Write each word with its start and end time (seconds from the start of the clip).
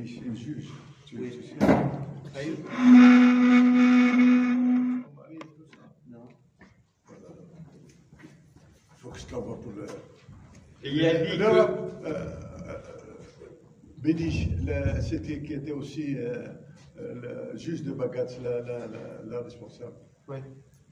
es 0.00 0.04
ici 0.04 0.22
un 0.28 0.34
juge. 0.34 0.68
Tu 1.06 1.16
es 1.16 1.20
Oui. 1.20 1.40
ici. 1.42 1.54
Aïe. 2.34 2.54
Ton 2.56 2.70
mari 5.16 5.34
et 5.34 5.38
tout 5.38 5.66
ça. 5.70 5.84
Non. 6.08 6.28
Il 7.10 8.96
faut 8.96 9.08
que 9.10 9.18
je 9.18 9.26
t'envoie 9.26 9.60
pour 9.60 9.72
le. 9.72 9.86
Et 10.82 10.90
il 10.92 11.04
a 11.06 11.14
dit 11.14 11.38
que. 11.38 11.42
euh, 11.42 11.66
euh, 12.06 12.34
Bédiche, 13.98 14.48
le- 14.64 15.00
c'était 15.02 15.42
qui 15.42 15.52
était 15.54 15.72
aussi 15.72 16.16
euh, 16.16 16.46
euh, 16.98 17.50
le 17.52 17.58
juge 17.58 17.82
de 17.82 17.92
Bagatz, 17.92 18.38
la, 18.42 18.60
la, 18.62 18.86
la, 18.86 19.22
la 19.26 19.40
responsable. 19.42 19.92
Oui. 20.28 20.38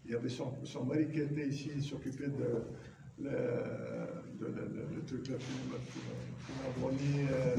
Il 0.04 0.10
y 0.12 0.14
avait 0.14 0.28
son, 0.28 0.52
son 0.64 0.84
mari 0.84 1.08
qui 1.10 1.20
était 1.20 1.46
ici, 1.48 1.70
il 1.74 1.82
s'occupait 1.82 2.28
de, 2.28 2.64
le, 3.18 3.30
de 3.30 4.46
le, 4.46 4.46
le- 4.46 4.88
le 4.96 5.02
truc, 5.06 5.26
la 5.28 5.38
phil- 5.38 5.78
philharmonie, 6.46 7.26
euh, 7.32 7.56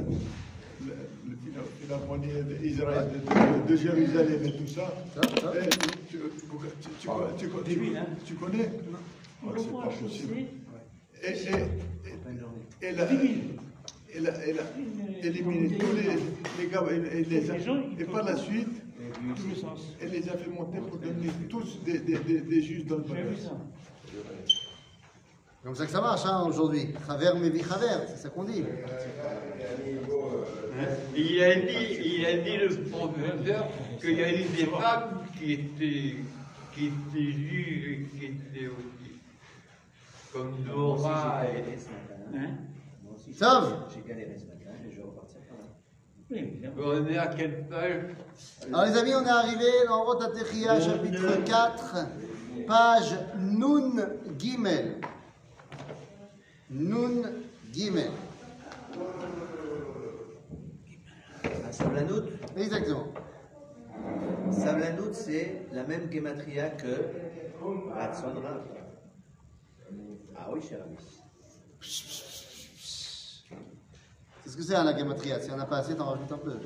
le 1.29 1.35
phila- 1.35 1.63
philharmonie 1.79 2.27
d'Israël, 2.61 3.07
de, 3.13 3.71
de- 3.71 3.77
Jérusalem 3.77 4.41
et 4.45 4.51
tout 4.57 4.67
ça. 4.67 4.93
Ça, 5.15 5.21
ça. 5.41 5.53
Et 5.59 5.69
tu, 5.69 5.77
tu, 6.09 6.17
tu, 6.17 6.17
tu, 6.99 7.07
tu- 7.37 7.47
tu- 7.73 7.79
lui, 7.79 7.91
tu 8.25 8.33
connais 8.35 8.69
Oh, 9.41 9.47
On 9.47 9.57
C'est 9.57 9.71
pas 9.71 9.85
la 9.85 9.91
possible. 9.91 10.33
Et, 11.23 11.27
et, 11.27 11.31
et, 12.81 12.87
elle 12.87 12.99
a, 12.99 14.31
elle 14.45 14.59
éliminé 15.23 15.77
tous 15.77 15.93
les, 15.95 16.63
les 16.63 16.69
gars 16.69 16.83
et, 16.91 17.23
les, 17.23 18.05
par 18.05 18.23
la 18.25 18.35
suite, 18.37 18.67
elle 20.01 20.09
les 20.11 20.29
a 20.29 20.37
fait 20.37 20.49
monter 20.49 20.79
pour 20.79 20.97
devenir 20.97 21.31
tous 21.49 21.79
des, 21.85 21.99
des, 21.99 22.17
des, 22.19 22.41
des 22.41 22.61
juges 22.61 22.85
dans 22.85 22.97
le 22.97 23.03
bagage. 23.03 23.37
Ça. 25.61 25.63
Comme 25.63 25.75
ça 25.75 25.85
que 25.85 25.91
ça 25.91 26.01
marche 26.01 26.25
hein, 26.25 26.43
aujourd'hui. 26.47 26.93
Travers 27.05 27.35
mes 27.35 27.49
vies 27.49 27.61
travers, 27.61 28.01
c'est 28.07 28.17
ça 28.17 28.29
qu'on 28.29 28.43
dit. 28.43 28.63
Il 31.15 31.43
a 31.43 31.55
dit, 31.55 31.99
il 32.05 32.25
a 32.25 32.37
dit 32.37 32.57
le 32.57 32.69
professeur 32.89 33.65
qu'il 33.99 34.13
y 34.17 34.23
a 34.23 34.31
eu 34.33 34.43
des 34.45 34.65
femmes 34.65 35.25
qui 35.37 35.53
étaient, 35.53 36.15
qui 36.73 36.85
étaient 36.87 37.31
juges 37.31 37.87
et 37.91 38.07
qui 38.17 38.25
étaient 38.25 38.67
aussi, 38.67 39.19
comme 40.31 40.53
Dora 40.65 41.41
et. 41.43 41.53
galéré 41.53 41.77
ce 41.77 41.89
matin. 41.89 42.23
Hein? 42.33 42.49
Moi 43.03 43.13
aussi, 43.15 43.33
j'ai- 43.33 44.07
galéré 44.09 44.37
ce 44.39 44.45
matin 44.45 44.77
et 44.87 44.91
je 44.91 44.95
vais 44.97 45.03
repartir 45.03 45.39
par 45.49 45.57
là. 45.57 45.65
Oui. 46.31 46.61
On 46.79 47.07
est 47.11 47.17
à 47.17 47.27
quelle 47.27 47.67
page? 47.67 48.15
Alors 48.71 48.85
les 48.85 48.97
amis, 48.97 49.11
on 49.15 49.25
est 49.25 49.29
arrivé 49.29 49.65
dans 49.87 50.03
Rot 50.05 50.21
Atechia, 50.21 50.79
chapitre 50.79 51.43
4, 51.43 51.95
page 52.67 53.17
Nun 53.37 53.95
Gimel. 54.37 54.95
Nun 56.69 57.23
Gimel. 57.71 58.11
Sablanout, 61.71 62.25
Exactement. 62.57 63.07
Sablanout, 64.51 65.13
c'est 65.13 65.65
la 65.71 65.83
même 65.83 66.11
gematria 66.11 66.69
que 66.71 66.87
Ratson 67.93 68.33
Rav. 68.41 68.61
Ah 70.35 70.49
oui, 70.51 70.61
cher 70.61 70.79
ami. 70.83 70.97
C'est 74.43 74.49
ce 74.51 74.57
que 74.57 74.63
c'est 74.63 74.75
hein, 74.75 74.83
la 74.83 74.93
gamatria. 74.93 75.39
Si 75.39 75.51
on 75.51 75.57
n'a 75.57 75.65
pas 75.65 75.77
assez, 75.77 75.95
t'en 75.95 76.05
rajoutes 76.11 76.31
un 76.31 76.37
peu. 76.37 76.59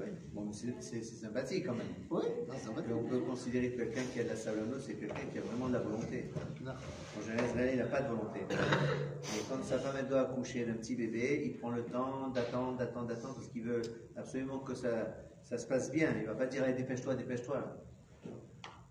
Oui, 0.00 0.06
bon, 0.32 0.50
c'est 0.52 1.02
sympathique 1.02 1.66
quand 1.66 1.74
même. 1.74 1.86
Oui, 2.10 2.22
non. 2.48 2.54
On 2.98 3.04
peut 3.08 3.20
considérer 3.20 3.70
que 3.70 3.76
quelqu'un 3.82 4.02
qui 4.12 4.20
a 4.20 4.24
de 4.24 4.28
la 4.30 4.36
Sablanout, 4.36 4.80
c'est 4.80 4.94
quelqu'un 4.94 5.26
qui 5.32 5.38
a 5.38 5.42
vraiment 5.42 5.68
de 5.68 5.74
la 5.74 5.80
volonté. 5.80 6.30
Non. 6.64 6.72
En 7.16 7.22
général, 7.22 7.46
Israël, 7.46 7.70
il 7.74 7.78
n'a 7.78 7.86
pas 7.86 8.02
de 8.02 8.08
volonté. 8.08 8.40
Et 8.40 9.40
quand 9.48 9.62
sa 9.62 9.78
femme 9.78 9.96
elle 10.00 10.08
doit 10.08 10.22
accoucher 10.22 10.64
d'un 10.64 10.74
petit 10.74 10.96
bébé, 10.96 11.42
il 11.44 11.56
prend 11.58 11.70
le 11.70 11.82
temps 11.84 12.28
d'attendre, 12.30 12.76
d'attendre, 12.76 13.06
d'attendre, 13.08 13.34
parce 13.34 13.48
qu'il 13.48 13.62
veut 13.62 13.82
absolument 14.16 14.58
que 14.58 14.74
ça, 14.74 15.14
ça 15.42 15.58
se 15.58 15.66
passe 15.66 15.92
bien. 15.92 16.10
Il 16.16 16.22
ne 16.22 16.26
va 16.26 16.34
pas 16.34 16.46
dire 16.46 16.64
Allez, 16.64 16.74
dépêche-toi, 16.74 17.14
dépêche-toi. 17.14 17.80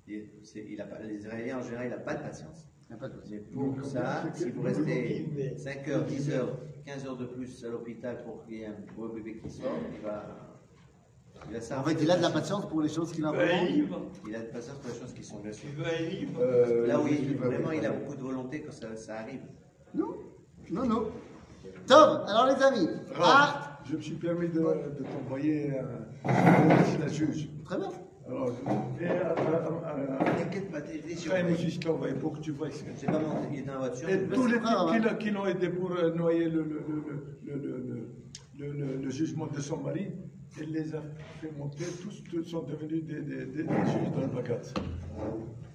Il, 0.07 0.29
c'est- 0.43 0.65
il 0.69 0.79
a 0.81 0.85
pas, 0.85 0.99
les 0.99 1.15
Israéliens, 1.15 1.59
en 1.59 1.61
général, 1.63 1.87
il 1.87 1.89
n'a 1.91 1.97
pas 1.97 2.15
de 2.15 2.21
patience. 2.23 2.67
Y 2.89 2.93
a 2.93 2.97
pas 2.97 3.07
de 3.09 3.13
souci. 3.15 3.31
Mais 3.31 3.39
pour 3.39 3.85
ça, 3.85 4.23
si 4.33 4.51
vous 4.51 4.61
restez 4.61 5.53
5 5.57 5.87
heures, 5.87 6.05
10 6.05 6.29
heures, 6.31 6.57
15 6.85 7.05
heures 7.05 7.17
de 7.17 7.25
plus 7.25 7.63
à 7.65 7.69
l'hôpital 7.69 8.23
pour 8.23 8.43
qu'il 8.45 8.57
y 8.57 8.61
ait 8.63 8.67
un 8.67 8.75
beau 8.95 9.07
bébé 9.09 9.37
qui 9.37 9.49
sort, 9.49 9.71
il 9.93 10.01
va. 10.01 10.52
Il 11.49 11.55
a 11.55 11.61
ça. 11.61 11.79
En 11.79 11.83
fait, 11.83 11.97
il 12.01 12.09
a 12.09 12.17
de 12.17 12.21
la 12.21 12.29
patience 12.29 12.67
pour 12.67 12.81
les 12.81 12.89
choses 12.89 13.11
qu'il 13.11 13.25
a 13.25 13.29
Tu 13.31 13.35
veux 13.37 13.41
un 13.43 13.45
vraiment. 13.47 13.65
livre 13.69 14.01
Il 14.27 14.35
a 14.35 14.39
de 14.39 14.45
la 14.45 14.49
patience 14.51 14.77
pour 14.77 14.91
les 14.93 14.99
choses 14.99 15.13
qui 15.13 15.23
sont 15.23 15.39
bien 15.39 15.51
Tu 15.51 15.57
sûr. 15.59 15.69
veux 15.77 15.85
un 15.85 16.09
livre 16.09 16.39
Euh, 16.41 16.87
Là, 16.87 16.99
oui, 16.99 17.19
il 17.21 17.37
vraiment, 17.37 17.71
il 17.71 17.85
a 17.85 17.91
beaucoup 17.91 18.15
de 18.15 18.21
volonté 18.21 18.61
quand 18.61 18.71
ça, 18.71 18.95
ça 18.95 19.19
arrive. 19.19 19.41
Non, 19.93 20.15
non, 20.71 20.85
non. 20.85 21.03
Tom, 21.87 22.21
alors 22.27 22.47
les 22.47 22.63
amis. 22.63 22.89
Ah, 23.19 23.79
Je 23.85 23.95
me 23.97 24.01
suis 24.01 24.15
permis 24.15 24.47
de, 24.47 24.59
de 24.59 25.03
t'envoyer 25.03 25.71
euh, 25.73 25.83
la 26.99 27.07
juge. 27.07 27.49
très 27.65 27.77
bien. 27.77 27.89
Alors, 28.25 28.49
T'inquiète 30.37 30.71
pas, 30.71 30.79
une 30.79 31.57
juste 31.57 31.83
l'envoyer 31.85 32.13
pour 32.15 32.33
que 32.33 32.39
tu 32.39 32.51
vois 32.51 32.69
ici. 32.69 32.83
J'ai 32.99 33.05
pas 33.07 33.19
monté, 33.19 33.47
il 33.51 33.59
est 33.59 33.61
dans 33.63 33.73
la 33.73 33.79
voiture. 33.79 34.07
Et 34.09 34.23
tous 34.27 34.47
les 34.47 34.53
c'est 34.53 34.59
pas 34.61 34.69
types 34.69 34.77
qui 34.89 34.95
hein. 34.95 35.11
l'ont- 35.11 35.17
qui 35.17 35.31
l'ont 35.31 35.45
aidé 35.45 35.69
pour 35.69 35.91
euh, 35.91 36.13
noyer 36.13 36.47
le 38.55 39.09
jugement 39.09 39.47
de 39.47 39.59
son 39.59 39.77
mari, 39.77 40.07
elle 40.59 40.71
les 40.71 40.93
a 40.95 41.01
fait 41.41 41.51
monter, 41.57 41.85
tous, 42.01 42.23
tous 42.29 42.43
sont 42.43 42.63
devenus 42.63 43.03
des, 43.03 43.21
des, 43.21 43.45
des, 43.45 43.63
des 43.63 43.85
juges 43.85 44.11
dans 44.13 44.21
le 44.21 44.27
bagage. 44.27 44.73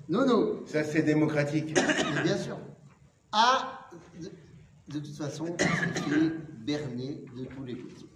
Non, 0.08 0.26
non. 0.26 0.66
Ça, 0.66 0.84
c'est 0.84 1.02
démocratique. 1.02 1.74
Mais 2.14 2.22
bien 2.22 2.36
sûr. 2.36 2.58
Ah, 3.32 3.88
de, 4.20 4.30
de 4.94 4.98
toute 5.00 5.16
façon, 5.16 5.46
c'était 5.94 6.32
berné 6.64 7.24
de 7.36 7.44
tous 7.44 7.64
les 7.64 7.76
côtés. 7.76 8.06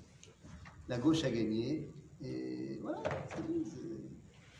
La 0.88 0.98
gauche 0.98 1.24
a 1.24 1.30
gagné, 1.30 1.88
et 2.22 2.78
voilà, 2.82 3.02
c'est 3.28 3.46
tout. 3.46 3.64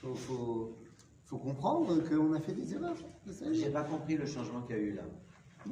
Il 0.04 0.08
faut, 0.08 0.14
faut, 0.14 0.76
faut 1.24 1.38
comprendre 1.38 2.02
qu'on 2.08 2.32
a 2.32 2.40
fait 2.40 2.52
des 2.52 2.74
erreurs. 2.74 2.96
C'est 3.30 3.54
J'ai 3.54 3.70
pas 3.70 3.84
compris 3.84 4.16
le 4.16 4.26
changement 4.26 4.62
qu'il 4.62 4.76
y 4.76 4.78
a 4.78 4.82
eu 4.82 4.94
là. 4.94 5.02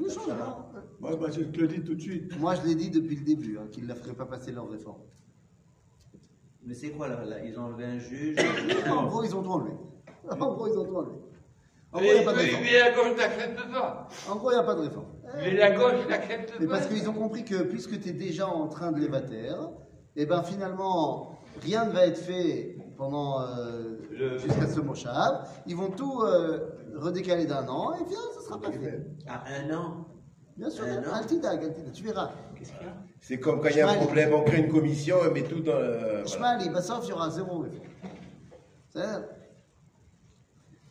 Le 0.01 0.09
changement. 0.09 0.71
Ouais, 1.01 1.17
bah, 1.17 1.31
je 1.33 1.41
te 1.41 1.61
le 1.61 1.67
dis 1.67 1.83
tout 1.83 1.95
de 1.97 2.01
suite. 2.01 2.39
Moi, 2.39 2.55
je 2.55 2.63
l'ai 2.69 2.77
dit 2.77 2.91
depuis 2.91 3.17
le 3.17 3.25
début, 3.25 3.59
hein, 3.59 3.67
qu'ils 3.73 3.85
ne 3.85 3.89
la 3.89 3.97
feraient 3.97 4.15
pas 4.15 4.27
passer 4.27 4.53
leur 4.53 4.71
réforme. 4.71 5.03
Mais 6.65 6.75
c'est 6.75 6.91
quoi 6.91 7.09
là, 7.09 7.25
là 7.25 7.37
Ils 7.45 7.59
ont 7.59 7.63
enlevé 7.65 7.85
un 7.85 7.99
juge. 7.99 8.37
En 8.91 9.07
gros, 9.07 9.25
ils 9.25 9.35
ont 9.35 9.43
tout 9.43 9.51
enlevé. 9.51 9.73
En 10.31 10.53
gros, 10.55 10.67
ils 10.69 10.79
ont 10.79 10.85
tout 10.85 10.97
enlevé. 10.97 11.13
En 11.93 11.99
gros, 11.99 12.07
il 12.07 12.13
n'y 12.13 12.15
mais, 12.15 12.21
a 12.21 12.25
pas 12.25 12.33
de 12.33 12.39
réforme. 12.39 12.63
mais 12.63 12.79
la 12.79 12.91
gauche 12.93 13.17
n'accepte 13.17 13.73
pas. 13.73 14.09
En 14.31 14.37
gros, 14.37 14.51
il 14.51 14.55
n'y 14.55 14.61
a 14.61 14.63
pas 14.63 14.75
de 14.75 14.81
réforme. 14.83 15.07
Mais 15.37 15.51
la 15.55 15.71
gauche 15.73 16.07
n'accepte 16.09 16.53
Mais 16.61 16.67
pas. 16.67 16.73
parce 16.75 16.87
qu'ils 16.87 17.09
ont 17.09 17.13
compris 17.15 17.45
que 17.45 17.63
puisque 17.63 18.01
tu 18.01 18.11
es 18.11 18.13
déjà 18.13 18.47
en 18.47 18.69
train 18.69 18.93
de 18.93 19.01
les 19.01 19.09
batter, 19.09 19.51
et 20.17 20.27
ben 20.27 20.43
finalement, 20.43 21.39
rien 21.63 21.87
ne 21.87 21.93
va 21.93 22.07
être 22.07 22.19
fait 22.19 22.77
pendant 22.97 23.41
euh, 23.41 23.97
Le- 24.11 24.39
jusqu'à 24.39 24.67
ce 24.69 24.81
Moshav. 24.81 25.49
Ils 25.67 25.75
vont 25.77 25.91
tout 25.91 26.21
euh, 26.23 26.69
redécaler 26.97 27.47
d'un 27.47 27.67
an 27.69 27.93
et 27.95 28.05
bien, 28.05 28.19
ce 28.39 28.43
sera 28.45 28.61
pas 28.61 28.71
fait. 28.71 29.07
À 29.27 29.45
un 29.61 29.75
an. 29.75 30.07
Bien 30.61 30.69
sûr, 30.69 30.85
euh, 30.85 31.01
Altidag, 31.15 31.65
Altidag, 31.65 31.93
tu 31.95 32.05
verras. 32.05 32.33
C'est 33.19 33.41
comme 33.41 33.63
quand 33.63 33.71
il 33.71 33.77
y 33.77 33.81
a 33.81 33.89
un 33.89 33.95
problème, 33.95 34.35
on 34.35 34.45
crée 34.45 34.59
une 34.59 34.69
commission, 34.69 35.17
on 35.27 35.33
met 35.33 35.43
tout 35.43 35.61
dans 35.61 35.79
le. 35.79 36.23
Shmali, 36.27 36.65
voilà. 36.65 36.73
Bah, 36.73 36.83
sauf 36.83 37.01
il 37.05 37.09
y 37.09 37.13
aura 37.15 37.31
zéro. 37.31 37.65
C'est-à-dire 38.91 39.25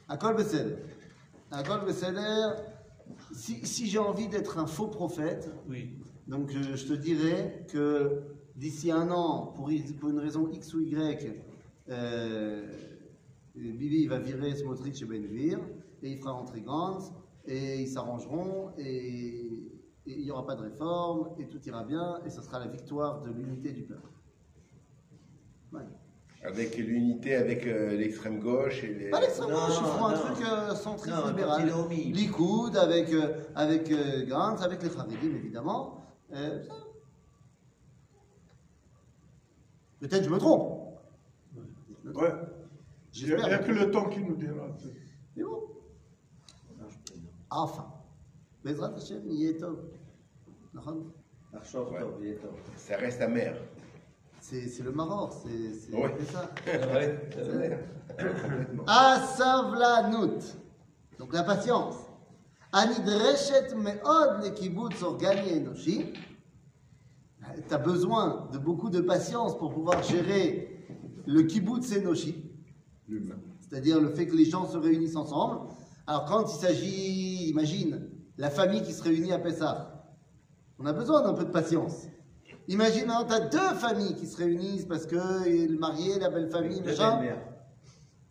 Akol 0.07 0.37
Besséler. 0.37 0.75
Akol 1.51 1.85
Besséler, 1.85 2.47
si, 3.31 3.63
si 3.63 3.85
j'ai 3.85 3.99
envie 3.99 4.27
d'être 4.27 4.57
un 4.57 4.65
faux 4.65 4.87
prophète, 4.87 5.51
oui. 5.69 5.91
donc 6.27 6.51
euh, 6.55 6.75
je, 6.75 6.87
te 6.87 6.93
dirais 6.93 7.63
que 7.71 8.23
d'ici 8.55 8.89
un 8.89 9.11
an, 9.11 9.53
pour, 9.55 9.69
une 9.69 10.19
raison 10.19 10.49
X 10.51 10.73
ou 10.73 10.79
Y, 10.79 11.31
euh, 11.89 12.65
Bibi 13.53 14.07
va 14.07 14.17
virer 14.17 14.55
Smotrich 14.55 14.99
et 15.03 15.05
Benvir, 15.05 15.59
et 16.01 16.09
il 16.09 16.17
fera 16.17 16.31
rentrer 16.31 16.61
Gantz, 16.61 17.11
et 17.45 17.81
ils 17.81 17.87
s'arrangeront, 17.87 18.71
et, 18.77 19.41
et 20.05 20.11
il 20.19 20.23
n'y 20.23 20.31
aura 20.31 20.45
pas 20.45 20.55
de 20.55 20.61
réforme, 20.63 21.29
et 21.39 21.47
tout 21.47 21.61
ira 21.67 21.83
bien, 21.83 22.19
et 22.25 22.29
ce 22.29 22.41
sera 22.41 22.59
la 22.59 22.67
victoire 22.67 23.21
de 23.21 23.31
l'unité 23.31 23.71
du 23.71 23.83
peuple. 23.83 24.09
Avec 26.41 26.77
l'unité 26.77 27.35
avec 27.35 27.67
euh, 27.67 27.97
l'extrême 27.97 28.39
gauche 28.39 28.81
et 28.85 28.93
les. 28.93 29.09
Pas 29.09 29.19
l'extrême 29.19 29.49
Non, 29.51 29.57
gauche, 29.67 29.75
ils 29.77 29.85
feront 29.85 30.05
un 30.05 30.15
non. 30.15 30.21
truc 30.21 30.47
euh, 30.47 30.73
centriste 30.73 31.17
Non, 31.17 31.27
libéral. 31.27 31.69
Likoud 31.89 32.77
avec, 32.77 33.11
euh, 33.11 33.33
avec 33.55 33.91
euh, 33.91 34.25
Gantz, 34.25 34.61
avec 34.61 34.81
les 34.81 34.95
Haredim 34.95 35.35
évidemment. 35.35 36.01
Euh. 36.33 36.63
Peut-être 39.99 40.23
je 40.23 40.29
me 40.29 40.37
trompe. 40.37 40.97
Ouais. 42.05 42.31
Il 43.15 43.25
n'y 43.25 43.33
a, 43.33 43.37
J'espère. 43.37 43.65
que 43.65 43.71
le 43.73 43.91
temps 43.91 44.07
qui 44.09 44.21
nous 44.21 44.35
dira. 44.37 44.65
Mais 45.35 45.43
bon, 45.43 45.61
Non, 46.79 46.87
je 46.89 46.97
peux 47.13 47.19
non. 47.19 47.29
Enfin. 47.49 47.87
Hashem, 48.65 49.29
yé 49.29 49.57
tov. 49.57 49.79
Ça 52.77 52.97
reste 52.97 53.21
amer. 53.21 53.55
C'est 54.39 54.83
le 54.83 54.91
Maroc, 54.91 55.33
c'est 55.43 55.93
ouais. 55.95 56.15
ça. 56.31 56.49
Ouais, 56.93 57.79
Asavlanout. 58.87 60.39
Donc 61.17 61.33
la 61.33 61.43
patience. 61.43 61.95
Anidreshet 62.71 63.75
meod 63.75 64.43
le 64.43 64.49
kibbutz 64.51 65.01
organi 65.03 65.53
enoshi. 65.57 66.13
Besoin 67.83 68.47
de 68.51 68.57
beaucoup 68.57 68.89
de 68.89 69.01
patience 69.01 69.57
pour 69.57 69.73
pouvoir 69.73 70.03
gérer 70.03 70.87
le 71.25 71.43
kibbutz 71.43 71.95
enoshi. 71.97 72.35
C'est-à-dire 73.59 73.99
le 73.99 74.09
fait 74.09 74.27
que 74.27 74.35
les 74.35 74.45
gens 74.45 74.65
se 74.67 74.77
réunissent 74.77 75.15
ensemble 75.15 75.69
alors 76.09 76.25
quand 76.25 76.43
il 76.51 76.59
s'agit, 76.59 77.49
imagine, 77.51 78.09
la 78.39 78.49
famille 78.49 78.81
qui 78.81 78.93
se 78.93 79.03
réunit 79.03 79.31
à 79.31 79.37
Pessah, 79.37 80.07
on 80.79 80.87
a 80.87 80.91
besoin 80.91 81.21
d'un 81.21 81.35
peu 81.35 81.45
de 81.45 81.51
patience. 81.51 82.07
Imagine, 82.67 83.13
tu 83.27 83.33
as 83.35 83.39
deux 83.41 83.75
familles 83.77 84.15
qui 84.15 84.25
se 84.25 84.37
réunissent 84.37 84.85
parce 84.87 85.05
que 85.05 85.15
le 85.15 85.77
marié, 85.77 86.17
la 86.17 86.31
belle 86.31 86.49
famille, 86.49 86.81
De 86.81 86.87
machin. 86.87 87.21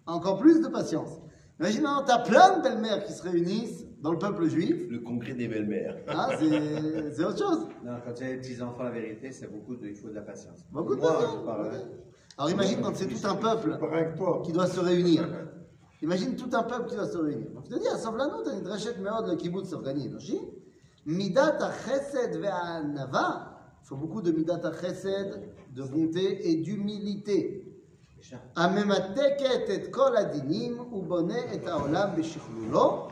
Encore 0.06 0.38
plus 0.38 0.60
de 0.60 0.66
patience. 0.66 1.20
Imagine 1.60 1.82
maintenant, 1.82 2.04
tu 2.04 2.10
as 2.10 2.18
plein 2.18 2.58
de 2.58 2.62
belles-mères 2.64 3.04
qui 3.04 3.12
se 3.12 3.22
réunissent 3.22 3.86
dans 4.02 4.10
le 4.10 4.18
peuple 4.18 4.48
juif. 4.48 4.74
Le 4.90 4.98
congrès 4.98 5.34
des 5.34 5.46
belles-mères. 5.46 5.98
Hein, 6.08 6.30
c'est 6.36 7.12
c'est 7.14 7.24
autre 7.24 7.38
chose. 7.38 7.68
Non, 7.84 7.92
quand 8.04 8.12
tu 8.12 8.24
as 8.24 8.28
des 8.30 8.36
petits-enfants, 8.38 8.82
la 8.82 8.90
vérité, 8.90 9.30
c'est 9.30 9.52
beaucoup 9.52 9.76
de, 9.76 9.86
il 9.86 9.94
faut 9.94 10.08
de 10.08 10.14
la 10.14 10.22
patience. 10.22 10.66
Beaucoup 10.72 10.96
de 10.96 11.00
Moi, 11.00 11.12
patience. 11.12 11.44
parle, 11.44 11.66
hein. 11.66 11.80
Alors 12.38 12.50
imagine 12.50 12.80
quand 12.80 12.96
c'est 12.96 13.06
tout 13.06 13.24
un 13.24 13.36
peuple 13.36 13.78
qui 14.44 14.50
doit 14.50 14.66
se 14.66 14.80
réunir. 14.80 15.28
Imagine 16.01 16.35
tout 16.35 16.49
un 16.53 16.63
peuple 16.63 16.89
qui 16.89 16.95
doit 16.95 17.07
se 17.07 17.17
réunir. 17.17 17.49
Donc 17.53 17.63
je 17.65 17.75
te 17.75 17.79
dis, 17.79 17.87
à 17.87 17.97
Savlanout, 17.97 18.49
אני 18.49 18.59
נדרשת 18.59 18.99
מאוד 18.99 19.27
לקיבוץ 19.27 19.69
סופגני 19.69 20.07
אנושי. 20.07 20.39
מידת 21.05 21.61
החסד 21.61 22.27
והענווה, 22.41 23.43
il 23.83 23.87
faut 23.87 23.97
beaucoup 23.97 24.21
de 24.21 24.31
מידת 24.31 24.65
החסד, 24.65 25.25
de 25.75 25.83
bonté 25.83 26.49
et 26.49 26.55
d'humilité. 26.63 27.63
הממתקת 28.55 29.69
את 29.75 29.93
כל 29.93 30.17
הדינים 30.17 30.79
ובונה 30.79 31.53
את 31.53 31.67
העולם 31.67 32.09
בשכלולו. 32.17 33.07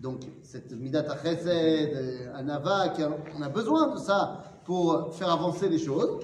Donc, 0.00 0.22
cette 0.44 0.72
midat 0.72 1.08
chesed, 1.22 1.46
euh, 1.46 2.32
anava, 2.34 2.90
qui 2.90 3.02
a- 3.02 3.10
on 3.36 3.42
a 3.42 3.48
besoin 3.48 3.94
de 3.94 3.98
ça 3.98 4.44
pour 4.64 5.12
faire 5.12 5.30
avancer 5.30 5.68
les 5.68 5.78
choses. 5.80 6.20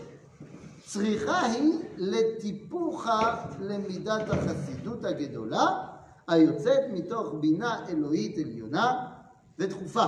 צריכה 0.88 1.42
היא 1.42 1.72
לטיפוחה 1.96 3.44
למידת 3.60 4.30
החסידות 4.30 5.04
הגדולה, 5.04 5.66
היוצאת 6.28 6.82
מתוך 6.92 7.34
בינה 7.40 7.86
אלוהית 7.88 8.38
עליונה 8.38 9.06
ודחופה. 9.58 10.06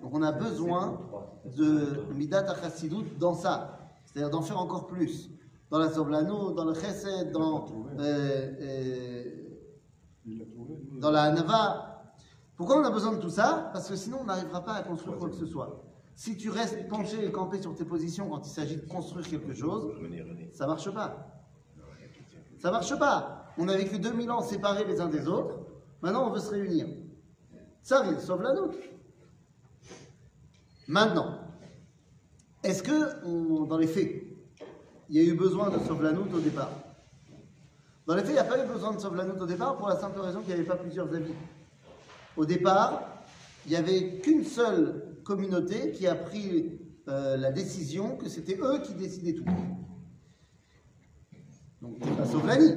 Donc 0.00 0.14
on 0.14 0.22
a 0.22 0.32
besoin 0.32 0.98
de 1.44 2.04
midat 2.14 2.46
chasidut 2.60 3.04
dans 3.18 3.34
ça, 3.34 3.78
c'est-à-dire 4.06 4.30
d'en 4.30 4.40
faire 4.40 4.58
encore 4.58 4.86
plus. 4.86 5.28
Dans 5.70 5.78
la 5.78 5.90
soblano, 5.90 6.52
dans 6.52 6.64
le 6.64 6.74
chesed, 6.74 7.32
dans, 7.32 7.66
euh, 7.98 8.50
euh, 8.60 9.24
dans 10.98 11.10
la 11.10 11.24
hanava. 11.24 12.14
Pourquoi 12.56 12.80
on 12.80 12.84
a 12.84 12.90
besoin 12.90 13.12
de 13.12 13.20
tout 13.20 13.30
ça 13.30 13.70
Parce 13.72 13.88
que 13.88 13.96
sinon 13.96 14.18
on 14.22 14.24
n'arrivera 14.24 14.64
pas 14.64 14.72
à 14.72 14.82
construire 14.82 15.18
quoi 15.18 15.28
que 15.28 15.36
ce 15.36 15.46
soit. 15.46 15.82
Si 16.15 16.37
tu 16.37 16.49
restes 16.49 16.87
penché 16.87 17.25
et 17.25 17.31
campé 17.31 17.61
sur 17.61 17.75
tes 17.75 17.83
positions 17.83 18.29
quand 18.29 18.45
il 18.47 18.49
s'agit 18.49 18.77
de 18.77 18.85
construire 18.87 19.27
quelque 19.27 19.53
chose, 19.53 19.93
ça 20.53 20.65
marche 20.65 20.89
pas. 20.91 21.27
Ça 22.57 22.71
marche 22.71 22.97
pas. 22.97 23.51
On 23.57 23.67
a 23.67 23.75
vécu 23.75 23.99
2000 23.99 24.31
ans 24.31 24.41
séparés 24.41 24.85
les 24.85 25.01
uns 25.01 25.09
des 25.09 25.27
autres. 25.27 25.59
Maintenant, 26.01 26.29
on 26.29 26.33
veut 26.33 26.39
se 26.39 26.49
réunir. 26.51 26.87
Ça 27.81 27.99
arrive, 27.99 28.19
sauve 28.19 28.41
la 28.41 28.53
nôtre. 28.53 28.77
Maintenant, 30.87 31.39
est-ce 32.63 32.81
que, 32.83 33.25
on- 33.25 33.65
dans 33.65 33.77
les 33.77 33.87
faits, 33.87 34.23
il 35.09 35.15
y 35.15 35.19
a 35.19 35.23
eu 35.23 35.35
besoin 35.35 35.69
de 35.69 35.79
sauve 35.79 36.01
la 36.03 36.11
nôtre 36.13 36.35
au 36.35 36.39
départ? 36.39 36.71
Dans 38.07 38.15
les 38.15 38.21
faits, 38.21 38.29
il 38.31 38.33
n'y 38.33 38.39
a 38.39 38.43
pas 38.45 38.63
eu 38.63 38.67
besoin 38.67 38.93
de 38.93 38.99
sauve 38.99 39.15
la 39.15 39.25
nôtre 39.25 39.43
au 39.43 39.47
départ 39.47 39.77
pour 39.77 39.89
la 39.89 39.97
simple 39.97 40.19
raison 40.19 40.39
qu'il 40.39 40.49
n'y 40.49 40.53
avait 40.53 40.63
pas 40.63 40.75
plusieurs 40.75 41.13
avis. 41.13 41.33
Au 42.37 42.45
départ, 42.45 43.01
il 43.65 43.71
n'y 43.71 43.77
avait 43.77 44.19
qu'une 44.19 44.43
seule 44.43 45.14
communauté 45.25 45.91
qui 45.91 46.07
a 46.07 46.15
pris 46.15 46.79
euh, 47.09 47.35
la 47.35 47.51
décision 47.51 48.15
que 48.15 48.29
c'était 48.29 48.57
eux 48.61 48.79
qui 48.81 48.93
décidaient 48.93 49.33
tout. 49.33 49.43
Donc, 51.81 51.97
c'est 52.01 52.15
pas 52.15 52.25
Souvlani. 52.25 52.75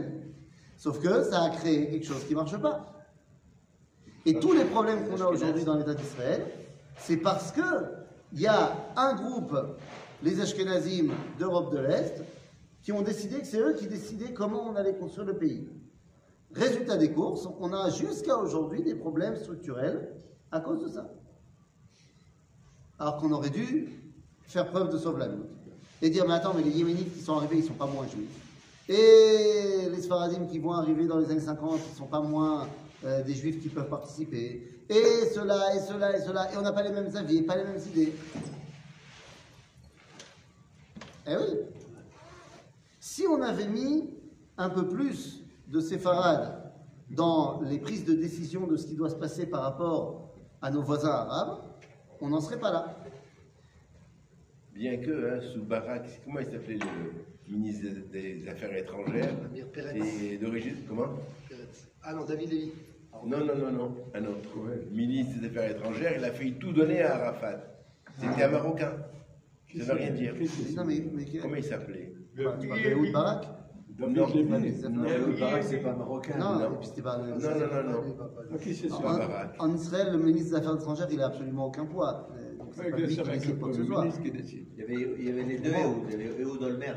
Sauf 0.76 1.00
que 1.00 1.22
ça 1.22 1.42
a 1.42 1.50
créé 1.50 1.88
quelque 1.90 2.06
chose 2.06 2.24
qui 2.24 2.34
ne 2.34 2.40
marche 2.40 2.60
pas. 2.60 2.94
Et 4.26 4.40
tous 4.40 4.52
les 4.52 4.64
problèmes 4.64 5.08
qu'on 5.08 5.20
a 5.20 5.26
aujourd'hui 5.26 5.64
dans 5.64 5.76
l'État 5.76 5.94
d'Israël, 5.94 6.46
c'est 6.98 7.16
parce 7.18 7.52
que 7.52 7.62
il 8.32 8.40
y 8.40 8.46
a 8.46 8.76
un 8.96 9.14
groupe, 9.14 9.56
les 10.22 10.40
Ashkenazim 10.40 11.12
d'Europe 11.38 11.72
de 11.72 11.78
l'Est, 11.78 12.22
qui 12.82 12.92
ont 12.92 13.02
décidé 13.02 13.40
que 13.40 13.46
c'est 13.46 13.60
eux 13.60 13.74
qui 13.74 13.86
décidaient 13.86 14.32
comment 14.32 14.68
on 14.68 14.76
allait 14.76 14.96
construire 14.96 15.26
le 15.26 15.36
pays. 15.36 15.68
Résultat 16.52 16.96
des 16.96 17.12
courses, 17.12 17.48
on 17.60 17.72
a 17.72 17.90
jusqu'à 17.90 18.36
aujourd'hui 18.36 18.82
des 18.82 18.94
problèmes 18.94 19.36
structurels 19.36 20.14
à 20.50 20.60
cause 20.60 20.82
de 20.82 20.88
ça. 20.88 21.10
Alors 22.98 23.16
qu'on 23.16 23.30
aurait 23.32 23.50
dû 23.50 23.88
faire 24.46 24.68
preuve 24.70 24.90
de 24.90 24.98
sauvegarde. 24.98 25.38
Et 26.00 26.10
dire, 26.10 26.26
mais 26.26 26.34
attends, 26.34 26.54
mais 26.54 26.62
les 26.62 26.70
Yéménites 26.70 27.12
qui 27.12 27.20
sont 27.20 27.36
arrivés, 27.36 27.56
ils 27.56 27.62
ne 27.62 27.68
sont 27.68 27.74
pas 27.74 27.86
moins 27.86 28.06
juifs. 28.06 28.28
Et 28.88 29.88
les 29.90 30.00
Sfaradim 30.00 30.46
qui 30.46 30.58
vont 30.58 30.72
arriver 30.72 31.06
dans 31.06 31.18
les 31.18 31.30
années 31.30 31.40
50, 31.40 31.80
ils 31.86 31.92
ne 31.92 31.96
sont 31.96 32.06
pas 32.06 32.20
moins 32.20 32.68
euh, 33.04 33.22
des 33.22 33.34
juifs 33.34 33.60
qui 33.60 33.68
peuvent 33.68 33.88
participer. 33.88 34.82
Et 34.88 35.26
cela, 35.34 35.76
et 35.76 35.80
cela, 35.80 36.16
et 36.16 36.20
cela. 36.20 36.52
Et 36.52 36.56
on 36.56 36.62
n'a 36.62 36.72
pas 36.72 36.82
les 36.82 36.92
mêmes 36.92 37.14
avis, 37.14 37.42
pas 37.42 37.56
les 37.56 37.64
mêmes 37.64 37.80
idées. 37.92 38.14
Eh 41.26 41.36
oui. 41.36 41.58
Si 42.98 43.26
on 43.26 43.42
avait 43.42 43.68
mis 43.68 44.08
un 44.56 44.70
peu 44.70 44.88
plus 44.88 45.42
de 45.66 45.80
séfarades 45.80 46.72
dans 47.10 47.60
les 47.62 47.78
prises 47.78 48.04
de 48.04 48.14
décision 48.14 48.66
de 48.66 48.76
ce 48.76 48.86
qui 48.86 48.94
doit 48.94 49.10
se 49.10 49.16
passer 49.16 49.46
par 49.46 49.62
rapport 49.62 50.30
à 50.62 50.70
nos 50.70 50.82
voisins 50.82 51.10
arabes, 51.10 51.67
on 52.20 52.28
n'en 52.28 52.40
serait 52.40 52.58
pas 52.58 52.72
là. 52.72 52.96
Bien 54.74 54.96
que, 54.98 55.30
hein, 55.30 55.40
sous 55.52 55.64
Barak, 55.64 56.04
comment 56.24 56.40
il 56.40 56.46
s'appelait 56.46 56.78
le 56.78 57.56
ministre 57.56 57.86
des, 58.12 58.48
Affaires 58.48 58.76
étrangères? 58.76 59.34
Amir 59.44 59.66
Peretz. 59.72 60.04
C'est 60.04 60.36
d'origine, 60.36 60.76
comment? 60.86 61.08
Ah 62.02 62.14
non, 62.14 62.24
David 62.24 62.50
Lévy. 62.50 62.72
Non, 63.26 63.44
non, 63.44 63.56
non, 63.56 63.72
non, 63.72 63.96
un 64.14 64.24
autre. 64.26 64.50
Ministre 64.92 65.40
des 65.40 65.46
Affaires 65.48 65.70
étrangères, 65.70 66.14
il 66.16 66.24
a 66.24 66.30
failli 66.30 66.54
tout 66.54 66.72
donner 66.72 67.02
à 67.02 67.16
Arafat. 67.16 67.60
C'était 68.20 68.44
un 68.44 68.48
Marocain. 68.48 68.92
Ça 69.72 69.78
ne 69.78 69.82
veut 69.82 69.92
rien 69.94 70.10
dire. 70.10 70.34
Non, 70.76 70.84
mais, 70.84 71.02
mais 71.12 71.24
Comment 71.40 71.56
il 71.56 71.64
s'appelait? 71.64 72.12
Bah, 72.36 72.56
Barak 73.12 73.57
Non, 73.98 74.08
Non, 74.10 74.26
Le 74.28 75.40
Barak, 75.40 75.64
c'est 75.64 75.78
pas 75.78 75.92
marocain. 75.92 76.38
non, 76.38 76.58
non. 76.58 76.74
et 76.74 76.76
puis 76.78 76.86
c'était 76.86 77.02
pas. 77.02 77.18
non, 77.18 77.26
non, 77.26 77.36
non, 77.36 77.92
non. 78.50 78.58
Qui 78.58 78.72
c'est 78.74 78.88
ça 78.88 78.96
pas 78.98 79.52
En, 79.58 79.74
Israël, 79.74 80.12
le 80.12 80.18
ministre 80.18 80.50
des 80.50 80.56
Affaires 80.56 80.76
étrangères, 80.76 81.08
il 81.10 81.18
n'a 81.18 81.26
absolument 81.26 81.66
aucun 81.66 81.84
poids. 81.84 82.28
Donc 82.58 82.68
c'est 82.72 82.90
pas 82.90 82.96
lui 82.96 83.08
qui 83.08 83.22
décide 83.22 83.58
quoi 83.58 83.70
que 83.70 83.76
ce 83.76 83.84
soit. 83.84 84.06
Il 84.22 84.78
y 84.78 84.82
avait, 84.82 85.14
il 85.18 85.24
y 85.26 85.30
avait 85.30 85.42
les 85.42 85.58
deux 85.58 85.70
Ehud, 85.70 85.96
il 86.06 86.10
y 86.12 86.14
avait 86.14 86.42
Ehud 86.42 86.62
Olmert. 86.62 86.96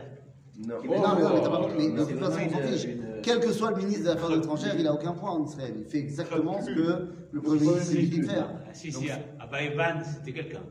Non. 0.59 0.75
Mais 0.83 0.97
non, 0.97 1.15
mais 1.15 1.23
non, 1.23 1.33
mais 1.33 1.41
t'as 1.41 1.49
pas 1.49 1.57
compris. 1.57 1.87
non, 1.89 2.05
De 2.05 2.11
toute 2.11 2.19
façon, 2.19 2.39
on 2.45 2.49
s'en 2.51 2.67
fiche. 2.67 2.87
Quel 3.23 3.39
que 3.39 3.51
soit 3.51 3.71
le 3.71 3.77
ministre 3.77 4.03
des 4.03 4.09
Affaires 4.09 4.37
étrangères, 4.37 4.75
il 4.77 4.83
n'a 4.83 4.93
aucun 4.93 5.13
poids 5.13 5.31
en 5.31 5.43
Israël. 5.45 5.73
Il 5.77 5.85
fait 5.85 5.99
exactement 5.99 6.61
ce 6.61 6.67
que 6.69 7.07
le 7.31 7.41
Premier 7.41 7.61
ministre 7.61 7.95
lui 7.95 8.09
dit 8.09 8.19
de 8.19 8.25
faire. 8.27 8.49
Ah, 8.67 8.73
si, 8.73 8.91
si, 8.91 9.09
à 9.09 9.47
Baïban, 9.47 10.03
c'était 10.03 10.33
quelqu'un. 10.33 10.63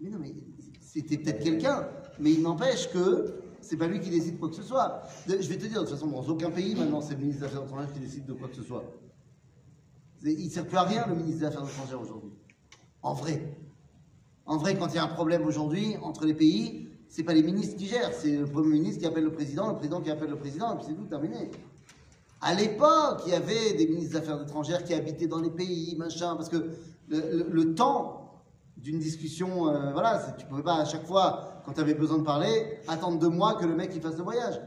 Mais 0.00 0.10
non, 0.10 0.18
mais 0.20 0.34
c'était 0.80 1.16
peut-être 1.16 1.42
quelqu'un, 1.42 1.88
mais 2.20 2.30
il 2.32 2.42
n'empêche 2.42 2.90
que 2.90 3.34
c'est 3.68 3.76
pas 3.76 3.86
lui 3.86 4.00
qui 4.00 4.08
décide 4.08 4.38
quoi 4.38 4.48
que 4.48 4.54
ce 4.54 4.62
soit. 4.62 5.02
Je 5.26 5.34
vais 5.34 5.58
te 5.58 5.66
dire, 5.66 5.80
de 5.82 5.86
toute 5.86 5.94
façon, 5.94 6.06
dans 6.06 6.26
aucun 6.26 6.50
pays, 6.50 6.74
maintenant, 6.74 7.02
c'est 7.02 7.14
le 7.14 7.20
ministre 7.20 7.42
des 7.42 7.46
Affaires 7.48 7.64
étrangères 7.64 7.92
qui 7.92 8.00
décide 8.00 8.24
de 8.24 8.32
quoi 8.32 8.48
que 8.48 8.56
ce 8.56 8.62
soit. 8.62 8.84
Il 10.24 10.46
ne 10.46 10.50
sert 10.50 10.66
plus 10.66 10.76
à 10.76 10.82
rien, 10.82 11.06
le 11.06 11.14
ministre 11.14 11.40
des 11.40 11.44
Affaires 11.44 11.68
étrangères, 11.68 12.00
aujourd'hui. 12.00 12.32
En 13.02 13.12
vrai. 13.12 13.56
En 14.46 14.56
vrai, 14.56 14.76
quand 14.78 14.88
il 14.88 14.94
y 14.94 14.98
a 14.98 15.04
un 15.04 15.08
problème 15.08 15.46
aujourd'hui 15.46 15.96
entre 16.02 16.24
les 16.24 16.32
pays, 16.34 16.88
c'est 17.08 17.22
pas 17.22 17.34
les 17.34 17.42
ministres 17.42 17.76
qui 17.76 17.86
gèrent, 17.86 18.12
c'est 18.14 18.36
le 18.36 18.46
Premier 18.46 18.78
ministre 18.78 19.00
qui 19.00 19.06
appelle 19.06 19.24
le 19.24 19.32
président, 19.32 19.68
le 19.68 19.76
président 19.76 20.00
qui 20.00 20.10
appelle 20.10 20.30
le 20.30 20.38
président, 20.38 20.72
et 20.72 20.76
puis 20.76 20.86
c'est 20.88 20.94
tout 20.94 21.04
terminé. 21.04 21.50
À 22.40 22.54
l'époque, 22.54 23.22
il 23.26 23.32
y 23.32 23.34
avait 23.34 23.74
des 23.74 23.86
ministres 23.86 24.12
des 24.12 24.16
Affaires 24.16 24.42
étrangères 24.42 24.84
qui 24.84 24.94
habitaient 24.94 25.26
dans 25.26 25.40
les 25.40 25.50
pays, 25.50 25.94
machin, 25.96 26.36
parce 26.36 26.48
que 26.48 26.70
le 27.08 27.74
temps 27.74 28.17
d'une 28.78 28.98
discussion, 28.98 29.68
euh, 29.68 29.92
voilà, 29.92 30.34
tu 30.38 30.46
pouvais 30.46 30.62
pas 30.62 30.76
à 30.76 30.84
chaque 30.84 31.04
fois, 31.04 31.62
quand 31.64 31.72
tu 31.72 31.80
avais 31.80 31.94
besoin 31.94 32.18
de 32.18 32.22
parler, 32.22 32.78
attendre 32.86 33.18
deux 33.18 33.28
mois 33.28 33.54
que 33.54 33.66
le 33.66 33.74
mec 33.74 33.90
il 33.94 34.00
fasse 34.00 34.16
le 34.16 34.22
voyage. 34.22 34.60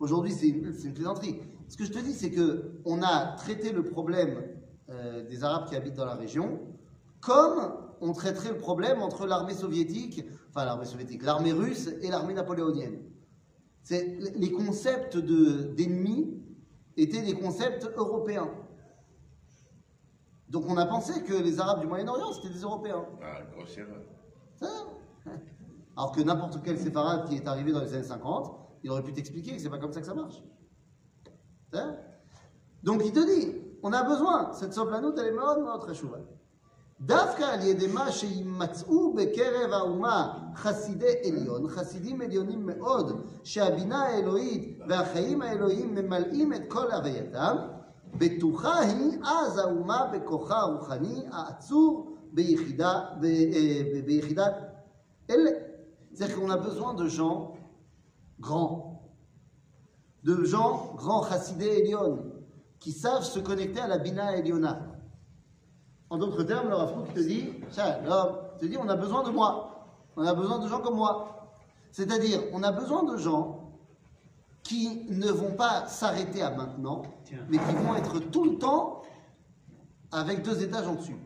Aujourd'hui, 0.00 0.32
c'est 0.32 0.48
une, 0.48 0.94
plaisanterie. 0.94 1.40
Ce 1.68 1.76
que 1.76 1.84
je 1.84 1.92
te 1.92 1.98
dis, 1.98 2.12
c'est 2.12 2.30
que 2.30 2.72
on 2.84 3.02
a 3.02 3.36
traité 3.36 3.72
le 3.72 3.84
problème 3.84 4.42
euh, 4.90 5.26
des 5.28 5.44
Arabes 5.44 5.68
qui 5.68 5.76
habitent 5.76 5.94
dans 5.94 6.04
la 6.04 6.16
région 6.16 6.60
comme 7.20 7.72
on 8.00 8.12
traiterait 8.12 8.50
le 8.50 8.58
problème 8.58 9.00
entre 9.00 9.26
l'armée 9.26 9.54
soviétique, 9.54 10.24
enfin 10.50 10.64
l'armée 10.64 10.86
soviétique, 10.86 11.22
l'armée 11.22 11.52
russe 11.52 11.88
et 12.02 12.10
l'armée 12.10 12.34
napoléonienne. 12.34 12.98
Les 13.90 14.50
concepts 14.50 15.16
de 15.16 15.72
d'ennemis 15.74 16.42
étaient 16.96 17.22
des 17.22 17.34
concepts 17.34 17.88
européens. 17.96 18.50
Donc 20.51 20.65
on 20.69 20.77
a 20.77 20.85
pensé 20.85 21.23
que 21.23 21.33
les 21.33 21.59
Arabes 21.59 21.81
du 21.81 21.87
Moyen-Orient 21.87 22.31
c'était 22.33 22.53
des 22.53 22.61
Européens. 22.61 23.05
Ah, 23.21 23.41
grosse 23.53 23.77
erreur. 23.77 24.01
Ça, 24.55 24.67
Alors 25.95 26.11
que 26.11 26.21
n'importe 26.21 26.59
quel 26.63 26.77
séfarade 26.79 27.27
qui 27.27 27.35
est 27.35 27.47
arrivé 27.47 27.71
dans 27.71 27.81
les 27.81 27.93
années 27.93 28.03
50, 28.03 28.51
il 28.83 28.91
aurait 28.91 29.03
pu 29.03 29.13
t'expliquer 29.13 29.55
que 29.55 29.61
c'est 29.61 29.69
pas 29.69 29.79
comme 29.79 29.91
ça 29.91 29.99
que 29.99 30.05
ça 30.05 30.13
marche. 30.13 30.41
Ça 31.71 31.97
Donc 32.83 33.01
il 33.03 33.11
te 33.11 33.19
dit, 33.19 33.55
on 33.83 33.91
a 33.93 34.03
besoin, 34.03 34.53
cette 34.53 34.73
soblanout, 34.73 35.13
elle 35.17 35.27
est 35.27 35.31
מאוד 35.31 35.59
מאוד 35.59 35.83
חשובה. 35.83 36.17
דווקא 37.01 37.43
על 37.43 37.61
ידי 37.61 37.87
מה 37.87 38.11
שימצאו 38.11 39.13
בקרב 39.13 39.71
האומה 39.71 40.51
חסידי 40.55 41.13
עליון, 41.25 41.69
חסידים 41.69 42.21
עליונים 42.21 42.65
מאוד, 42.65 43.21
שהבינה 43.43 44.03
האלוהית 44.03 44.79
והחיים 44.87 45.41
האלוהיים 45.41 45.95
ממלאים 45.95 46.53
את 46.53 46.61
כל 46.67 46.91
הווייתם, 46.91 47.57
בטוחה 48.17 48.79
היא 48.79 49.19
אז 49.23 49.57
האומה 49.57 50.11
בכוחה 50.13 50.59
הרוחני 50.59 51.25
העצור 51.31 52.17
ביחידה, 52.33 53.03
ב- 53.19 53.25
אה, 53.25 53.81
ב- 53.93 54.05
ביחידת 54.05 54.53
אלה. 55.29 55.51
C'est-à-dire 56.13 56.35
qu'on 56.35 56.49
a 56.49 56.57
besoin 56.57 56.93
de 56.95 57.07
gens 57.07 57.53
grands, 58.39 59.01
de 60.23 60.43
gens 60.45 60.93
grands 60.95 61.23
chassidés 61.29 61.71
Elion, 61.79 62.17
qui 62.79 62.91
savent 62.91 63.23
se 63.23 63.39
connecter 63.39 63.79
à 63.81 63.87
la 63.87 63.97
Bina 63.99 64.35
Eliona. 64.37 64.81
En 66.09 66.17
d'autres 66.17 66.43
termes, 66.43 66.69
le 66.69 66.75
Rav 66.75 66.93
Kook 66.95 67.13
te 67.13 67.19
dit, 67.19 67.53
ça, 67.69 68.01
l'homme 68.01 68.37
te 68.59 68.65
dit, 68.65 68.77
on 68.77 68.87
a 68.89 68.95
besoin 68.95 69.23
de 69.23 69.29
moi. 69.29 69.51
On 70.15 70.25
a 70.25 70.33
besoin 70.33 70.57
de 70.59 70.67
gens 70.67 70.81
comme 70.81 70.95
moi. 70.95 71.13
C'est-à-dire, 71.91 72.39
on 72.53 72.63
a 72.63 72.71
besoin 72.71 73.03
de 73.03 73.17
gens 73.17 73.60
qui 74.62 75.06
ne 75.08 75.28
vont 75.28 75.52
pas 75.52 75.86
s'arrêter 75.86 76.42
à 76.42 76.50
maintenant, 76.50 77.02
mais 77.48 77.58
qui 77.58 77.74
vont 77.74 77.94
être 77.96 78.18
tout 78.30 78.44
le 78.44 78.58
temps 78.58 79.02
avec 80.12 80.42
deux 80.42 80.62
étages 80.62 80.86
en 80.86 80.94
dessus. 80.94 81.16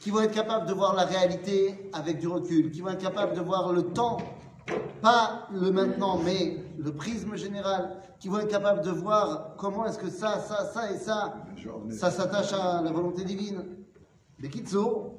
Qui 0.00 0.10
vont 0.10 0.20
être 0.20 0.34
capables 0.34 0.66
de 0.66 0.72
voir 0.72 0.94
la 0.94 1.04
réalité 1.04 1.90
avec 1.92 2.18
du 2.18 2.28
recul, 2.28 2.70
qui 2.70 2.80
vont 2.80 2.90
être 2.90 3.02
capables 3.02 3.34
de 3.34 3.40
voir 3.40 3.72
le 3.72 3.82
temps, 3.82 4.18
pas 5.00 5.48
le 5.52 5.70
maintenant, 5.70 6.18
mais 6.18 6.64
le 6.78 6.92
prisme 6.92 7.36
général, 7.36 8.00
qui 8.18 8.28
vont 8.28 8.38
être 8.38 8.50
capables 8.50 8.82
de 8.82 8.90
voir 8.90 9.54
comment 9.56 9.86
est-ce 9.86 9.98
que 9.98 10.10
ça, 10.10 10.40
ça, 10.40 10.64
ça 10.72 10.92
et 10.92 10.96
ça, 10.96 11.34
ça 11.90 12.10
s'attache 12.10 12.52
à 12.52 12.82
la 12.82 12.90
volonté 12.90 13.24
divine. 13.24 13.64
Les 14.38 14.48
Kitso, 14.48 15.18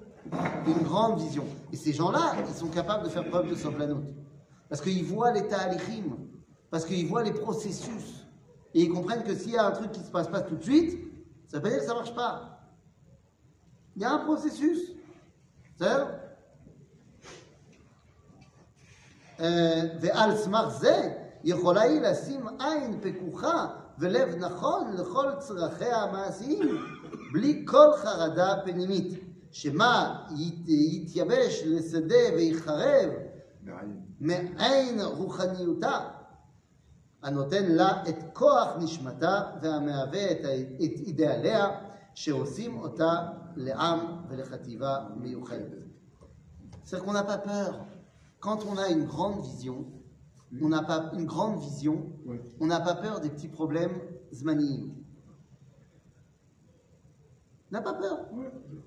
une 0.66 0.84
grande 0.84 1.20
vision. 1.20 1.46
Et 1.72 1.75
ces 1.75 1.94
gens-là, 1.94 2.36
ils 2.48 2.54
sont 2.54 2.68
capables 2.68 3.06
de 3.06 3.10
faire 3.10 3.27
preuve 3.30 3.50
de 3.50 3.56
soplanout. 3.56 4.04
Parce 4.70 4.82
qu'ils 4.82 5.06
voient 5.06 5.32
l'état 5.32 5.60
alichim, 5.60 6.18
parce 6.76 6.85
qu'ils 6.85 7.06
voient 7.06 7.23
les 7.23 7.32
processus. 7.35 8.25
Et 8.75 8.82
ils 8.82 8.90
comprennent 8.90 9.23
que 9.25 9.35
s'il 9.35 9.52
y 9.52 9.56
a 9.59 9.66
un 9.66 9.71
truc 9.73 9.92
qui 9.92 10.00
ne 10.00 10.04
se 10.04 10.11
passe 10.11 10.28
pas 10.28 10.40
tout 10.40 10.56
de 10.56 10.62
suite, 10.62 10.99
ça 11.47 11.59
veut 11.59 11.62
pas 11.62 11.68
dire 11.71 11.78
que 11.80 11.85
ça 11.85 11.92
ne 11.92 11.99
marche 11.99 12.14
pas. 12.14 12.61
Il 13.97 14.02
y 14.02 14.04
a 14.04 14.12
un 14.12 14.18
processus. 14.21 14.78
C'est 15.78 16.06
ועל 20.00 20.37
סמך 20.37 20.68
זה 20.68 21.12
יכולה 21.44 21.82
היא 21.82 22.00
לשים 22.00 22.47
עין 22.61 23.00
פקוחה 23.00 23.66
ולב 23.99 24.35
נכון 24.38 24.92
לכל 24.97 25.26
צרכיה 25.38 25.97
המעשיים 26.02 26.76
בלי 27.32 27.64
כל 27.68 27.87
חרדה 27.97 28.54
פנימית 28.64 29.18
שמה 29.50 30.26
ית- 30.38 30.68
יתייבש 30.68 31.62
לשדה 31.66 32.35
ויחרב 32.37 33.11
מעין. 33.62 34.00
מעין 34.21 35.00
רוחניותה 35.00 35.99
הנותן 37.23 37.73
לה 37.73 38.02
את 38.09 38.16
כוח 38.32 38.68
נשמתה 38.80 39.50
והמהווה 39.62 40.30
את, 40.32 40.44
ה- 40.44 40.61
את 40.85 41.00
אידאליה 41.06 41.66
שעושים 42.14 42.78
אותה 42.78 43.28
לעם 43.56 43.99
ולחטיבה 44.28 45.09
מיוחדת. 45.16 45.78
C'est-à-dire 46.85 47.04
qu'on 47.04 47.12
n'a 47.12 47.23
pas 47.23 47.38
peur. 47.38 47.73
Quand 48.40 48.59
on 48.66 48.76
a 48.76 48.88
une 48.88 49.04
grande 49.04 49.40
vision, 49.40 49.85
on 50.61 50.68
n'a 50.68 50.82
pas 50.82 51.00
une 51.14 51.26
grande 51.26 51.59
vision, 51.61 51.97
Oui. 52.26 52.38
on 52.61 52.66
n'a 52.66 52.80
pas 52.80 52.94
peur 52.97 53.21
des 53.21 53.30
petits 53.30 53.49
problèmes 53.49 53.97
zmanim. 54.32 54.80
On 57.71 57.73
n'a 57.76 57.82
pas 57.82 57.94
peur. 57.94 58.16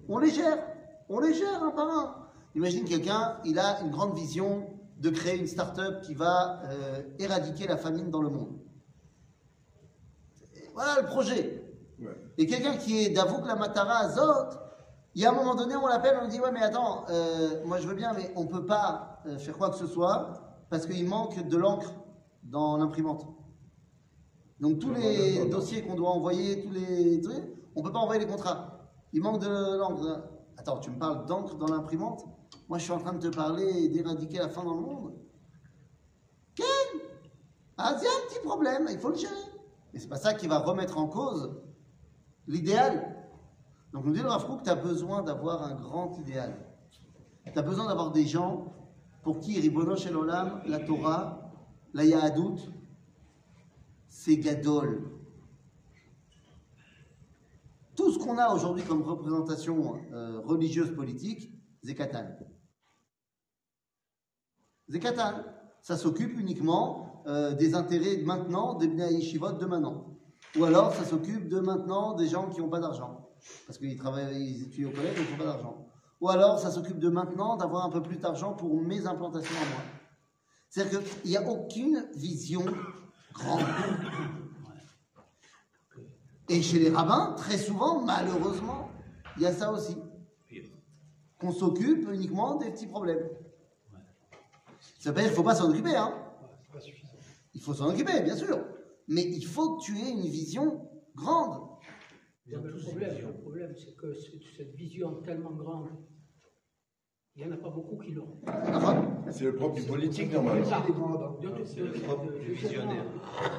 On 0.10 0.18
les 0.20 0.30
gère. 0.30 0.60
On 1.10 1.20
les 1.20 1.34
gère 1.34 1.64
un 1.64 1.72
par 1.72 1.90
un. 2.00 2.16
Imagine 2.56 2.86
quelqu'un, 2.86 3.38
il 3.46 3.58
a 3.60 3.82
une 3.82 3.92
grande 3.92 4.14
vision 4.16 4.50
de 5.01 5.11
créer 5.11 5.39
une 5.39 5.47
start-up 5.47 6.03
qui 6.03 6.15
va 6.15 6.61
euh, 6.65 7.03
éradiquer 7.19 7.67
la 7.67 7.77
famine 7.77 8.11
dans 8.11 8.23
le 8.23 8.29
monde. 8.29 8.59
Voilà 10.75 11.01
le 11.01 11.07
projet. 11.07 11.65
Ouais. 11.99 12.17
Et 12.39 12.47
quelqu'un 12.47 12.77
qui 12.77 13.05
est 13.05 13.11
d'avouk 13.11 13.47
la 13.47 13.57
matara 13.57 13.99
azot, 13.99 14.57
il 15.15 15.23
y 15.23 15.27
a 15.27 15.31
un 15.31 15.35
moment 15.35 15.55
donné, 15.55 15.75
on 15.75 15.87
l'appelle, 15.87 16.17
on 16.21 16.25
lui 16.25 16.31
dit 16.31 16.41
Ouais, 16.41 16.53
mais 16.53 16.63
attends, 16.63 17.05
euh, 17.09 17.65
moi 17.65 17.79
je 17.79 17.89
veux 17.89 17.95
bien, 17.95 18.13
mais 18.13 18.31
on 18.37 18.45
ne 18.45 18.49
peut 18.49 18.65
pas 18.67 19.21
euh, 19.27 19.39
faire 19.39 19.57
quoi 19.57 19.71
que 19.71 19.77
ce 19.77 19.87
soit 19.87 20.33
parce 20.69 20.87
qu'il 20.87 21.09
manque 21.09 21.49
de 21.49 21.57
l'encre 21.57 21.93
dans 22.45 22.77
l'imprimante. 22.77 23.27
Donc 24.61 24.79
tous 24.79 24.93
les 24.93 25.47
dossiers 25.47 25.83
qu'on 25.83 25.95
doit 25.95 26.11
envoyer, 26.11 26.63
tous 26.63 26.71
les 26.71 27.21
trucs, 27.21 27.43
on 27.75 27.81
ne 27.81 27.87
peut 27.87 27.93
pas 27.93 27.99
envoyer 27.99 28.21
les 28.21 28.31
contrats. 28.31 28.89
Il 29.13 29.23
manque 29.23 29.41
de 29.41 29.79
l'encre. 29.79 30.29
Attends, 30.59 30.79
tu 30.79 30.91
me 30.91 30.99
parles 30.99 31.27
d'encre 31.27 31.57
dans 31.57 31.67
l'imprimante? 31.67 32.25
Moi 32.71 32.79
je 32.79 32.85
suis 32.85 32.93
en 32.93 33.01
train 33.01 33.13
de 33.13 33.29
te 33.29 33.35
parler 33.35 33.89
d'éradiquer 33.89 34.39
la 34.39 34.49
faim 34.49 34.63
dans 34.63 34.75
le 34.75 34.81
monde. 34.81 35.13
Ken 36.55 36.67
Ah, 37.77 37.97
il 37.99 38.05
y 38.05 38.07
a 38.07 38.11
un 38.11 38.29
petit 38.29 38.39
problème, 38.45 38.87
il 38.89 38.99
faut 39.01 39.09
le 39.09 39.17
gérer. 39.17 39.35
Mais 39.93 39.99
c'est 39.99 40.09
pas 40.09 40.19
ça 40.19 40.35
qui 40.35 40.47
va 40.47 40.61
remettre 40.61 40.97
en 40.97 41.09
cause 41.09 41.61
l'idéal. 42.47 43.17
Donc 43.93 44.05
nous 44.05 44.13
dit 44.13 44.23
le 44.23 44.29
Rav 44.29 44.47
Kook, 44.47 44.63
tu 44.63 44.71
as 44.71 44.77
besoin 44.77 45.23
d'avoir 45.23 45.65
un 45.65 45.75
grand 45.75 46.17
idéal. 46.21 46.65
Tu 47.45 47.59
as 47.59 47.63
besoin 47.63 47.89
d'avoir 47.89 48.13
des 48.13 48.25
gens 48.25 48.73
pour 49.25 49.41
qui 49.41 49.59
Ribono 49.59 49.97
Shel 49.97 50.17
Olam, 50.17 50.63
la 50.65 50.79
Torah, 50.79 51.51
la 51.93 52.05
Yahadut, 52.05 52.61
c'est 54.07 54.37
Gadol. 54.37 55.11
Tout 57.97 58.13
ce 58.13 58.19
qu'on 58.21 58.39
a 58.39 58.55
aujourd'hui 58.55 58.85
comme 58.85 59.03
représentation 59.03 60.01
euh, 60.13 60.41
religieuse 60.45 60.95
politique, 60.95 61.53
c'est 61.83 61.97
Katan. 61.97 62.29
C'est 64.91 64.99
Katan. 64.99 65.45
Ça 65.83 65.97
s'occupe 65.97 66.39
uniquement 66.39 67.23
euh, 67.27 67.55
des 67.55 67.75
intérêts 67.75 68.17
de 68.17 68.25
maintenant, 68.25 68.75
des 68.75 68.87
Yeshivot 68.87 69.53
de 69.53 69.67
maintenant. 69.67 70.19
Ou 70.59 70.65
alors 70.65 70.95
ça 70.95 71.05
s'occupe 71.05 71.49
de 71.49 71.61
maintenant 71.61 72.15
des 72.15 72.27
gens 72.27 72.49
qui 72.49 72.61
n'ont 72.61 72.69
pas 72.69 72.81
d'argent. 72.81 73.29
Parce 73.67 73.79
qu'ils 73.79 73.97
travaillent, 73.97 74.37
ils 74.37 74.63
étudient 74.65 74.89
au 74.89 74.93
collège 74.93 75.17
ils 75.17 75.31
n'ont 75.31 75.39
pas 75.39 75.53
d'argent. 75.53 75.87
Ou 76.21 76.29
alors 76.29 76.59
ça 76.59 76.71
s'occupe 76.71 76.99
de 76.99 77.09
maintenant 77.09 77.57
d'avoir 77.57 77.87
un 77.87 77.91
peu 77.91 78.03
plus 78.03 78.19
d'argent 78.19 78.53
pour 78.53 78.81
mes 78.81 79.07
implantations 79.07 79.55
à 79.55 79.75
moi. 79.75 79.83
C'est-à-dire 80.69 81.03
qu'il 81.03 81.31
n'y 81.31 81.37
a 81.37 81.49
aucune 81.49 82.07
vision 82.17 82.65
grande. 83.33 83.63
Et 86.49 86.63
chez 86.63 86.81
les 86.81 86.91
rabbins, 86.91 87.35
très 87.37 87.59
souvent, 87.59 88.01
malheureusement, 88.01 88.91
il 89.37 89.43
y 89.43 89.47
a 89.47 89.53
ça 89.53 89.73
aussi. 89.73 89.97
Qu'on 91.39 91.53
s'occupe 91.53 92.09
uniquement 92.13 92.57
des 92.57 92.71
petits 92.71 92.89
problèmes. 92.89 93.31
Ça 95.01 95.11
veut 95.11 95.15
pas 95.15 95.23
dire 95.23 95.31
qu'il 95.31 95.39
ne 95.39 95.43
faut 95.43 95.49
pas 95.49 95.55
s'en 95.55 95.71
occuper, 95.71 95.97
hein. 95.97 96.15
Il 97.55 97.61
faut 97.63 97.73
s'en 97.75 97.89
occuper, 97.89 98.21
bien 98.23 98.37
sûr. 98.37 98.59
Mais 99.09 99.23
il 99.23 99.45
faut 99.45 99.77
que 99.77 99.83
tu 99.85 99.97
aies 99.99 100.11
une 100.11 100.21
vision 100.21 100.89
grande. 101.17 101.69
Le 102.47 102.61
problème, 102.83 103.17
le 103.27 103.33
problème, 103.41 103.75
c'est 103.77 103.97
que 103.97 104.13
ce- 104.13 104.37
cette 104.57 104.75
vision 104.75 105.15
tellement 105.23 105.53
grande, 105.53 105.89
il 107.35 107.47
n'y 107.47 107.51
en 107.51 107.55
a 107.55 107.59
pas 107.59 107.71
beaucoup 107.71 107.97
qui 107.99 108.13
l'ont. 108.13 108.37
Enfin, 108.47 109.07
C'est 109.31 109.45
le 109.45 109.55
propre 109.55 109.77
du 109.77 109.83
politique, 109.85 110.33
normalement. 110.33 110.65
C'est 111.65 111.81
le 111.81 111.89
de- 111.93 111.99
propre 112.01 112.33
du 112.33 112.53
visionnaire. 112.53 113.05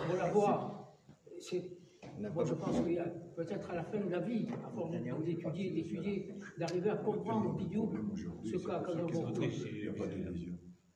Pour 0.07 0.15
l'avoir, 0.17 0.95
c'est. 1.39 1.77
Moi, 2.19 2.43
je 2.45 2.53
pense 2.53 2.81
qu'il 2.81 2.93
y 2.93 2.99
a 2.99 3.05
peut-être 3.35 3.69
à 3.71 3.75
la 3.75 3.83
fin 3.83 3.99
de 3.99 4.09
la 4.09 4.19
vie, 4.19 4.45
à 4.65 4.69
force 4.69 4.91
d'étudier, 4.91 5.71
d'étudier, 5.71 6.35
d'arriver 6.59 6.89
à 6.91 6.97
comprendre 6.97 7.55
Bidou, 7.57 7.89
ce 8.43 8.57
qu'a 8.57 8.79
quand 8.85 8.93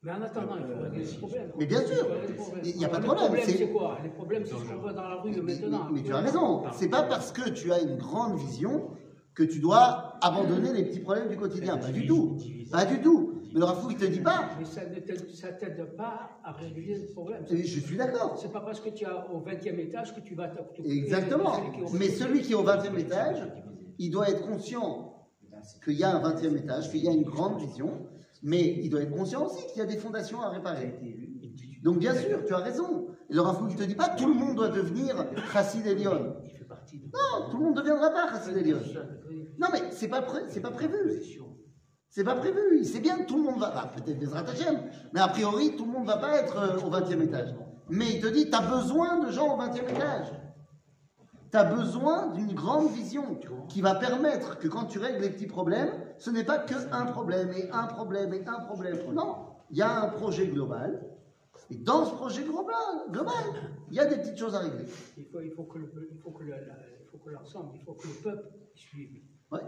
Mais 0.05 0.11
en 0.11 0.21
attendant, 0.21 0.55
il 0.57 0.65
faut 0.67 0.81
régler 0.83 1.03
les 1.03 1.17
problèmes. 1.17 1.51
Mais 1.57 1.65
bien 1.65 1.81
sûr, 1.81 1.95
Il 1.97 1.97
faut 1.97 2.13
régler 2.13 2.27
les 2.27 2.33
problèmes. 2.35 2.63
il 2.65 2.77
y 2.81 2.85
a 2.85 2.89
pas 2.89 2.97
de 2.97 3.01
Les 3.01 3.07
problème, 3.07 3.25
problèmes, 3.27 3.57
c'est- 3.57 3.69
quoi? 3.71 3.97
Les 4.03 4.09
problèmes, 4.09 4.43
c'est 4.45 4.51
ce 4.55 4.63
qu'on 4.71 4.77
voit 4.81 4.93
dans 4.93 5.01
la 5.09 5.15
rue 5.15 5.41
maintenant. 5.41 5.87
mais 5.91 6.03
tu 6.03 6.13
as 6.13 6.17
raison. 6.19 6.63
C'est 6.73 6.89
pas 6.89 7.03
parce 7.03 7.31
que 7.31 7.49
tu 7.49 7.71
as 7.73 7.81
une 7.81 7.97
grande 7.97 8.37
vision 8.37 8.89
que 9.33 9.43
tu 9.43 9.59
dois 9.59 10.13
abandonner 10.21 10.73
les 10.73 10.85
petits 10.85 10.99
problèmes 10.99 11.27
du 11.27 11.35
quotidien. 11.37 11.77
Pas 11.77 11.91
du 11.91 12.05
tout. 12.05 12.37
Pas 12.71 12.85
du 12.85 13.01
tout. 13.01 13.31
Mais 13.53 13.59
le 13.61 13.65
Rafou, 13.65 13.89
il 13.89 13.97
te 13.97 14.05
dit 14.05 14.19
pas. 14.19 14.49
Mais 14.59 14.65
ça 14.65 14.81
ne 14.85 14.99
t'aide- 14.99 15.95
pas 15.97 16.29
à 16.43 16.51
régler 16.51 16.99
le 16.99 17.07
problème. 17.13 17.43
Je 17.49 17.79
suis 17.79 17.97
d'accord. 17.97 18.37
C'est 18.39 18.51
pas 18.51 18.61
parce 18.61 18.79
que 18.81 18.89
tu 18.89 19.05
es 19.05 19.07
au 19.33 19.39
20e 19.39 19.79
étage 19.79 20.13
que 20.13 20.19
tu 20.21 20.35
vas 20.35 20.49
t'occuper 20.49 20.87
Exactement. 20.91 21.53
Mais 21.93 22.07
20e. 22.09 22.11
celui 22.11 22.41
qui 22.41 22.51
est 22.51 22.55
au 22.55 22.63
20e 22.63 22.97
étage, 22.99 23.41
il 23.97 24.11
doit 24.11 24.29
être 24.29 24.45
conscient 24.47 25.25
qu'il 25.83 25.93
y 25.93 26.03
a 26.03 26.15
un 26.15 26.19
20e 26.19 26.55
étage, 26.57 26.91
qu'il 26.91 27.03
y 27.03 27.07
a 27.07 27.11
une 27.11 27.23
grande 27.23 27.59
vision, 27.59 27.91
mais 28.45 28.77
il 28.83 28.89
doit 28.89 29.01
être 29.01 29.11
conscient 29.11 29.43
aussi 29.47 29.65
qu'il 29.67 29.79
y 29.79 29.81
a 29.81 29.85
des 29.85 29.97
fondations 29.97 30.39
à 30.41 30.49
réparer. 30.49 30.95
Donc 31.83 31.97
bien 31.99 32.13
sûr, 32.15 32.45
tu 32.45 32.53
as 32.53 32.57
raison. 32.57 33.07
Et 33.29 33.33
le 33.33 33.41
Rafou, 33.41 33.67
il 33.69 33.75
te 33.75 33.83
dit 33.83 33.95
pas 33.95 34.09
tout 34.09 34.27
le 34.27 34.35
monde 34.35 34.55
doit 34.55 34.69
devenir 34.69 35.15
Chassid 35.51 35.85
Elion. 35.87 36.35
Non, 37.13 37.49
tout 37.49 37.57
le 37.57 37.63
monde 37.63 37.75
ne 37.75 37.81
deviendra 37.81 38.11
pas 38.11 38.29
Chassid 38.31 38.55
Elion. 38.55 38.77
Non, 39.59 39.67
mais 39.73 39.79
c'est 39.91 40.07
pas, 40.07 40.21
pré- 40.21 40.43
pas 40.61 40.71
prévu. 40.71 40.93
C'est 42.09 42.23
pas 42.23 42.35
prévu. 42.35 42.59
Il 42.79 42.85
sait 42.85 42.99
bien 42.99 43.17
que 43.19 43.25
tout 43.25 43.37
le 43.37 43.43
monde 43.43 43.59
va. 43.59 43.71
bah, 43.71 43.91
Peut-être 43.95 44.19
des 44.19 44.33
Hashem, 44.33 44.79
mais 45.13 45.19
a 45.19 45.27
priori, 45.27 45.75
tout 45.75 45.85
le 45.85 45.91
monde 45.91 46.05
va 46.07 46.17
pas 46.17 46.37
être 46.39 46.57
euh, 46.57 46.77
au 46.87 46.89
20e 46.91 47.21
étage. 47.23 47.55
Mais 47.89 48.05
il 48.13 48.21
te 48.21 48.27
dit, 48.27 48.49
tu 48.49 48.55
as 48.55 48.61
besoin 48.61 49.25
de 49.25 49.31
gens 49.31 49.55
au 49.55 49.59
20e 49.61 49.89
étage. 49.89 50.27
Tu 51.55 51.59
as 51.59 51.63
besoin 51.63 52.33
d'une 52.33 52.53
grande 52.53 52.89
vision 52.91 53.39
qui 53.69 53.79
va 53.79 53.95
permettre 53.95 54.59
que 54.59 54.67
quand 54.67 54.83
tu 54.87 54.99
règles 54.99 55.21
les 55.21 55.29
petits 55.29 55.47
problèmes, 55.47 55.89
ce 56.17 56.29
n'est 56.29 56.43
pas 56.43 56.57
que 56.57 56.75
un 56.91 57.05
problème 57.05 57.53
et 57.53 57.69
un 57.71 57.87
problème 57.87 58.33
et 58.33 58.45
un 58.45 58.59
problème. 58.59 58.97
Non, 59.13 59.37
il 59.69 59.77
y 59.77 59.81
a 59.81 60.01
un 60.03 60.09
projet 60.09 60.47
global. 60.47 61.01
Et 61.69 61.77
dans 61.77 62.03
ce 62.03 62.13
projet 62.13 62.43
global, 62.43 62.75
global, 63.09 63.33
il 63.87 63.93
y 63.93 64.01
a 64.01 64.05
des 64.05 64.17
petites 64.17 64.37
choses 64.37 64.53
à 64.53 64.59
régler. 64.59 64.83
Il 65.15 65.23
faut, 65.27 65.39
il 65.39 65.51
faut 65.53 65.63
que 65.63 65.77
le- 65.77 66.09
il 66.11 66.17
faut 66.19 66.31
que 66.31 66.43
la- 66.43 66.57
il 66.59 67.07
faut 67.09 67.19
que 67.19 67.29
l'ensemble, 67.29 67.71
il 67.75 67.81
faut 67.85 67.93
que 67.93 68.05
le 68.09 68.13
peuple 68.21 68.49
suive. 68.73 69.21
Ouais. 69.49 69.61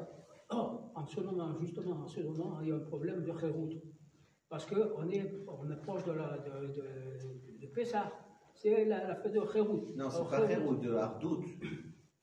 Or, 0.50 0.92
en 0.94 1.06
ce 1.06 1.22
moment, 1.22 1.58
justement, 1.62 2.02
en 2.04 2.08
ce 2.08 2.20
moment, 2.20 2.60
il 2.64 2.68
y 2.68 2.72
a 2.74 2.76
un 2.76 2.80
problème 2.80 3.24
de 3.24 3.32
route. 3.32 3.82
Parce 4.50 4.66
qu'on 4.66 5.08
est, 5.10 5.46
on 5.48 5.72
est 5.72 5.82
proche 5.84 6.04
de, 6.04 6.12
la, 6.12 6.38
de, 6.38 6.68
de, 6.68 7.62
de 7.62 7.68
Pessah. 7.68 8.12
C'est 8.62 8.86
la, 8.86 9.08
la 9.08 9.16
fête 9.16 9.34
de 9.34 9.40
Khérout. 9.42 9.94
Non, 9.96 10.10
c'est 10.10 10.28
pas 10.30 10.48
Khérout, 10.48 10.76
de 10.82 10.94
Hardout. 10.94 11.44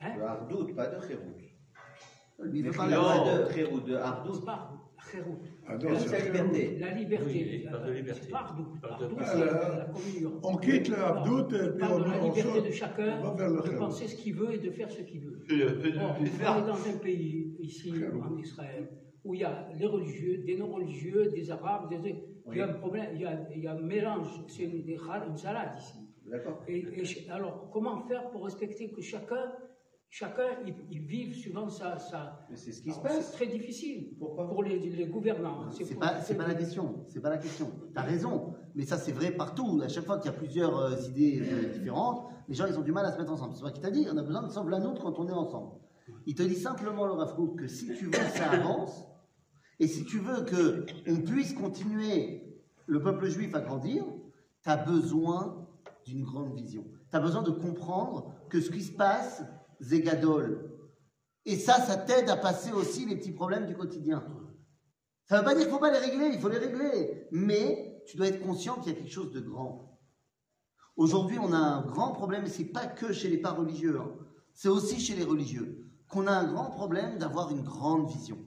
Hein 0.00 0.16
De 0.16 0.22
Hardout, 0.22 0.74
pas 0.74 0.86
de 0.88 1.06
Khérout. 1.06 1.36
Il 2.52 2.64
Non. 2.64 2.72
pas 2.72 2.86
de 2.88 3.52
Khérout, 3.54 3.80
de 3.80 3.94
Hardout. 3.94 4.34
C'est 4.34 4.44
pas 4.44 4.72
Khérout. 5.12 5.38
Ah 5.66 5.76
non, 5.76 5.90
la 5.92 5.98
liberté. 6.18 6.78
La 6.80 6.90
liberté. 6.92 7.24
Oui, 7.26 7.60
il 7.64 7.70
parle 7.70 7.86
de 7.88 7.92
liberté. 7.92 8.20
C'est 8.24 9.44
la 9.44 9.84
communion. 9.92 10.40
on 10.42 10.56
quitte 10.56 10.88
le 10.88 10.98
Ardout, 10.98 11.50
Non, 11.52 11.58
et 11.64 11.72
puis 11.72 11.84
on- 11.88 11.98
de 12.00 12.04
la 12.10 12.18
liberté 12.18 12.60
de 12.68 12.70
chacun 12.72 13.18
on 13.20 13.24
va 13.28 13.34
vers 13.34 13.50
le 13.50 13.62
de 13.62 13.78
penser 13.78 14.08
ce 14.08 14.16
qu'il 14.16 14.34
veut 14.34 14.54
et 14.54 14.58
de 14.58 14.70
faire 14.72 14.90
ce 14.90 15.02
qu'il 15.02 15.20
veut. 15.20 15.44
Or, 16.00 16.16
on 16.18 16.24
est 16.24 16.66
dans 16.66 16.88
un 16.94 16.98
pays, 17.00 17.54
ici, 17.60 17.92
en 18.20 18.36
Israël, 18.38 18.90
où 19.24 19.34
il 19.34 19.40
y 19.40 19.44
a 19.44 19.68
les 19.78 19.86
religieux, 19.86 20.38
des 20.38 20.56
non-religieux, 20.56 21.30
des 21.30 21.50
arabes, 21.50 21.88
des... 21.88 22.24
il 22.50 22.58
y 22.58 22.60
a 22.60 22.66
un 22.68 22.72
problème, 22.74 23.10
il 23.14 23.20
y 23.20 23.24
a, 23.26 23.48
il 23.54 23.62
y 23.62 23.66
a 23.68 23.72
un 23.72 23.80
mélange, 23.80 24.28
c'est 24.48 24.64
une, 24.64 24.84
une 24.88 25.36
salade 25.36 25.78
ici. 25.78 25.98
D'accord 26.30 26.62
Et, 26.68 26.86
alors, 27.30 27.68
comment 27.72 28.00
faire 28.06 28.30
pour 28.30 28.44
respecter 28.44 28.90
que 28.90 29.00
chacun, 29.02 29.52
chacun 30.08 30.46
il, 30.66 30.74
il 30.90 31.00
vive 31.00 31.34
suivant 31.34 31.68
sa... 31.68 31.98
sa... 31.98 32.46
Mais 32.50 32.56
c'est 32.56 32.72
ce 32.72 32.82
qui 32.82 32.90
se 32.90 32.98
Alors, 33.00 33.10
C'est 33.12 33.16
passe. 33.18 33.32
très 33.32 33.46
difficile 33.46 34.14
Pourquoi 34.18 34.48
pour 34.48 34.62
les, 34.62 34.78
les 34.78 35.06
gouvernants. 35.06 35.70
C'est 35.70 35.98
pas, 35.98 36.20
c'est 36.20 36.36
pas 36.36 36.46
la 36.48 36.54
question. 36.54 37.04
C'est 37.08 37.20
pas 37.20 37.30
la 37.30 37.38
question. 37.38 37.70
T'as 37.94 38.02
raison. 38.02 38.54
Mais 38.74 38.84
ça, 38.84 38.96
c'est 38.96 39.12
vrai 39.12 39.32
partout. 39.32 39.80
À 39.84 39.88
chaque 39.88 40.06
fois 40.06 40.18
qu'il 40.18 40.30
y 40.30 40.34
a 40.34 40.36
plusieurs 40.38 40.78
euh, 40.78 40.96
idées 41.08 41.42
euh, 41.42 41.72
différentes, 41.72 42.26
les 42.48 42.54
gens, 42.54 42.66
ils 42.66 42.78
ont 42.78 42.82
du 42.82 42.92
mal 42.92 43.04
à 43.06 43.12
se 43.12 43.18
mettre 43.18 43.32
ensemble. 43.32 43.54
C'est 43.54 43.60
toi 43.60 43.70
qui 43.70 43.80
t'a 43.80 43.90
dit, 43.90 44.06
on 44.10 44.16
a 44.16 44.22
besoin 44.22 44.42
de 44.42 44.48
sauver 44.50 44.70
la 44.70 44.80
nôtre 44.80 45.02
quand 45.02 45.18
on 45.18 45.28
est 45.28 45.32
ensemble. 45.32 45.72
Il 46.26 46.34
te 46.34 46.42
dit 46.42 46.56
simplement, 46.56 47.06
le 47.06 47.12
Rafrouk, 47.12 47.58
que 47.60 47.66
si 47.66 47.86
tu 47.94 48.06
veux 48.06 48.10
que 48.10 48.16
ça 48.38 48.50
avance, 48.50 49.06
et 49.80 49.86
si 49.86 50.04
tu 50.04 50.18
veux 50.18 50.42
que 50.44 50.86
on 51.08 51.16
puisse 51.22 51.52
continuer 51.54 52.42
le 52.86 53.02
peuple 53.02 53.26
juif 53.28 53.54
à 53.54 53.60
grandir, 53.60 54.04
tu 54.62 54.70
as 54.70 54.76
besoin 54.76 55.63
d'une 56.04 56.25
grande 56.25 56.54
vision. 56.54 56.84
Tu 57.11 57.16
as 57.16 57.20
besoin 57.20 57.42
de 57.42 57.50
comprendre 57.50 58.34
que 58.50 58.61
ce 58.61 58.70
qui 58.70 58.82
se 58.82 58.92
passe, 58.92 59.42
c'est 59.80 60.00
gadol. 60.00 60.70
Et 61.46 61.56
ça, 61.56 61.80
ça 61.80 61.96
t'aide 61.96 62.30
à 62.30 62.37
passer 62.37 62.73
aussi 62.73 63.04
les 63.06 63.16
petits 63.16 63.32
problèmes 63.32 63.66
du 63.66 63.75
quotidien. 63.75 64.23
Ça 65.26 65.37
ne 65.37 65.40
veut 65.40 65.44
pas 65.44 65.54
dire 65.54 65.64
qu'il 65.64 65.73
ne 65.73 65.75
faut 65.75 65.80
pas 65.80 65.92
les 65.92 65.99
régler, 65.99 66.30
il 66.34 66.40
faut 66.40 66.49
les 66.49 66.58
régler. 66.58 67.28
Mais 67.32 68.02
tu 68.06 68.16
dois 68.16 68.28
être 68.28 68.42
conscient 68.42 68.76
qu'il 68.76 68.92
y 68.92 68.94
a 68.94 68.99
quelque 68.99 69.12
chose 69.12 69.32
de 69.32 69.40
grand. 69.40 69.99
Aujourd'hui, 70.96 71.38
on 71.38 71.52
a 71.52 71.58
un 71.58 71.82
grand 71.82 72.12
problème, 72.12 72.44
et 72.44 72.49
ce 72.49 72.62
n'est 72.62 72.68
pas 72.68 72.87
que 72.87 73.12
chez 73.12 73.28
les 73.28 73.38
pas 73.38 73.52
religieux, 73.52 73.99
hein. 74.00 74.12
c'est 74.52 74.68
aussi 74.68 75.00
chez 75.00 75.16
les 75.16 75.25
religieux, 75.25 75.90
qu'on 76.08 76.26
a 76.26 76.32
un 76.32 76.52
grand 76.52 76.70
problème 76.70 77.18
d'avoir 77.18 77.50
une 77.50 77.62
grande 77.62 78.08
vision. 78.08 78.38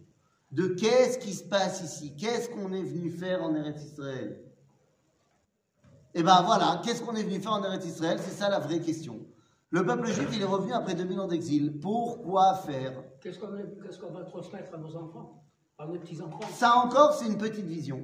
De 0.52 0.68
qu'est-ce 0.68 1.18
qui 1.18 1.34
se 1.34 1.44
passe 1.44 1.82
ici? 1.82 2.16
Qu'est-ce 2.16 2.50
qu'on 2.50 2.72
est 2.72 2.84
venu 2.84 3.10
faire 3.10 3.44
en 3.44 3.54
Eretz 3.54 3.84
Israël? 3.84 4.47
Eh 6.14 6.24
bien 6.24 6.42
voilà, 6.42 6.82
qu'est-ce 6.84 7.02
qu'on 7.04 7.16
est 7.16 7.24
venu 7.24 7.40
faire 7.40 7.54
en 7.54 7.64
Eretz 7.64 7.86
Israël? 7.86 8.18
C'est 8.22 8.32
ça 8.32 8.50
la 8.50 8.60
vraie 8.60 8.80
question. 8.80 9.20
Le 9.70 9.86
peuple 9.86 10.08
juif, 10.08 10.30
il 10.34 10.42
est 10.42 10.46
revenu 10.46 10.74
après 10.74 10.96
2000 10.96 11.20
ans 11.20 11.28
d'exil. 11.28 11.80
Pourquoi 11.80 12.54
faire? 12.56 13.04
Qu'est-ce 13.22 13.38
qu'on 13.38 14.12
va 14.12 14.24
transmettre 14.24 14.74
à 14.74 14.78
nos 14.78 14.96
enfants, 14.96 15.44
à 15.78 15.86
nos 15.86 16.00
petits-enfants? 16.00 16.40
Ça 16.54 16.78
encore, 16.78 17.14
c'est 17.14 17.28
une 17.28 17.38
petite 17.38 17.66
vision. 17.66 18.04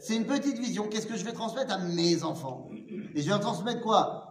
C'est 0.00 0.16
une 0.16 0.26
petite 0.26 0.58
vision. 0.58 0.88
Qu'est-ce 0.88 1.06
que 1.06 1.16
je 1.16 1.24
vais 1.24 1.32
transmettre 1.32 1.72
à 1.72 1.78
mes 1.78 2.22
enfants? 2.24 2.68
Et 3.14 3.20
je 3.20 3.24
vais 3.24 3.30
leur 3.30 3.40
transmettre 3.40 3.80
quoi? 3.82 4.22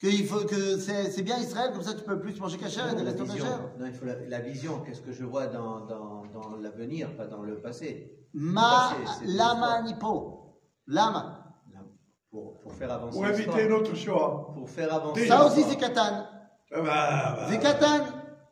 Que, 0.00 0.08
il 0.08 0.26
faut, 0.26 0.44
que 0.44 0.76
c'est, 0.78 1.22
bien 1.22 1.38
Israël, 1.38 1.72
comme 1.72 1.82
ça 1.82 1.94
tu 1.94 2.04
peux 2.04 2.18
plus 2.20 2.38
manger 2.38 2.58
cachère 2.58 2.90
et 2.92 2.96
des 2.96 3.02
la 3.02 3.10
restos 3.12 3.24
vision. 3.24 3.44
cachère. 3.44 3.70
Non, 3.78 3.86
il 3.86 3.94
faut 3.94 4.04
la, 4.04 4.14
la 4.26 4.40
vision. 4.40 4.80
Qu'est-ce 4.80 5.00
que 5.00 5.12
je 5.12 5.24
vois 5.24 5.46
dans, 5.46 5.80
dans, 5.86 6.24
dans 6.34 6.56
l'avenir, 6.60 7.16
pas 7.16 7.26
dans 7.26 7.42
le 7.42 7.60
passé? 7.60 8.26
Ma, 8.34 8.90
Le 8.98 9.04
passé, 9.04 9.24
lama 9.26 9.82
nipo. 9.82 10.60
Lama. 10.86 11.45
Pour, 12.30 12.58
pour 12.60 12.72
faire 12.74 12.92
avancer 12.92 13.16
Pour 13.16 13.26
l'histoire. 13.26 13.58
éviter 13.58 13.68
notre 13.72 13.94
choix. 13.94 14.52
Pour 14.54 14.68
faire 14.68 14.92
avancer 14.92 15.26
Ça 15.26 15.46
aussi, 15.46 15.62
c'est 15.62 15.76
Katan. 15.76 16.26
Ah 16.72 16.80
bah, 16.80 16.82
bah, 16.84 17.46
C'est 17.48 17.58
Katan. 17.58 18.04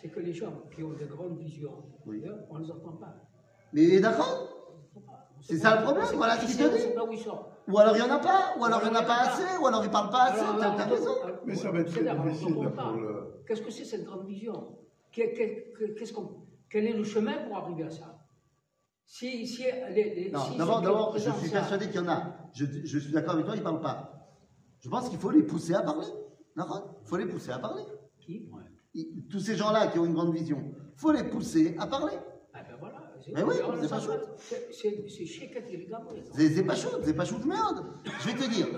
c'est 0.00 0.08
que 0.08 0.20
les 0.20 0.32
gens 0.32 0.62
qui 0.74 0.82
ont 0.82 0.90
de 0.90 1.04
grandes 1.06 1.38
visions, 1.38 1.84
Oui. 2.06 2.22
hein, 2.28 2.36
on 2.50 2.58
ne 2.58 2.64
les 2.64 2.70
entend 2.70 2.92
pas. 2.92 3.14
Mais 3.72 4.00
d'accord 4.00 4.48
C'est 5.40 5.58
ça 5.58 5.76
le 5.76 5.82
problème, 5.84 6.06
voilà 6.14 6.36
ce 6.38 6.46
qu'il 6.46 6.56
te 6.56 6.76
dit. 6.76 6.92
ils. 7.12 7.72
Ou 7.72 7.78
alors 7.78 7.96
il 7.96 8.02
n'y 8.04 8.08
en 8.10 8.14
a 8.14 8.18
pas, 8.20 8.54
ou 8.58 8.64
alors 8.64 8.80
il 8.84 8.90
n'y 8.90 8.96
en 8.96 9.00
a 9.00 9.02
pas 9.04 9.20
assez, 9.26 9.58
ou 9.60 9.66
alors 9.66 9.82
il 9.82 9.88
ne 9.88 9.92
parle 9.92 10.10
pas 10.10 10.24
assez, 10.30 10.44
t'as 10.60 10.84
raison. 10.84 11.10
Mais 11.44 11.54
ça 11.56 11.70
va 11.72 11.80
être 11.80 11.90
très 11.90 12.02
difficile 12.04 12.54
pour 12.54 12.64
le. 12.92 13.42
Qu'est-ce 13.46 13.62
que 13.62 13.70
c'est 13.70 13.84
cette 13.84 14.04
grande 14.04 14.26
vision? 14.26 14.78
Quel, 15.12 15.32
quel- 15.34 15.64
quel- 15.78 15.94
qu'est-ce 15.94 16.12
qu'on- 16.12 16.46
quel 16.70 16.86
est 16.86 16.92
le 16.92 17.04
chemin 17.04 17.38
pour 17.46 17.56
arriver 17.56 17.84
à 17.84 17.90
ça? 17.90 18.18
Si, 19.04 19.46
si, 19.46 19.62
les, 19.90 20.14
les- 20.14 20.30
Non, 20.30 20.40
si 20.40 20.56
d'abord, 20.58 20.80
d'abord, 20.80 21.16
je 21.18 21.30
suis 21.30 21.50
persuadé 21.50 21.86
qu'il 21.86 21.96
y 21.96 21.98
en 22.00 22.08
a. 22.08 22.34
Je, 22.54 22.64
je 22.84 22.98
suis 22.98 23.12
d'accord 23.12 23.34
avec 23.34 23.46
toi, 23.46 23.54
ils 23.54 23.60
ne 23.60 23.64
parlent 23.64 23.80
pas. 23.80 24.12
Je 24.80 24.88
pense 24.88 25.08
qu'il 25.08 25.18
faut 25.18 25.30
les 25.30 25.42
pousser 25.42 25.74
à 25.74 25.82
parler. 25.82 26.06
D'accord 26.56 26.96
Il 27.02 27.08
faut 27.08 27.16
les 27.16 27.26
pousser 27.26 27.50
à 27.50 27.58
parler. 27.58 27.82
Qui? 28.20 28.48
Ils- 28.48 28.50
Tous 29.30 29.40
ces 29.40 29.56
gens-là 29.56 29.88
qui 29.88 29.98
ont 29.98 30.06
une 30.06 30.14
grande 30.14 30.34
vision, 30.34 30.62
il 30.94 30.98
faut 31.00 31.12
les 31.12 31.24
pousser 31.24 31.74
à 31.78 31.86
parler. 31.86 32.14
Ah 32.54 32.62
ben 32.62 32.76
voilà. 32.78 33.12
Mais 33.34 33.42
oui, 33.42 33.54
c'est 33.82 33.88
pas 33.90 34.00
chouette. 34.00 34.22
C'est- 34.70 34.72
pas 36.64 36.74
chaud, 36.74 36.88
c'est 37.02 37.14
pas 37.16 37.24
chaud 37.24 37.38
de 37.38 37.46
merde. 37.46 37.84
Je 38.20 38.28
vais 38.28 38.34
te 38.34 38.48
dire, 38.50 38.68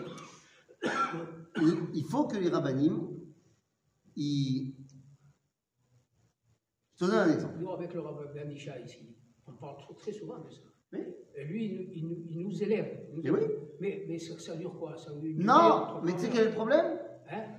il, 1.95 2.05
faut 2.05 2.25
que 2.27 2.37
les 2.37 2.49
rabbinim, 2.49 3.09
ils... 4.17 4.75
Je 6.97 7.05
te 7.05 7.11
donne 7.11 7.21
un 7.21 7.33
exemple. 7.33 7.59
Nous, 7.61 7.71
avec 7.71 7.95
le 7.95 8.01
rabbin 8.01 8.27
Ben 8.35 8.51
Isha 8.51 8.79
ici, 8.81 9.17
on 9.47 9.53
parle 9.53 9.77
très 9.97 10.13
souvent 10.13 10.39
de 10.41 10.51
ça. 10.51 10.63
Oui. 10.93 11.01
Et 11.37 11.45
lui, 11.45 11.65
il, 11.67 11.75
nous- 11.77 11.93
il 11.93 12.09
nous- 12.09 12.25
il 12.31 12.41
nous 12.49 12.63
élève. 12.63 13.07
Il 13.13 13.23
nous 13.23 13.35
oui. 13.35 13.41
Mais, 13.81 14.05
mais 14.09 14.19
ça, 14.19 14.37
ça 14.39 14.57
dure 14.57 14.77
quoi? 14.79 14.97
Ça 14.97 15.13
dure 15.13 15.31
une 15.31 15.45
Non, 15.45 15.53
heure, 15.55 16.03
mais 16.05 16.13
tu 16.15 16.21
sais 16.21 16.31
quel 16.31 16.47
est 16.47 16.51
le 16.51 16.55
problème? 16.55 16.99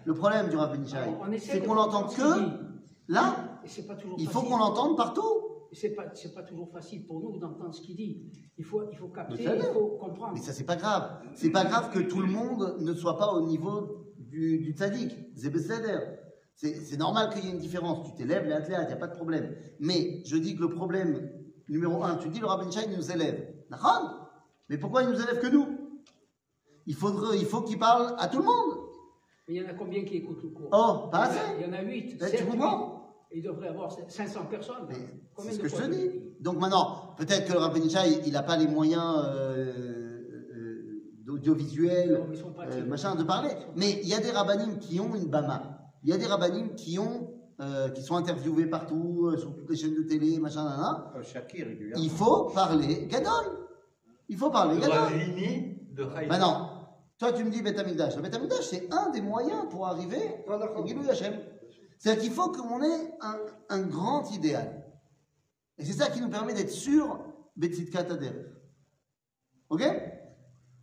Le 0.10 0.16
problème 0.16 0.50
du 0.50 0.56
Rav 0.56 0.72
Ben 0.72 0.84
Ishai, 0.84 0.98
Alors, 0.98 1.20
on 1.22 1.32
essaie 1.32 1.52
c'est 1.52 1.60
qu'on 1.62 1.76
l'entend 1.76 2.08
que 2.08 2.24
là. 3.10 3.62
Il 4.18 4.28
faut 4.28 4.42
qu'on 4.42 4.58
l'entende 4.58 4.98
partout. 4.98 5.22
C'est 5.72 5.92
pas, 5.92 6.06
c'est 6.16 6.34
pas 6.34 6.42
toujours 6.42 6.68
facile 6.72 7.06
pour 7.06 7.20
nous 7.20 7.38
d'entendre 7.38 7.76
ce 7.76 7.82
qu'il 7.82 7.96
dit. 7.96 8.24
Il 8.58 8.64
faut, 8.64 8.90
il 8.92 8.98
faut 8.98 9.10
capter, 9.10 9.44
il 9.44 9.62
faut 9.72 10.00
comprendre. 10.02 10.34
Mais 10.34 10.40
ça, 10.40 10.52
c'est 10.52 10.64
pas 10.64 10.78
grave. 10.78 11.22
C'est 11.36 11.52
pas 11.52 11.64
grave 11.64 11.92
que 11.94 12.00
tout 12.00 12.22
le 12.22 12.26
monde 12.26 12.78
ne 12.80 12.92
soit 12.96 13.20
pas 13.20 13.32
au 13.34 13.46
niveau 13.46 14.08
du, 14.18 14.58
du 14.58 14.72
tzaddik. 14.72 15.16
C'est 16.56 16.98
normal 16.98 17.30
qu'il 17.30 17.46
y 17.46 17.48
ait 17.48 17.52
une 17.52 17.60
différence. 17.60 18.08
Tu 18.08 18.16
t'élèves, 18.16 18.48
les 18.48 18.54
athlètes, 18.54 18.80
il 18.86 18.88
n'y 18.88 18.94
a 18.94 18.98
pas 18.98 19.10
de 19.10 19.16
problème. 19.16 19.56
Mais 19.80 20.24
je 20.26 20.38
dis 20.38 20.56
que 20.56 20.62
le 20.62 20.70
problème 20.70 21.30
numéro 21.68 22.04
un, 22.04 22.16
tu 22.16 22.30
dis 22.30 22.40
le 22.40 22.48
Rabbi 22.48 22.72
Shai 22.72 22.88
nous 22.88 23.12
élève. 23.12 23.48
Mais 24.70 24.80
pourquoi 24.80 25.04
il 25.04 25.10
nous 25.10 25.22
élève 25.22 25.40
que 25.40 25.50
nous? 25.50 25.68
Il, 26.88 26.96
faudrait, 26.96 27.38
il 27.38 27.46
faut 27.46 27.62
qu'il 27.62 27.78
parle 27.78 28.16
à 28.18 28.28
tout 28.28 28.40
le 28.40 28.46
monde. 28.46 28.89
Mais 29.50 29.56
il 29.56 29.64
y 29.64 29.66
en 29.66 29.70
a 29.70 29.74
combien 29.74 30.06
qui 30.06 30.18
écoutent 30.18 30.44
le 30.44 30.50
cours? 30.50 30.70
Oh, 30.72 31.10
pas 31.10 31.28
Il 31.28 31.34
y 31.34 31.40
assez. 31.40 31.56
Il 31.60 31.66
y 31.66 31.70
en 31.70 31.74
a 31.74 31.82
8. 31.82 32.22
Eh, 32.22 32.38
tu 32.38 32.46
comprends? 32.46 33.16
Il 33.32 33.42
devrait 33.42 33.66
y 33.66 33.70
avoir 33.70 33.92
500 33.92 34.46
personnes. 34.46 34.86
Mais 34.88 34.96
Combien 35.34 35.52
C'est 35.52 35.58
ce 35.58 35.62
que 35.64 35.68
je 35.68 35.76
te 35.76 35.90
dis. 35.90 36.12
Donc 36.40 36.60
maintenant, 36.60 37.16
peut-être 37.18 37.48
que 37.48 37.54
le 37.54 37.60
Rabbi 37.60 37.90
Shai, 37.90 38.22
il 38.28 38.34
n'a 38.34 38.44
pas 38.44 38.58
les 38.58 38.68
moyens 38.68 39.04
euh, 39.26 39.74
euh, 40.56 41.02
euh, 41.28 41.54
attirés. 41.56 42.86
machin, 42.88 43.16
de 43.16 43.24
parler. 43.24 43.50
Mais 43.76 44.00
il 44.04 44.08
y 44.10 44.14
a 44.14 44.20
des 44.20 44.30
rabbinim 44.30 44.78
qui 44.78 45.00
ont 45.00 45.16
une 45.16 45.26
bama. 45.26 45.80
Il 46.04 46.12
y 46.12 46.14
a 46.14 46.18
des 46.18 46.28
rabbinim 46.28 46.76
qui 46.76 47.00
ont, 47.00 47.32
euh, 47.60 47.90
qui 47.90 48.04
sont 48.04 48.18
interviewés 48.18 48.68
partout, 48.68 49.32
euh, 49.34 49.38
sur 49.38 49.56
toutes 49.56 49.70
les 49.72 49.76
chaînes 49.76 49.96
de 49.96 50.04
télé, 50.04 50.38
machin, 50.38 51.12
Shakir 51.24 51.66
régulièrement. 51.66 52.04
Il 52.04 52.12
faut 52.12 52.44
parler 52.54 53.08
gadol. 53.08 53.68
Il 54.28 54.38
faut 54.38 54.52
parler 54.52 54.76
de 54.76 54.82
gadol. 54.82 54.96
Ravini, 54.96 55.76
de. 55.92 56.04
Maintenant, 56.28 56.69
toi 57.20 57.32
tu 57.34 57.44
me 57.44 57.52
dis 57.52 57.62
Beth 57.62 57.78
Amikdash. 57.78 58.16
Le 58.16 58.22
Beth 58.24 58.34
Amikdash, 58.36 58.66
c'est 58.66 58.92
un 58.92 59.10
des 59.12 59.22
moyens 59.22 59.68
pour 59.70 59.86
arriver 59.86 60.18
au 60.76 60.86
Gilou 60.88 61.08
Hashem. 61.10 61.34
C'est-à-dire 62.00 62.24
qu'il 62.24 62.32
faut 62.32 62.50
qu'on 62.52 62.82
ait 62.82 63.12
un, 63.22 63.38
un 63.70 63.82
grand 63.84 64.32
idéal. 64.32 64.84
Et 65.78 65.84
c'est 65.86 65.94
ça 65.94 66.10
qui 66.10 66.22
nous 66.22 66.30
permet 66.30 66.54
d'être 66.54 66.70
sûr, 66.72 67.24
Betzitka 67.56 68.04
Tader. 68.04 68.32
Ok? 69.70 69.84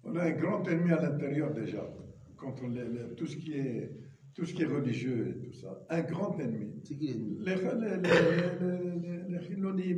On 0.05 0.14
a 0.16 0.22
un 0.25 0.31
grand 0.33 0.62
ennemi 0.68 0.92
à 0.92 1.01
l'intérieur 1.01 1.53
déjà, 1.53 1.83
contre 2.38 2.64
les- 2.66 2.85
les- 2.87 3.14
tout, 3.16 3.27
ce 3.27 3.37
qui 3.37 3.55
est, 3.55 3.90
tout 4.37 4.44
ce 4.44 4.53
qui 4.53 4.62
est 4.62 4.66
religieux 4.66 5.29
et 5.31 5.38
tout 5.46 5.53
ça. 5.55 5.68
Un 5.88 6.03
grand 6.03 6.38
ennemi. 6.38 6.70
C'est 6.85 6.94
qui 6.94 7.07
l'ennemi? 7.09 7.38
Les, 7.40 7.55
les, 7.57 7.62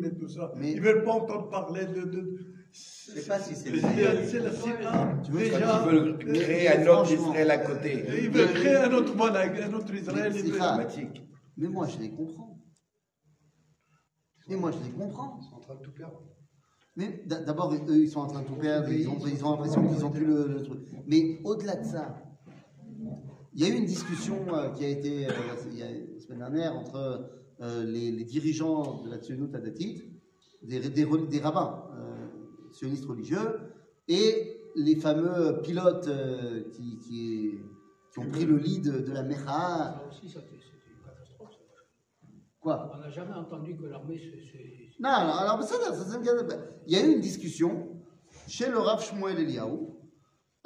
et 0.06 0.14
tout 0.14 0.28
ça. 0.28 0.52
Mais- 0.56 0.70
Ils 0.72 0.76
ne 0.76 0.82
veulent 0.82 1.02
pas 1.02 1.12
entendre 1.12 1.48
parler 1.48 1.86
de. 1.86 2.02
de 2.04 2.38
Je 2.70 2.80
sais 2.80 3.26
pas 3.26 3.40
si 3.40 3.56
c'est 3.56 3.70
le- 3.70 3.80
c'est 4.24 4.38
la 4.38 4.52
Sina. 4.52 5.18
Tu 5.24 5.32
veux 5.32 5.40
déjà. 5.40 5.82
Ils 5.84 5.90
veulent 5.90 6.18
créer 6.18 6.68
un 6.68 6.86
autre 6.86 7.12
Israël 7.12 7.50
à 7.50 7.58
côté. 7.58 8.04
Ils 8.22 8.30
veulent 8.30 8.52
créer 8.54 8.76
un 8.76 8.92
autre 8.92 9.16
monde, 9.16 9.34
un 9.36 9.72
autre 9.74 9.92
Israël. 9.94 10.32
C'est. 10.32 10.48
Dramatique. 10.50 11.22
Mais 11.56 11.66
moi, 11.68 11.88
je 11.88 11.98
les 11.98 12.10
comprends. 12.10 12.60
Mais 14.48 14.54
moi, 14.56 14.70
je 14.70 14.78
les 14.84 14.90
comprends. 14.92 15.40
Ils 15.40 15.44
sont 15.48 15.56
en 15.56 15.60
train 15.60 15.74
de 15.74 15.82
tout 15.82 15.92
perdre. 15.92 16.22
Mais 16.94 17.22
d'abord, 17.26 17.72
eux, 17.74 17.80
ils 17.96 18.08
sont 18.08 18.20
en 18.20 18.26
train 18.28 18.42
de 18.42 18.46
tout 18.46 18.54
perdre, 18.56 18.88
ils 18.90 19.08
ont, 19.08 19.18
ils 19.26 19.44
ont 19.44 19.50
l'impression 19.52 19.84
qu'ils 19.86 19.98
n'ont 20.00 20.10
plus 20.10 20.24
le, 20.26 20.46
le 20.48 20.62
truc. 20.62 20.80
Mais 21.06 21.38
au-delà 21.44 21.76
de 21.76 21.84
ça, 21.84 22.22
il 23.54 23.60
y 23.62 23.64
a 23.64 23.74
eu 23.74 23.78
une 23.78 23.86
discussion 23.86 24.38
euh, 24.54 24.70
qui 24.70 24.84
a 24.84 24.88
été, 24.88 25.26
euh, 25.26 25.32
il 25.70 25.78
y 25.78 25.82
a 25.82 25.90
la 25.90 26.20
semaine 26.20 26.38
dernière, 26.38 26.76
entre 26.76 27.30
euh, 27.60 27.84
les, 27.84 28.10
les 28.12 28.24
dirigeants 28.24 29.02
de 29.02 29.10
la 29.10 29.18
Tzionut 29.18 29.54
Adatit, 29.54 30.04
des, 30.62 30.80
des, 30.80 31.04
re- 31.04 31.28
des 31.28 31.40
rabbins 31.40 31.84
sionistes 32.70 33.06
religieux, 33.06 33.60
et 34.08 34.60
les 34.76 34.96
fameux 34.96 35.60
pilotes 35.62 36.08
qui, 36.72 36.98
qui, 36.98 37.54
qui 38.12 38.18
ont 38.18 38.28
pris 38.28 38.44
le 38.44 38.56
lead 38.56 38.84
de 38.84 39.12
la 39.12 39.22
Mecha. 39.22 39.44
Ça 39.46 40.02
aussi, 40.08 40.28
c'est 40.28 40.38
une 40.38 41.04
catastrophe. 41.04 41.56
Quoi? 42.60 42.92
On 42.94 42.98
n'a 42.98 43.10
jamais 43.10 43.34
entendu 43.34 43.76
que 43.76 43.86
l'armée 43.86 44.18
se. 44.18 45.00
Non, 45.00 45.10
alors, 45.10 45.62
ça, 45.62 45.76
ça, 45.76 45.94
ça, 45.94 46.20
il 46.86 46.92
y 46.92 46.96
a 46.96 47.06
eu 47.06 47.12
une 47.12 47.20
discussion 47.20 47.88
chez 48.48 48.68
le 48.68 48.78
Rav 48.78 49.00
Shmuel 49.02 49.38
Eliaou 49.38 49.97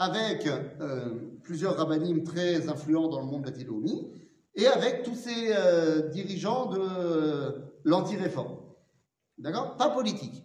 avec 0.03 0.47
euh, 0.47 1.11
plusieurs 1.43 1.77
rabbinim 1.77 2.23
très 2.25 2.69
influents 2.69 3.09
dans 3.09 3.21
le 3.21 3.27
monde 3.27 3.43
batilomi 3.43 4.09
et 4.55 4.67
avec 4.67 5.03
tous 5.03 5.15
ces 5.15 5.53
euh, 5.55 6.09
dirigeants 6.09 6.67
de 6.67 6.79
euh, 6.81 7.51
l'anti-réforme. 7.85 8.57
D'accord? 9.39 9.77
Pas 9.77 9.91
politique. 9.91 10.45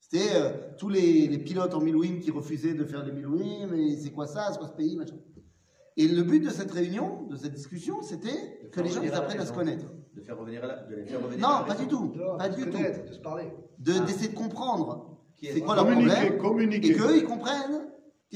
C'était 0.00 0.34
euh, 0.36 0.50
tous 0.78 0.88
les, 0.88 1.26
les 1.28 1.38
pilotes 1.38 1.74
en 1.74 1.80
Milouim 1.80 2.20
qui 2.20 2.30
refusaient 2.30 2.74
de 2.74 2.84
faire 2.84 3.04
les 3.04 3.12
Milouim, 3.12 3.72
et 3.74 3.96
c'est 3.96 4.10
quoi 4.10 4.26
ça, 4.26 4.48
c'est 4.52 4.58
quoi 4.58 4.68
ce 4.68 4.72
pays, 4.74 4.96
machin. 4.96 5.16
Et 5.96 6.08
le 6.08 6.22
but 6.22 6.40
de 6.40 6.50
cette 6.50 6.70
réunion, 6.72 7.26
de 7.30 7.36
cette 7.36 7.52
discussion, 7.54 8.02
c'était 8.02 8.68
que 8.72 8.80
les 8.80 8.90
gens 8.90 9.02
ils 9.02 9.12
apprennent 9.12 9.40
à 9.40 9.46
se 9.46 9.52
connaître. 9.52 9.86
De 10.14 10.20
faire 10.20 10.38
revenir 10.38 10.62
à 10.64 10.66
la, 10.66 10.76
de 10.84 10.94
les 10.94 11.04
faire 11.06 11.22
revenir 11.22 11.46
à 11.46 11.52
Non, 11.52 11.58
la 11.60 11.64
pas 11.64 11.72
raison. 11.72 11.82
du 11.84 11.88
tout. 11.88 12.12
Non, 12.16 12.36
Pas 12.38 12.48
de 12.48 12.54
du 12.56 12.64
tout. 12.64 12.70
connaître, 12.72 13.04
de 13.08 13.12
se 13.12 13.20
parler. 13.20 13.44
De- 13.78 13.98
D'essayer 14.06 14.28
de 14.28 14.34
comprendre 14.36 15.18
Qui 15.36 15.46
est- 15.46 15.52
c'est 15.54 15.60
quoi 15.60 15.74
leur 15.76 15.86
problème 15.86 16.38
communiquer. 16.38 16.88
et 16.90 16.94
qu'eux 16.94 17.16
ils 17.18 17.24
comprennent 17.24 17.80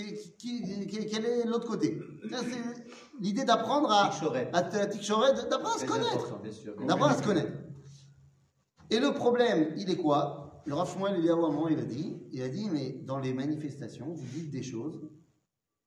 qui- 0.05 0.63
qui- 0.63 0.87
qui- 0.87 1.07
quel 1.07 1.25
est 1.25 1.45
l'autre 1.45 1.67
côté? 1.67 1.99
C'est 2.31 2.85
l'idée 3.21 3.45
d'apprendre 3.45 3.91
à, 3.91 4.05
à, 4.05 4.59
à 4.59 4.63
d'apprendre 4.63 5.75
à 5.75 5.79
se 5.79 5.87
connaître. 5.87 6.41
D'apprendre 6.87 7.13
à 7.13 7.19
se 7.19 7.23
connaître. 7.23 7.53
Et 8.91 8.99
le 9.01 9.13
problème, 9.13 9.75
il 9.77 9.91
est 9.91 9.97
quoi? 9.97 10.63
Le 10.67 10.75
Rav 10.75 10.93
Shmuel 10.93 11.17
Eliyahu, 11.17 11.43
à 11.45 11.47
un 11.47 11.51
moment, 11.51 11.69
il 11.69 11.79
a 11.79 11.85
dit, 11.85 12.17
il 12.33 12.43
a 12.43 12.49
dit, 12.49 12.69
mais 12.71 12.91
dans 13.05 13.19
les 13.19 13.33
manifestations, 13.33 14.13
vous 14.13 14.27
dites 14.35 14.51
des 14.51 14.63
choses 14.63 15.09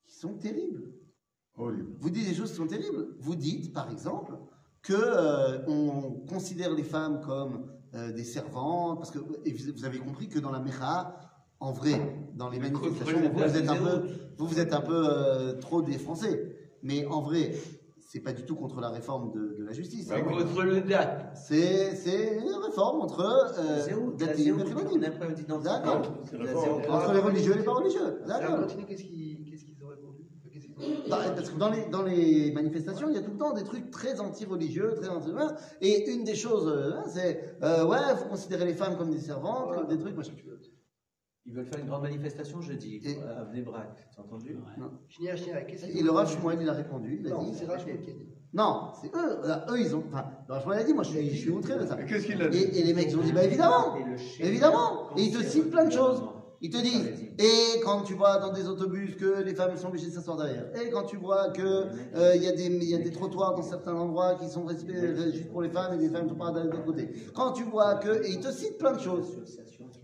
qui 0.05 0.15
sont 0.15 0.33
terribles. 0.37 0.93
Horrible. 1.55 1.95
Vous 1.99 2.09
dites 2.09 2.27
des 2.27 2.33
choses 2.33 2.51
qui 2.51 2.57
sont 2.57 2.67
terribles. 2.67 3.15
Vous 3.19 3.35
dites, 3.35 3.73
par 3.73 3.91
exemple, 3.91 4.33
que 4.81 4.93
euh, 4.93 5.63
on 5.67 6.11
considère 6.27 6.73
les 6.73 6.83
femmes 6.83 7.21
comme 7.21 7.71
euh, 7.93 8.11
des 8.11 8.23
servantes, 8.23 8.97
parce 8.99 9.11
que 9.11 9.19
vous 9.19 9.85
avez 9.85 9.99
compris 9.99 10.27
que 10.29 10.39
dans 10.39 10.51
la 10.51 10.59
Mecha, 10.59 11.15
en 11.61 11.71
vrai, 11.71 11.91
dans 12.35 12.49
les 12.49 12.59
manifestations, 12.59 13.19
vous, 13.19 13.39
vous 13.39 13.57
êtes 13.57 13.69
un 13.69 13.75
peu, 13.75 14.01
vous, 14.37 14.47
vous 14.47 14.59
êtes 14.59 14.73
un 14.73 14.81
peu 14.81 15.07
euh, 15.07 15.53
trop 15.59 15.81
des 15.83 15.99
Français. 15.99 16.57
Mais 16.81 17.05
en 17.05 17.21
vrai, 17.21 17.53
c'est 17.99 18.19
pas 18.19 18.33
du 18.33 18.43
tout 18.43 18.55
contre 18.55 18.81
la 18.81 18.89
réforme 18.89 19.31
de, 19.31 19.55
de 19.59 19.63
la 19.63 19.71
justice. 19.71 20.07
C'est 20.07 20.15
hein. 20.15 20.23
contre 20.23 20.63
le 20.63 20.81
date. 20.81 21.31
C'est 21.35 21.95
c'est 21.95 22.39
une 22.39 22.55
réforme 22.65 23.01
entre 23.01 23.21
euh, 23.59 23.79
zéro, 23.83 24.11
et 24.11 24.15
d'identité. 24.15 25.63
D'accord. 25.63 26.01
Entre 26.89 27.13
les 27.13 27.19
religieux 27.19 27.53
et 27.53 27.59
les 27.59 27.63
pas 27.63 27.73
religieux. 27.73 28.21
D'accord. 28.27 28.61
continué, 28.61 28.85
qu'est-ce 28.85 29.03
qu'ils 29.03 29.45
qu'est-ce 29.45 29.63
qu'ils 29.63 29.83
ont 29.83 29.89
répondu 29.89 30.25
Qu'est-ce 30.51 30.65
qu'ils 30.65 30.73
ont- 30.73 31.09
Bah, 31.09 31.19
Parce 31.35 31.51
que 31.51 31.59
dans 31.59 31.69
les, 31.69 31.85
dans 31.85 32.01
les 32.01 32.51
manifestations, 32.53 33.07
il 33.07 33.15
y 33.15 33.19
a 33.19 33.21
tout 33.21 33.31
le 33.31 33.37
temps 33.37 33.53
des 33.53 33.63
trucs 33.63 33.91
très 33.91 34.19
anti-religieux, 34.19 34.95
très 34.95 35.09
anti 35.09 35.29
Et 35.79 36.11
une 36.11 36.23
des 36.23 36.35
choses, 36.35 36.67
euh, 36.67 36.93
c'est 37.07 37.55
euh, 37.61 37.85
ouais, 37.85 37.99
il 38.11 38.17
faut 38.17 38.29
considérer 38.29 38.65
les 38.65 38.73
femmes 38.73 38.97
comme 38.97 39.11
des 39.11 39.19
servantes, 39.19 39.75
comme 39.75 39.87
des 39.87 39.99
trucs, 39.99 40.17
machin. 40.17 40.33
Ils 41.45 41.53
veulent 41.53 41.65
faire 41.65 41.79
une 41.79 41.87
grande 41.87 42.03
manifestation 42.03 42.61
jeudi 42.61 43.01
Et- 43.03 43.17
à 43.23 43.43
Bnebrak. 43.45 44.07
T'as 44.15 44.21
entendu? 44.21 44.57
Qu'est-ce 45.09 45.85
qu'ils 45.87 45.97
Et 45.97 46.03
le 46.03 46.11
Shmuel, 46.25 46.59
il 46.61 46.69
a 46.69 46.73
répondu, 46.73 47.17
il 47.19 47.27
a 47.27 47.31
Non, 47.31 47.43
dit. 47.43 47.55
c'est 47.57 47.65
Rachel 47.65 47.99
qui 48.01 48.11
a 48.11 48.13
dit. 48.13 48.27
Non, 48.53 48.91
c'est 49.01 49.07
eux, 49.15 49.47
là, 49.47 49.65
eux, 49.71 49.79
ils 49.79 49.95
ont. 49.95 50.03
Enfin, 50.07 50.25
le 50.47 50.53
Rav 50.53 50.63
Shmuel 50.63 50.79
a 50.79 50.83
dit, 50.83 50.93
moi 50.93 51.03
je 51.03 51.09
suis, 51.09 51.29
je 51.31 51.35
suis 51.39 51.49
outré 51.49 51.77
de 51.79 51.85
ça. 51.85 51.99
Et 51.99 52.05
qu'est-ce 52.05 52.25
qu'il 52.27 52.41
a 52.41 52.47
dit? 52.47 52.59
Et, 52.59 52.79
et 52.79 52.83
les 52.83 52.93
mecs, 52.93 53.07
ils 53.09 53.17
ont 53.17 53.21
dit, 53.23 53.31
bah 53.33 53.43
évidemment, 53.43 53.95
Et 53.97 54.03
le 54.03 54.17
chef 54.17 54.45
évidemment. 54.45 55.09
Et 55.17 55.23
ils 55.23 55.33
te 55.35 55.41
citent 55.43 55.71
plein 55.71 55.85
de 55.85 55.91
choses. 55.91 56.21
Ils 56.63 56.69
te 56.69 56.77
disent, 56.77 57.09
et 57.39 57.79
quand 57.83 58.03
tu 58.03 58.13
vois 58.13 58.37
dans 58.37 58.53
des 58.53 58.67
autobus 58.67 59.15
que 59.15 59.41
les 59.41 59.55
femmes 59.55 59.75
sont 59.77 59.87
obligées 59.87 60.09
de 60.09 60.11
s'asseoir 60.11 60.37
derrière, 60.37 60.67
et 60.79 60.91
quand 60.91 61.05
tu 61.05 61.17
vois 61.17 61.49
que 61.49 61.61
euh, 61.63 62.35
il 62.35 62.43
y, 62.43 62.47
a 62.47 62.51
des- 62.51 62.65
il 62.67 62.83
y 62.83 62.93
a 62.93 62.99
des 62.99 63.09
trottoirs 63.09 63.55
dans 63.55 63.63
certains 63.63 63.95
endroits 63.95 64.35
qui 64.35 64.47
sont 64.47 64.63
respect- 64.65 64.93
euh, 64.95 65.31
juste 65.31 65.49
pour 65.49 65.63
les 65.63 65.69
femmes 65.69 65.95
et 65.95 65.97
les 65.97 66.09
femmes 66.09 66.29
sont 66.29 66.35
pas 66.35 66.51
de 66.51 66.59
l'autre 66.69 66.85
côté, 66.85 67.09
quand 67.33 67.53
tu 67.53 67.63
vois 67.63 67.95
que, 67.95 68.23
et 68.23 68.29
ils 68.33 68.39
te 68.41 68.51
citent 68.51 68.77
plein 68.77 68.91
de 68.93 68.99
choses. 68.99 69.39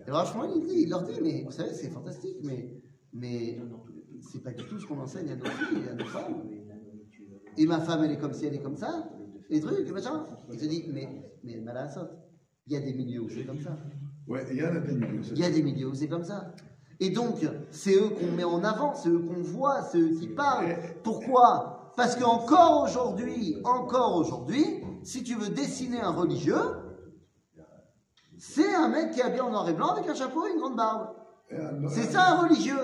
Et 0.05 0.09
alors, 0.09 0.25
franchement, 0.25 0.53
il, 0.55 0.65
dit- 0.67 0.81
il 0.83 0.89
leur 0.89 1.03
dit, 1.03 1.19
mais 1.21 1.43
vous 1.43 1.51
savez, 1.51 1.73
c'est 1.73 1.89
fantastique, 1.89 2.37
mais, 2.43 2.81
mais 3.13 3.59
c'est 4.31 4.43
pas 4.43 4.51
du 4.51 4.63
tout 4.65 4.79
ce 4.79 4.85
qu'on 4.85 4.99
enseigne 4.99 5.29
à 5.31 5.35
nos 5.35 5.45
filles 5.45 5.83
et 5.85 5.89
à 5.89 5.93
nos 5.93 6.05
femmes. 6.05 6.43
Et 7.57 7.65
ma 7.65 7.79
femme, 7.79 8.03
elle 8.03 8.11
est 8.11 8.17
comme 8.19 8.33
ci, 8.33 8.45
elle 8.45 8.53
est 8.55 8.61
comme 8.61 8.77
ça, 8.77 9.09
et 9.49 9.59
trucs, 9.59 9.89
machin. 9.91 10.25
Il 10.51 10.59
te 10.59 10.65
dit, 10.65 10.85
mais, 10.93 11.07
mais 11.43 11.57
mal 11.57 11.77
à 11.77 11.83
la 11.85 11.89
saute. 11.89 12.09
Il 12.67 12.73
y 12.73 12.75
a 12.75 12.81
des 12.81 12.93
milieux 12.93 13.21
où 13.21 13.29
c'est 13.29 13.45
comme 13.45 13.61
ça. 13.61 13.77
Ouais, 14.27 14.45
il 14.51 14.57
y 14.57 14.63
en 14.63 14.75
a 14.75 14.79
des 14.79 14.93
milieux. 14.93 15.21
Il 15.31 15.39
y 15.39 15.45
a 15.45 15.49
des 15.49 15.63
milieux 15.63 15.87
où 15.87 15.93
c'est 15.95 16.09
comme 16.09 16.23
ça. 16.23 16.53
Et 16.99 17.11
donc, 17.11 17.35
c'est 17.71 17.95
eux 17.95 18.09
qu'on 18.09 18.31
met 18.35 18.43
en 18.43 18.63
avant, 18.63 18.93
c'est 18.95 19.09
eux 19.09 19.19
qu'on 19.19 19.41
voit, 19.41 19.83
c'est 19.83 19.99
eux 19.99 20.15
qui 20.19 20.27
parlent. 20.27 20.75
Pourquoi? 21.03 21.93
Parce 21.95 22.15
qu'encore 22.15 22.83
aujourd'hui, 22.83 23.55
encore 23.63 24.17
aujourd'hui, 24.17 24.65
si 25.03 25.23
tu 25.23 25.35
veux 25.35 25.49
dessiner 25.49 25.99
un 26.01 26.11
religieux, 26.11 26.55
c'est 28.37 28.73
un 28.73 28.87
mec 28.89 29.11
qui 29.11 29.19
est 29.19 29.23
habillé 29.23 29.41
en 29.41 29.49
noir 29.49 29.67
et 29.69 29.73
blanc 29.73 29.89
avec 29.89 30.07
un 30.09 30.13
chapeau 30.13 30.45
et 30.47 30.51
une 30.51 30.59
grande 30.59 30.75
barbe. 30.75 31.09
C'est 31.89 32.03
ça 32.03 32.31
un 32.33 32.41
religieux. 32.43 32.77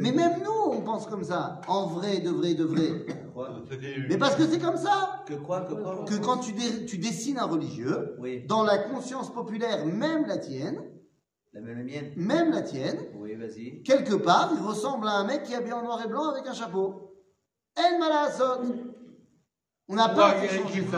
Mais 0.00 0.12
même 0.12 0.40
nous, 0.42 0.72
on 0.72 0.80
pense 0.80 1.06
comme 1.06 1.24
ça. 1.24 1.60
En 1.68 1.86
vrai, 1.86 2.20
de 2.20 2.30
vrai, 2.30 2.54
de 2.54 2.64
vrai. 2.64 3.04
Mais 4.08 4.16
parce 4.16 4.34
que 4.34 4.46
c'est 4.46 4.58
comme 4.58 4.78
ça. 4.78 5.22
Que 5.26 5.34
quoi 5.34 5.60
Que 5.62 5.74
quoi 5.74 6.04
Que 6.08 6.14
quand 6.16 6.38
tu, 6.38 6.52
dé- 6.52 6.86
tu 6.86 6.96
dessines 6.98 7.38
un 7.38 7.44
religieux, 7.44 8.16
Oui, 8.18 8.44
dans 8.46 8.62
la 8.64 8.78
conscience 8.78 9.30
populaire, 9.32 9.84
même 9.84 10.26
la 10.26 10.38
tienne, 10.38 10.82
la 11.52 11.60
même 11.60 11.84
mienne. 11.84 12.12
même 12.16 12.50
la 12.50 12.62
tienne, 12.62 12.96
Oui, 13.16 13.34
vas-y. 13.34 13.82
quelque 13.82 14.14
part, 14.14 14.52
il 14.58 14.66
ressemble 14.66 15.06
à 15.06 15.12
un 15.12 15.24
mec 15.24 15.42
qui 15.42 15.52
est 15.52 15.56
habillé 15.56 15.74
en 15.74 15.82
noir 15.82 16.00
et 16.02 16.08
blanc 16.08 16.30
avec 16.30 16.46
un 16.46 16.54
chapeau. 16.54 17.12
El 17.76 17.98
Malasot. 17.98 18.62
On 19.90 19.94
n'a 19.94 20.08
pas 20.08 20.34
il 20.38 20.44
y 20.44 20.46
a 20.46 20.50
fait 20.50 20.62
qui 20.64 20.72
qui 20.72 20.80
font 20.80 20.96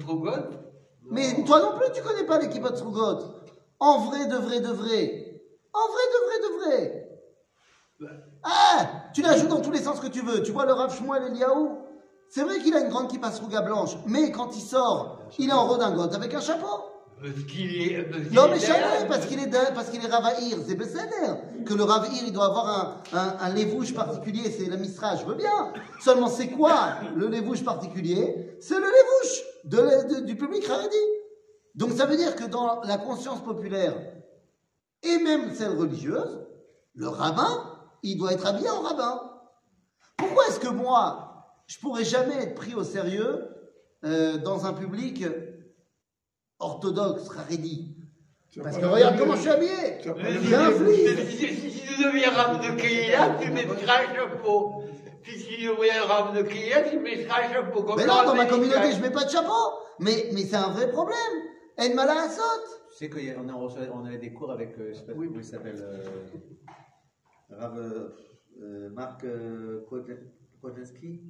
Strogoth 0.00 0.63
Mais 1.10 1.44
toi 1.44 1.60
non 1.60 1.76
plus, 1.76 1.92
tu 1.92 2.02
connais 2.02 2.24
pas 2.24 2.38
de 2.38 2.76
Strugot. 2.76 3.18
En 3.78 3.98
vrai, 3.98 4.26
de 4.26 4.36
vrai, 4.36 4.60
de 4.60 4.70
vrai. 4.70 5.42
En 5.72 5.88
vrai, 5.88 6.02
de 6.12 6.24
vrai, 6.26 6.38
de 6.38 6.54
vrai. 6.56 7.10
Ah 8.42 9.10
Tu 9.14 9.22
la 9.22 9.36
joues 9.36 9.48
dans 9.48 9.60
tous 9.60 9.70
les 9.70 9.82
sens 9.82 10.00
que 10.00 10.06
tu 10.06 10.20
veux. 10.20 10.42
Tu 10.42 10.52
vois 10.52 10.64
le 10.64 10.72
Rav 10.72 10.94
Shmuel 10.94 11.24
Eliaou? 11.24 11.78
C'est 12.28 12.42
vrai 12.42 12.58
qu'il 12.58 12.74
a 12.74 12.80
une 12.80 12.88
grande 12.88 13.08
kippa 13.08 13.30
Struga 13.30 13.60
blanche, 13.60 13.96
mais 14.06 14.32
quand 14.32 14.56
il 14.56 14.62
sort, 14.62 15.20
il 15.38 15.50
est 15.50 15.52
en 15.52 15.66
redingote 15.66 16.14
avec 16.14 16.34
un 16.34 16.40
chapeau. 16.40 16.93
Parce 17.24 17.42
qu'il 17.46 17.82
est. 17.92 18.02
parce 18.02 18.22
qu'il 18.24 18.32
Non 18.34 18.48
mais 18.50 18.58
jamais, 18.60 19.08
parce 19.08 19.24
qu'il 19.26 19.38
est 19.40 19.46
dingue, 19.46 19.72
parce 19.74 19.88
qu'il 19.88 20.04
est 20.04 20.08
Ravaïr, 20.08 20.58
c'est 20.66 20.74
Besséder. 20.74 21.64
Que 21.64 21.72
le 21.72 21.82
Ravaïr, 21.84 22.22
il 22.26 22.32
doit 22.32 22.46
avoir 22.46 22.68
un, 22.68 23.18
un, 23.18 23.36
un 23.40 23.54
lévouche 23.54 23.94
particulier, 23.94 24.50
c'est 24.50 24.66
la 24.68 24.76
Misra, 24.76 25.16
je 25.16 25.24
veux 25.24 25.34
bien. 25.34 25.72
Seulement 26.00 26.28
c'est 26.28 26.48
quoi 26.48 26.96
le 27.16 27.26
lévouche 27.28 27.64
particulier? 27.64 28.56
C'est 28.60 28.74
le 28.78 28.80
lévouche 28.86 29.42
de, 29.64 29.78
la- 29.78 30.02
de- 30.04 30.20
du 30.26 30.36
public 30.36 30.68
Haredi. 30.68 30.96
Donc 31.74 31.92
ça 31.92 32.04
veut 32.06 32.16
dire 32.18 32.36
que 32.36 32.44
dans 32.44 32.82
la 32.82 32.98
conscience 32.98 33.42
populaire, 33.42 33.94
et 35.02 35.18
même 35.18 35.54
celle 35.54 35.76
religieuse, 35.76 36.46
le 36.94 37.08
rabbin, 37.08 37.70
il 38.02 38.18
doit 38.18 38.32
être 38.32 38.46
habillé 38.46 38.68
en 38.68 38.80
rabbin. 38.82 39.20
Pourquoi 40.18 40.46
est-ce 40.48 40.60
que 40.60 40.68
moi, 40.68 41.46
je 41.66 41.78
pourrais 41.78 42.04
jamais 42.04 42.34
être 42.42 42.54
pris 42.54 42.74
au 42.74 42.84
sérieux 42.84 43.48
euh, 44.04 44.36
dans 44.38 44.66
un 44.66 44.74
public 44.74 45.24
orthodoxe, 46.58 47.28
Haredi 47.36 47.94
Tu 48.50 48.60
Parce 48.60 48.78
que 48.78 48.84
regarde 48.86 49.18
comment 49.18 49.34
je 49.34 49.40
suis 49.40 49.50
habillé 49.50 49.98
Tu 50.02 50.08
J'ai 50.48 50.54
un 50.54 50.70
flic. 50.70 51.28
si- 51.28 51.84
tu 51.86 52.02
deviens 52.02 52.30
rame 52.30 52.60
de 52.60 52.80
Keïla, 52.80 53.36
tu 53.40 53.50
mettras 53.50 53.98
un 54.02 54.14
chapeau. 54.14 54.82
si 55.24 55.38
tu 55.58 55.68
un 55.68 56.04
rame 56.06 56.36
de 56.36 56.42
Kiev, 56.42 56.88
il 56.92 57.00
mettra 57.00 57.40
un 57.40 57.52
chapeau 57.52 57.82
comme 57.82 57.96
Mais 57.96 58.02
ça, 58.02 58.22
non, 58.22 58.26
dans 58.28 58.34
ma 58.34 58.46
communauté, 58.46 58.92
je 58.92 59.00
mets 59.02 59.10
pas 59.10 59.24
de 59.24 59.30
chapeau. 59.30 59.78
Mais, 59.98 60.28
mais 60.32 60.42
c'est 60.42 60.56
un 60.56 60.68
vrai 60.70 60.90
problème. 60.90 61.16
En 61.78 61.94
mala 61.94 62.22
asot. 62.22 62.42
Tu 62.90 62.96
sais 62.96 63.08
qu'on 63.10 63.48
a, 63.48 63.52
on 63.92 64.04
avait 64.04 64.18
des 64.18 64.32
cours 64.32 64.52
avec, 64.52 64.78
euh, 64.78 64.90
je 64.92 64.98
sais 64.98 65.06
pas 65.06 65.12
comment 65.12 65.30
il 65.36 65.44
s'appelle, 65.44 65.80
euh, 65.80 66.04
Rav 67.50 67.76
euh, 67.76 68.08
euh, 68.62 68.90
Marc 68.90 69.24
euh, 69.24 69.84
Kod- 69.90 70.20
Kodzinski 70.62 71.20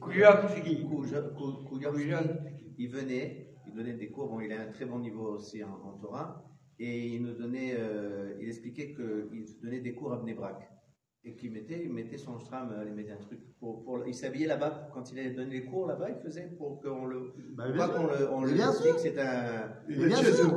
Kujavski. 0.00 0.84
Kouja- 0.84 1.32
Kou- 1.36 1.62
Kouyavski. 1.68 2.02
Kujavski. 2.02 2.74
Il 2.78 2.88
venait, 2.90 3.51
il 3.72 3.76
donnait 3.76 3.94
des 3.94 4.10
cours, 4.10 4.28
bon, 4.28 4.40
il 4.40 4.52
a 4.52 4.60
un 4.60 4.66
très 4.72 4.84
bon 4.84 4.98
niveau 4.98 5.26
aussi 5.36 5.62
en, 5.64 5.68
en 5.88 5.92
Torah, 5.98 6.44
et 6.78 7.06
il 7.14 7.22
nous 7.22 7.32
donnait, 7.34 7.74
euh, 7.78 8.34
il 8.40 8.48
expliquait 8.48 8.94
qu'il 8.94 9.44
donnait 9.62 9.80
des 9.80 9.94
cours 9.94 10.12
à 10.12 10.16
Bnebrak. 10.16 10.68
Et 11.24 11.36
qu'il 11.36 11.52
mettait, 11.52 11.82
il 11.84 11.92
mettait 11.92 12.18
son 12.18 12.36
stram, 12.40 12.72
euh, 12.72 12.84
il 12.88 12.94
mettait 12.94 13.12
un 13.12 13.16
truc 13.18 13.38
pour, 13.60 13.84
pour- 13.84 14.04
il 14.06 14.14
s'habillait 14.14 14.48
là-bas, 14.48 14.88
quand 14.92 15.10
il 15.12 15.20
allait 15.20 15.30
donner 15.30 15.60
les 15.60 15.64
cours 15.64 15.86
là-bas, 15.86 16.08
il 16.10 16.16
faisait 16.20 16.48
pour 16.58 16.80
qu'on 16.82 17.06
le, 17.06 17.32
Bah, 17.52 17.64
pas 17.76 17.86
sûr. 17.86 17.94
qu'on 17.94 18.06
le, 18.08 18.30
on 18.32 18.42
le 18.42 18.52
bien 18.52 18.72
sûr. 18.72 18.96
que 18.96 19.00
c'est 19.00 19.16
un, 19.20 19.68
Il 19.88 20.00
Mais 20.00 20.06
bien 20.08 20.16
sûr. 20.16 20.52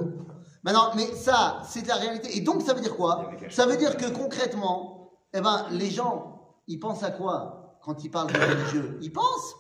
Maintenant, 0.64 0.90
mais 0.96 1.06
ça, 1.14 1.62
c'est 1.68 1.86
la 1.88 1.96
réalité. 1.98 2.36
Et 2.36 2.42
donc, 2.42 2.64
ça 2.64 2.74
veut 2.74 2.82
dire 2.82 2.96
quoi? 2.96 3.30
Ça 3.52 3.68
veut 3.68 3.78
dire 3.78 3.96
que 3.96 4.10
concrètement, 4.12 5.12
eh 5.36 5.40
ben, 5.42 5.68
les 5.72 5.92
gens, 5.92 6.56
ils 6.68 6.80
pensent 6.80 7.04
à 7.04 7.12
quoi 7.12 7.78
quand 7.84 8.04
ils 8.04 8.10
parlent 8.10 8.34
de 8.34 8.40
religieux? 8.40 8.98
Ils 9.02 9.12
pensent 9.14 9.54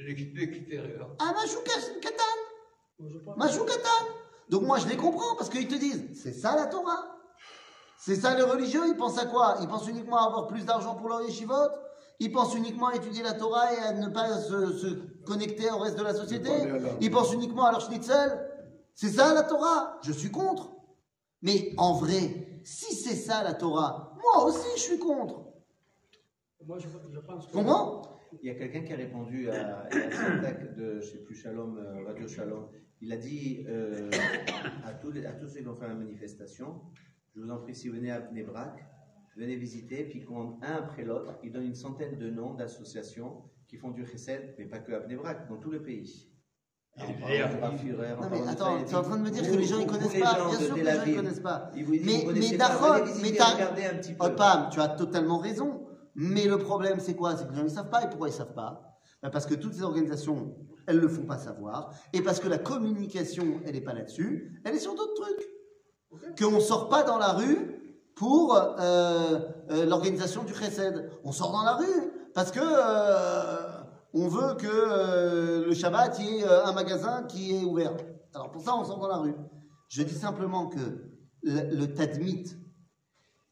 L'extérieur. 0.00 1.14
à 1.18 1.32
Machou 1.34 1.58
Katan. 2.00 2.22
Moi, 2.98 3.08
je 3.12 3.18
pense- 3.18 3.36
Machou 3.36 3.64
Katan. 3.64 4.06
Donc 4.48 4.62
moi, 4.62 4.78
je 4.78 4.88
les 4.88 4.96
comprends 4.96 5.36
parce 5.36 5.50
qu'ils 5.50 5.68
te 5.68 5.74
disent, 5.74 6.04
c'est 6.20 6.32
ça 6.32 6.56
la 6.56 6.66
Torah. 6.66 7.16
C'est 7.98 8.14
ça 8.16 8.34
les 8.36 8.42
religieux. 8.42 8.82
Ils 8.88 8.96
pensent 8.96 9.18
à 9.18 9.26
quoi? 9.26 9.56
Ils 9.60 9.68
pensent 9.68 9.88
uniquement 9.88 10.16
à 10.18 10.26
avoir 10.26 10.46
plus 10.46 10.64
d'argent 10.64 10.94
pour 10.94 11.08
leur 11.08 11.22
yeshivot 11.22 11.54
Ils 12.20 12.32
pensent 12.32 12.54
uniquement 12.54 12.86
à 12.88 12.94
étudier 12.96 13.22
la 13.22 13.34
Torah 13.34 13.72
et 13.74 13.78
à 13.78 13.92
ne 13.92 14.08
pas 14.08 14.38
se, 14.38 14.72
se 14.72 14.86
connecter 15.26 15.70
au 15.70 15.78
reste 15.78 15.98
de 15.98 16.02
la 16.04 16.14
société 16.14 16.50
Ils 17.00 17.10
pensent 17.10 17.32
uniquement 17.32 17.64
à 17.66 17.72
leur 17.72 17.80
schnitzel 17.80 18.48
C'est 18.94 19.08
ça 19.10 19.34
la 19.34 19.42
Torah 19.42 19.98
Je 20.02 20.12
suis 20.12 20.30
contre. 20.30 20.70
Mais 21.42 21.72
en 21.76 21.92
vrai, 21.94 22.60
si 22.64 22.94
c'est 22.94 23.14
ça 23.16 23.42
la 23.44 23.54
Torah, 23.54 24.16
moi 24.22 24.44
aussi 24.46 24.66
je 24.76 24.80
suis 24.82 24.98
contre. 24.98 25.44
Moi, 26.66 26.78
je, 26.78 26.88
je 27.12 27.20
pense 27.20 27.46
que. 27.46 27.52
Comprends 27.52 28.02
Il 28.42 28.48
y 28.48 28.50
a 28.50 28.54
quelqu'un 28.54 28.82
qui 28.82 28.92
a 28.92 28.96
répondu 28.96 29.48
à, 29.50 29.80
à 29.86 29.90
cette 29.90 30.12
attaque 30.14 30.74
de, 30.76 31.00
je 31.00 31.06
sais 31.12 31.18
plus, 31.18 31.34
Shalom, 31.36 31.78
euh, 31.78 32.04
Radio 32.06 32.26
Shalom. 32.28 32.66
Il 33.00 33.12
a 33.12 33.16
dit 33.16 33.64
euh, 33.68 34.10
à, 34.84 34.92
tous 34.94 35.10
les- 35.12 35.26
à 35.26 35.32
tous 35.32 35.48
ceux 35.48 35.58
qui 35.60 35.64
vont 35.64 35.76
faire 35.76 35.88
la 35.88 35.94
manifestation, 35.94 36.80
je 37.34 37.40
vous 37.40 37.50
en 37.50 37.58
prie, 37.58 37.74
si 37.74 37.88
vous 37.88 37.94
venez 37.96 38.10
à 38.10 38.20
Bnebrak, 38.20 38.84
venez 39.36 39.56
visiter, 39.56 40.04
puis 40.04 40.24
qu'on, 40.24 40.58
un 40.62 40.72
après 40.78 41.04
l'autre, 41.04 41.32
il 41.44 41.52
donne 41.52 41.64
une 41.66 41.74
centaine 41.74 42.18
de 42.18 42.28
noms 42.30 42.54
d'associations 42.54 43.42
qui 43.68 43.76
font 43.76 43.90
du 43.90 44.04
chesed, 44.04 44.54
mais 44.58 44.64
pas 44.64 44.78
que 44.78 44.92
à 44.92 45.00
Bnebrak, 45.00 45.48
dans 45.48 45.58
tout 45.58 45.70
le 45.70 45.82
pays. 45.82 46.24
Führer, 47.78 48.16
Non 48.20 48.28
mais 48.28 48.48
attends, 48.48 48.82
tu 48.84 48.90
es 48.92 48.96
en 48.96 49.02
train 49.02 49.18
de 49.18 49.22
me 49.22 49.30
dire 49.30 49.42
que 49.48 49.56
les 49.56 49.62
gens 49.64 49.78
vous, 49.78 49.86
connaissent 49.86 50.14
les 50.14 50.20
pas. 50.20 50.36
gens 50.36 50.48
Bien 50.48 50.58
sûr 50.58 50.74
que 50.74 50.80
les 50.80 50.84
gens 50.86 50.90
ils 50.96 50.98
Aviv, 51.00 51.16
connaissent 51.16 51.40
pas. 51.40 51.70
Mais- 51.76 52.24
mais 52.34 52.56
Dachon, 52.56 52.80
t'as- 54.36 54.68
tu 54.72 54.80
as 54.80 54.88
totalement 54.88 55.38
raison. 55.38 55.86
Mais 56.16 56.46
le 56.46 56.58
problème, 56.58 56.98
c'est 56.98 57.14
quoi? 57.14 57.36
C'est 57.36 57.44
que 57.46 57.50
les 57.52 57.58
gens 57.58 57.62
ne 57.62 57.68
savent 57.68 57.90
pas. 57.90 58.02
Et 58.02 58.08
pourquoi 58.08 58.26
ils 58.26 58.32
ne 58.32 58.36
savent 58.36 58.54
pas? 58.54 58.98
Ben, 59.22 59.30
Parce 59.30 59.46
que 59.46 59.54
toutes 59.54 59.74
ces 59.74 59.82
organisations, 59.84 60.56
elles 60.88 60.96
ne 60.96 61.02
le 61.02 61.08
font 61.08 61.26
pas 61.26 61.36
savoir. 61.36 61.92
Et 62.14 62.22
parce 62.22 62.40
que 62.40 62.48
la 62.48 62.56
communication, 62.58 63.60
elle 63.66 63.74
n'est 63.74 63.82
pas 63.82 63.92
là-dessus. 63.92 64.60
Elle 64.64 64.74
est 64.74 64.80
sur 64.80 64.94
d'autres 64.94 65.14
trucs. 65.14 66.38
Qu'on 66.38 66.52
ne 66.52 66.60
sort 66.60 66.88
pas 66.88 67.02
dans 67.02 67.18
la 67.18 67.32
rue 67.32 68.00
pour 68.14 68.56
euh, 68.56 69.38
euh, 69.70 69.84
l'organisation 69.84 70.44
du 70.44 70.54
Chesed. 70.54 71.10
On 71.24 71.30
sort 71.30 71.52
dans 71.52 71.62
la 71.62 71.74
rue 71.74 72.12
parce 72.34 72.50
que 72.50 72.60
euh, 72.62 73.82
on 74.14 74.28
veut 74.28 74.54
que 74.54 75.66
le 75.66 75.74
Shabbat, 75.74 76.18
il 76.20 76.26
y 76.26 76.38
ait 76.38 76.44
un 76.46 76.72
magasin 76.72 77.24
qui 77.24 77.54
est 77.54 77.64
ouvert. 77.64 77.92
Alors 78.34 78.50
pour 78.50 78.62
ça, 78.62 78.74
on 78.74 78.82
sort 78.84 78.98
dans 78.98 79.08
la 79.08 79.18
rue. 79.18 79.34
Je 79.88 80.02
dis 80.02 80.14
simplement 80.14 80.68
que 80.68 80.78
le, 81.42 81.76
le 81.76 81.94
tadmit, 81.94 82.46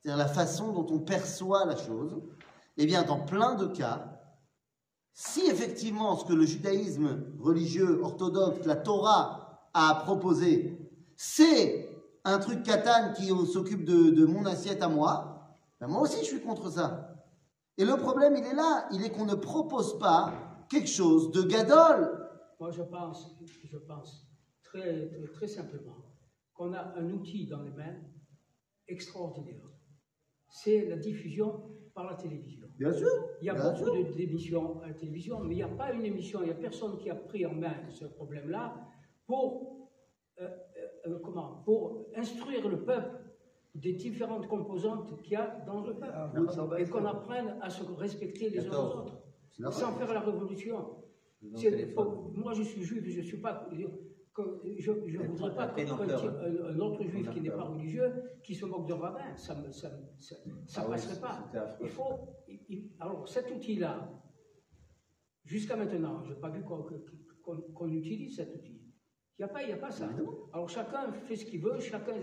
c'est-à-dire 0.01 0.17
la 0.17 0.27
façon 0.27 0.73
dont 0.73 0.87
on 0.91 1.01
perçoit 1.01 1.67
la 1.67 1.77
chose, 1.77 2.23
eh 2.79 2.87
bien, 2.87 3.03
dans 3.03 3.21
plein 3.21 3.55
de 3.55 3.67
cas, 3.67 4.16
si 5.19 5.47
effectivement 5.47 6.15
ce 6.19 6.27
que 6.27 6.35
le 6.35 6.45
judaïsme 6.45 7.33
religieux 7.41 8.03
orthodoxe, 8.03 8.67
la 8.67 8.77
Torah, 8.77 9.71
a 9.73 9.95
proposé, 9.95 10.79
c'est 11.17 11.89
un 12.25 12.39
truc 12.39 12.63
katan 12.63 13.15
qui 13.15 13.29
s'occupe 13.51 13.85
de, 13.85 14.27
mon 14.27 14.45
assiette 14.45 14.83
à 14.83 14.89
moi, 14.89 15.57
ben 15.81 15.89
moi 15.89 16.03
aussi 16.03 16.19
je 16.21 16.25
suis 16.25 16.41
contre 16.43 16.71
ça. 16.71 17.15
Et 17.79 17.87
le 17.87 17.97
problème, 17.97 18.37
il 18.37 18.45
est 18.45 18.55
là, 18.55 18.89
il 18.93 19.05
est 19.05 19.11
qu'on 19.11 19.25
ne 19.25 19.35
propose 19.35 19.99
pas 19.99 20.67
quelque 20.69 20.89
chose 20.89 21.31
de 21.31 21.43
gadol. 21.43 22.29
Moi, 22.61 22.71
je 22.71 22.83
pense, 22.83 23.37
je 23.65 23.79
pense 23.79 24.27
très, 24.63 25.11
très 25.33 25.49
simplement 25.49 25.97
qu'on 26.53 26.75
a 26.75 26.95
un 26.97 27.11
outil 27.11 27.47
dans 27.47 27.63
les 27.63 27.73
mains 27.73 27.97
extraordinaire. 28.87 29.67
C'est 30.49 30.87
la 30.87 30.97
diffusion 30.97 31.71
par 31.97 32.05
la 32.05 32.15
télévision. 32.15 32.69
Bien 32.79 32.93
sûr. 32.93 33.09
Il 33.41 33.47
y 33.47 33.51
a 33.51 33.55
Bien 33.55 33.73
beaucoup 33.73 33.91
d'émissions 34.13 34.83
à 34.83 34.89
la 34.89 34.95
télévision, 34.95 35.41
mais 35.41 35.55
il 35.55 35.57
n'y 35.57 35.63
a 35.63 35.69
pas 35.69 35.93
une 35.93 36.05
émission, 36.05 36.41
il 36.43 36.47
n'y 36.47 36.53
a 36.53 36.55
personne 36.55 36.99
qui 36.99 37.09
a 37.11 37.15
pris 37.15 37.45
en 37.47 37.55
main 37.55 37.75
ce 37.89 38.05
problème-là 38.05 38.75
pour, 39.27 39.89
euh, 40.41 40.45
euh, 40.45 41.11
euh, 41.11 41.19
comment, 41.25 41.63
pour 41.65 42.07
instruire 42.15 42.69
le 42.69 42.85
peuple 42.85 43.19
des 43.75 43.95
différentes 43.95 44.47
composantes 44.47 45.21
qu'il 45.23 45.33
y 45.33 45.37
a 45.37 45.65
dans 45.67 45.81
le 45.81 45.95
peuple. 45.95 46.13
Et 46.79 46.85
qu'on 46.85 47.07
apprenne 47.07 47.59
à 47.63 47.71
se 47.71 47.83
respecter 47.83 48.51
les 48.51 48.67
uns 48.67 48.79
aux 48.79 48.91
14. 48.91 48.97
autres, 48.99 49.73
sans 49.73 49.93
faire 49.93 50.13
la 50.13 50.21
révolution. 50.21 51.03
Moi, 51.43 52.53
je 52.53 52.63
suis 52.63 52.83
juif, 52.83 53.05
je 53.07 53.19
ne 53.19 53.25
suis 53.25 53.41
pas. 53.41 53.69
Je 54.79 54.91
ne 54.93 55.27
voudrais 55.27 55.55
pas 55.55 55.65
elle 55.65 55.75
fait 55.75 55.85
que- 55.85 55.91
une 55.91 55.97
que- 55.97 56.03
ampleur, 56.03 56.39
un, 56.41 56.75
un 56.75 56.79
autre 56.81 57.05
juif 57.07 57.31
qui 57.31 57.41
n'est 57.41 57.51
pas 57.51 57.65
religieux 57.65 58.13
qui 58.43 58.55
se 58.55 58.67
moque 58.67 58.87
d'un 58.89 58.97
rabbin. 58.97 59.37
Ça 59.37 59.55
ne 59.55 59.71
ça, 59.71 59.91
ça, 60.19 60.37
ça 60.67 60.81
Ah 60.83 60.85
oui, 60.85 60.91
passerait 60.93 61.21
pas. 61.21 61.51
Il 61.81 61.89
faut. 61.89 62.13
il- 62.49 62.61
il- 62.69 62.91
alors, 63.01 63.29
cet 63.29 63.51
outil-là, 63.51 64.09
jusqu'à 65.45 65.77
maintenant, 65.77 66.23
je 66.25 66.33
n'ai 66.35 66.41
pas 66.41 66.51
vu 66.51 66.63
qu'on 66.63 67.89
utilise 67.89 68.37
cet 68.37 68.55
outil. 68.55 68.83
Il 69.39 69.43
n'y 69.43 69.45
a, 69.45 69.49
pas- 69.49 69.63
il 69.63 69.69
y 69.69 69.73
a 69.73 69.77
pas 69.77 69.91
ça. 69.91 70.09
Alors, 70.53 70.69
chacun 70.69 71.13
fait 71.13 71.37
ce 71.37 71.45
qu'il 71.45 71.61
veut, 71.61 71.79
chacun. 71.81 72.15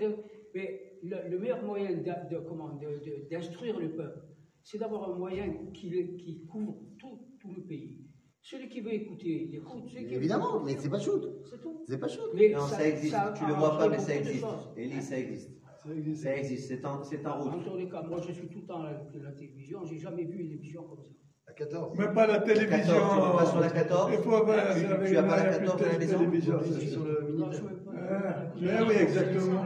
Mais 0.55 0.99
le, 1.01 1.29
le 1.29 1.39
meilleur 1.39 1.63
moyen 1.63 1.93
d'a- 2.01 2.21
de, 2.25 2.37
de- 2.37 2.99
de- 3.03 3.27
d'instruire 3.29 3.79
le 3.79 3.95
peuple, 3.95 4.19
c'est 4.63 4.77
d'avoir 4.77 5.11
un 5.11 5.15
moyen 5.17 5.51
qui, 5.73 5.89
qui 6.17 6.45
couvre 6.45 6.77
tout, 6.99 7.19
tout 7.39 7.53
le 7.53 7.63
pays. 7.63 8.02
Celui 8.43 8.67
qui 8.67 8.81
veut 8.81 8.91
écouter, 8.93 9.47
il 9.49 9.55
écoute. 9.55 9.83
Celui 9.87 10.05
qui 10.05 10.15
Évidemment, 10.15 10.57
veut 10.57 10.65
mais 10.65 10.75
c'est 10.77 10.89
pas 10.89 10.99
shoot. 10.99 11.23
C'est 11.49 11.61
tout. 11.61 11.85
C'est 11.87 11.97
pas 11.97 12.09
shoot. 12.09 12.29
Mais 12.35 12.49
Non, 12.49 12.67
ça, 12.67 12.85
existe. 12.85 13.15
tu 13.35 13.45
le 13.45 13.53
vois 13.53 13.77
pas, 13.77 13.87
mais 13.87 13.99
ça 13.99 14.13
existe. 14.15 14.45
Élie, 14.75 15.01
ça 15.01 15.17
existe. 15.17 15.49
Ça 15.81 15.89
existe. 15.93 16.23
Ça 16.23 16.35
existe, 16.35 16.67
c'est 16.67 16.85
en, 16.85 17.03
c'est 17.03 17.25
en 17.25 17.31
En 17.39 17.43
route. 17.51 17.63
tous 17.63 17.77
les 17.77 17.87
cas, 17.89 18.01
moi 18.01 18.19
je 18.25 18.31
suis 18.33 18.49
tout 18.49 18.59
le 18.61 18.65
temps 18.67 18.81
à 18.81 18.91
la, 18.91 19.01
la 19.21 19.31
télévision, 19.31 19.83
j'ai 19.85 19.97
jamais 19.97 20.25
vu 20.25 20.39
une 20.41 20.51
émission 20.51 20.83
comme 20.83 21.03
ça. 21.03 21.09
À 21.47 21.51
14. 21.53 21.97
Même 21.97 22.13
pas 22.13 22.25
la 22.27 22.39
télévision. 22.39 22.93
14, 22.93 23.13
tu 23.13 23.19
vas 23.19 23.31
pas 23.37 23.45
sur 23.45 23.59
la 23.59 23.69
14 23.69 24.11
Il 24.13 24.23
faut 24.23 24.33
avoir. 24.33 24.75
Tu- 24.75 24.81
tu 25.09 25.17
as 25.17 25.23
pas 25.23 25.37
la 25.37 25.43
la 25.51 25.57
14 25.57 25.81
à 25.81 25.91
la 25.91 25.97
maison? 25.99 26.17
Télévision. 26.19 26.59
C'est 26.63 26.87
sur 26.87 27.03
le 27.05 27.21
Minitel. 27.33 27.61
Ah, 28.09 28.45
mais 28.61 28.81
oui, 28.87 28.95
exactement. 29.01 29.63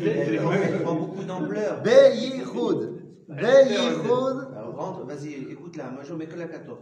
Elle 0.00 0.80
prend, 0.82 0.94
beaucoup 0.94 1.24
d'ampleur. 1.24 1.82
Beyichud. 1.82 2.98
Alors 3.28 4.74
rentre, 4.76 5.04
vas-y, 5.06 5.32
écoute 5.50 5.76
là. 5.76 5.90
Moi 5.90 6.02
je 6.02 6.12
mets 6.14 6.26
que 6.26 6.36
la 6.36 6.46
14 6.46 6.80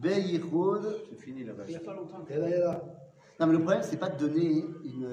Beyichud. 0.00 0.82
C'est 1.10 1.16
fini 1.20 1.44
là-bas. 1.44 1.64
Il 1.68 1.70
n'y 1.70 1.76
a 1.76 1.80
pas 1.80 1.94
longtemps. 1.94 2.24
Là, 2.28 2.58
là. 2.58 2.82
Non, 3.38 3.46
mais 3.46 3.52
le 3.52 3.58
problème, 3.60 3.82
c'est 3.82 3.96
pas 3.96 4.08
de 4.08 4.18
donner 4.18 4.64
une, 4.84 5.08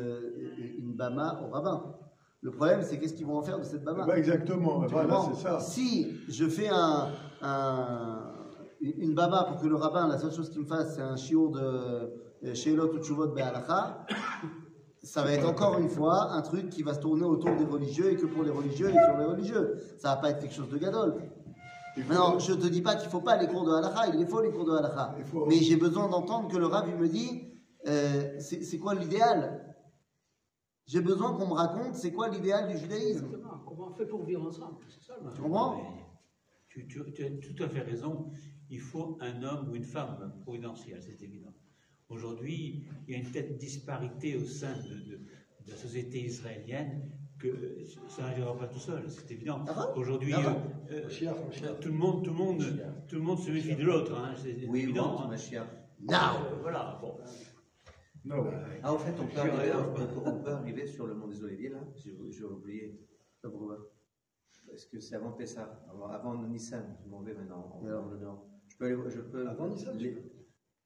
une 0.79 0.93
bama 0.93 1.41
au 1.45 1.51
rabbin. 1.51 1.95
Le 2.41 2.51
problème, 2.51 2.81
c'est 2.83 2.97
qu'est-ce 2.99 3.13
qu'ils 3.13 3.25
vont 3.25 3.37
en 3.37 3.41
faire 3.41 3.57
de 3.59 3.63
cette 3.63 3.83
bama? 3.83 4.05
Bah, 4.05 4.17
exactement, 4.17 4.83
Tu 4.83 4.91
voilà, 4.93 5.15
comprends 5.15 5.33
c'est 5.33 5.41
ça. 5.43 5.59
Si 5.59 6.15
je 6.29 6.45
fais 6.47 6.67
un, 6.69 7.07
un- 7.41 8.33
une 8.81 9.13
bama 9.15 9.45
pour 9.45 9.59
que 9.61 9.67
le 9.67 9.75
rabbin, 9.75 10.07
la 10.07 10.17
seule 10.17 10.31
chose 10.31 10.49
qu'il 10.49 10.61
me 10.61 10.65
fasse, 10.67 10.95
c'est 10.95 11.01
un 11.01 11.15
shiur 11.15 11.49
de 11.51 12.53
Sheilot 12.53 12.93
ou 12.93 12.99
Tshuvot 12.99 13.27
Be'alacha, 13.29 14.05
ça 15.01 15.23
va 15.23 15.31
être 15.31 15.47
encore 15.47 15.79
une 15.79 15.89
fois 15.89 16.33
un 16.33 16.41
truc 16.41 16.69
qui 16.69 16.83
va 16.83 16.93
se 16.93 16.99
tourner 16.99 17.23
autour 17.23 17.55
des 17.55 17.65
religieux 17.65 18.11
et 18.11 18.15
que 18.17 18.25
pour 18.27 18.43
les 18.43 18.51
religieux 18.51 18.89
et 18.89 18.93
sur 18.93 19.17
les 19.17 19.25
religieux. 19.25 19.77
Ça 19.97 20.09
va 20.09 20.15
pas 20.17 20.29
être 20.31 20.39
quelque 20.39 20.53
chose 20.53 20.69
de 20.69 20.77
gadol. 20.77 21.15
Maintenant, 21.97 22.39
je 22.39 22.53
te 22.53 22.67
dis 22.67 22.81
pas 22.81 22.95
qu'il 22.95 23.09
faut 23.09 23.21
pas 23.21 23.37
les 23.37 23.47
cours 23.47 23.65
de 23.65 23.71
halakha, 23.71 24.07
il 24.13 24.19
les 24.19 24.25
faut 24.25 24.41
les 24.41 24.51
cours 24.51 24.65
de 24.65 24.71
halakha. 24.77 25.15
Faut- 25.25 25.45
Mais 25.47 25.57
j'ai 25.57 25.75
besoin 25.77 26.07
d'entendre 26.09 26.47
que 26.49 26.57
le 26.57 26.65
rabbin 26.67 26.91
il 26.91 26.97
me 26.99 27.07
dit, 27.09 27.47
euh, 27.87 28.39
c'est 28.39 28.77
quoi 28.77 28.93
l'idéal? 28.95 29.75
J'ai 30.85 31.01
besoin 31.01 31.33
qu'on 31.33 31.47
me 31.47 31.53
raconte 31.53 31.95
c'est 31.95 32.13
quoi 32.13 32.29
l'idéal 32.29 32.69
du 32.69 32.77
judaïsme. 32.77 33.25
Exactement. 33.25 33.57
Comment 33.65 33.87
on 33.89 33.93
fait 33.93 34.05
pour 34.05 34.23
vivre 34.23 34.45
ensemble? 34.47 34.77
Ça 35.05 35.15
Tu 35.35 35.41
comprends? 35.41 35.75
Mais 35.75 36.05
tu, 36.69 36.87
tu- 36.87 37.11
tu 37.13 37.25
as 37.25 37.29
tout 37.31 37.63
à 37.63 37.67
fait 37.67 37.81
raison. 37.81 38.31
Il 38.69 38.79
faut 38.79 39.17
un 39.21 39.43
homme 39.43 39.69
ou 39.69 39.75
une 39.75 39.83
femme 39.83 40.33
providentielle, 40.43 41.01
c'est 41.01 41.21
évident. 41.23 41.53
Aujourd'hui, 42.09 42.85
il 43.07 43.13
y 43.13 43.15
a 43.17 43.19
une 43.19 43.31
telle 43.31 43.57
disparité 43.57 44.37
au 44.37 44.45
sein 44.45 44.75
de, 44.77 44.93
de- 44.93 45.17
de 45.65 45.71
la 45.71 45.75
société 45.75 46.21
israélienne 46.21 47.09
que 47.39 47.83
ça 48.09 48.21
n'arrivera 48.23 48.57
pas 48.57 48.67
tout 48.67 48.79
seul, 48.79 49.09
c'est 49.09 49.31
évident. 49.31 49.63
Ah 49.67 49.73
bon? 49.73 49.99
Aujourd'hui, 49.99 50.33
Ah 50.33 50.55
euh, 50.91 51.01
euh, 51.09 51.73
tout 51.81 51.89
le 51.89 51.93
monde, 51.95 52.23
tout 52.23 52.31
le 52.31 52.35
monde, 52.35 52.63
tout 53.07 53.15
le 53.15 53.21
monde 53.21 53.39
se 53.39 53.51
méfie 53.51 53.75
de 53.75 53.83
l'autre, 53.83 54.15
hein, 54.15 54.33
c'est 54.35 54.65
Oui, 54.67 54.81
évident. 54.81 55.19
hein. 55.21 55.27
Mashiach. 55.27 55.67
Non 55.99 56.13
Euh, 56.13 56.55
voilà, 56.61 56.97
bon. 57.01 57.17
Non. 58.25 58.43
Ah, 58.83 58.93
au 58.93 58.97
fait, 58.97 59.13
on 59.19 59.25
peut, 59.27 59.39
arriver, 59.39 59.63
dirais, 59.63 59.71
on 59.77 59.93
peut- 59.93 60.07
on 60.25 60.37
peut 60.43 60.49
arriver 60.49 60.85
sur 60.87 61.05
le 61.07 61.13
mont 61.13 61.27
des 61.27 61.41
Oliviers, 61.43 61.69
là 61.69 61.79
J'ai 61.95 62.43
oublié. 62.43 62.99
Est-ce 64.73 64.87
que 64.87 64.99
c'est 64.99 65.15
avant 65.15 65.31
Pessah? 65.31 65.81
Avant, 65.89 66.07
avant 66.09 66.35
Nissan 66.43 66.97
Je 67.03 67.09
m'en 67.09 67.21
vais 67.21 67.33
maintenant, 67.33 67.79
en, 67.81 67.85
le 68.09 68.17
nord. 68.17 68.45
Je 68.67 68.75
peux, 68.77 68.85
aller- 68.85 69.09
je 69.09 69.21
peux 69.21 69.47
Avant 69.47 69.67
Nissan. 69.69 69.97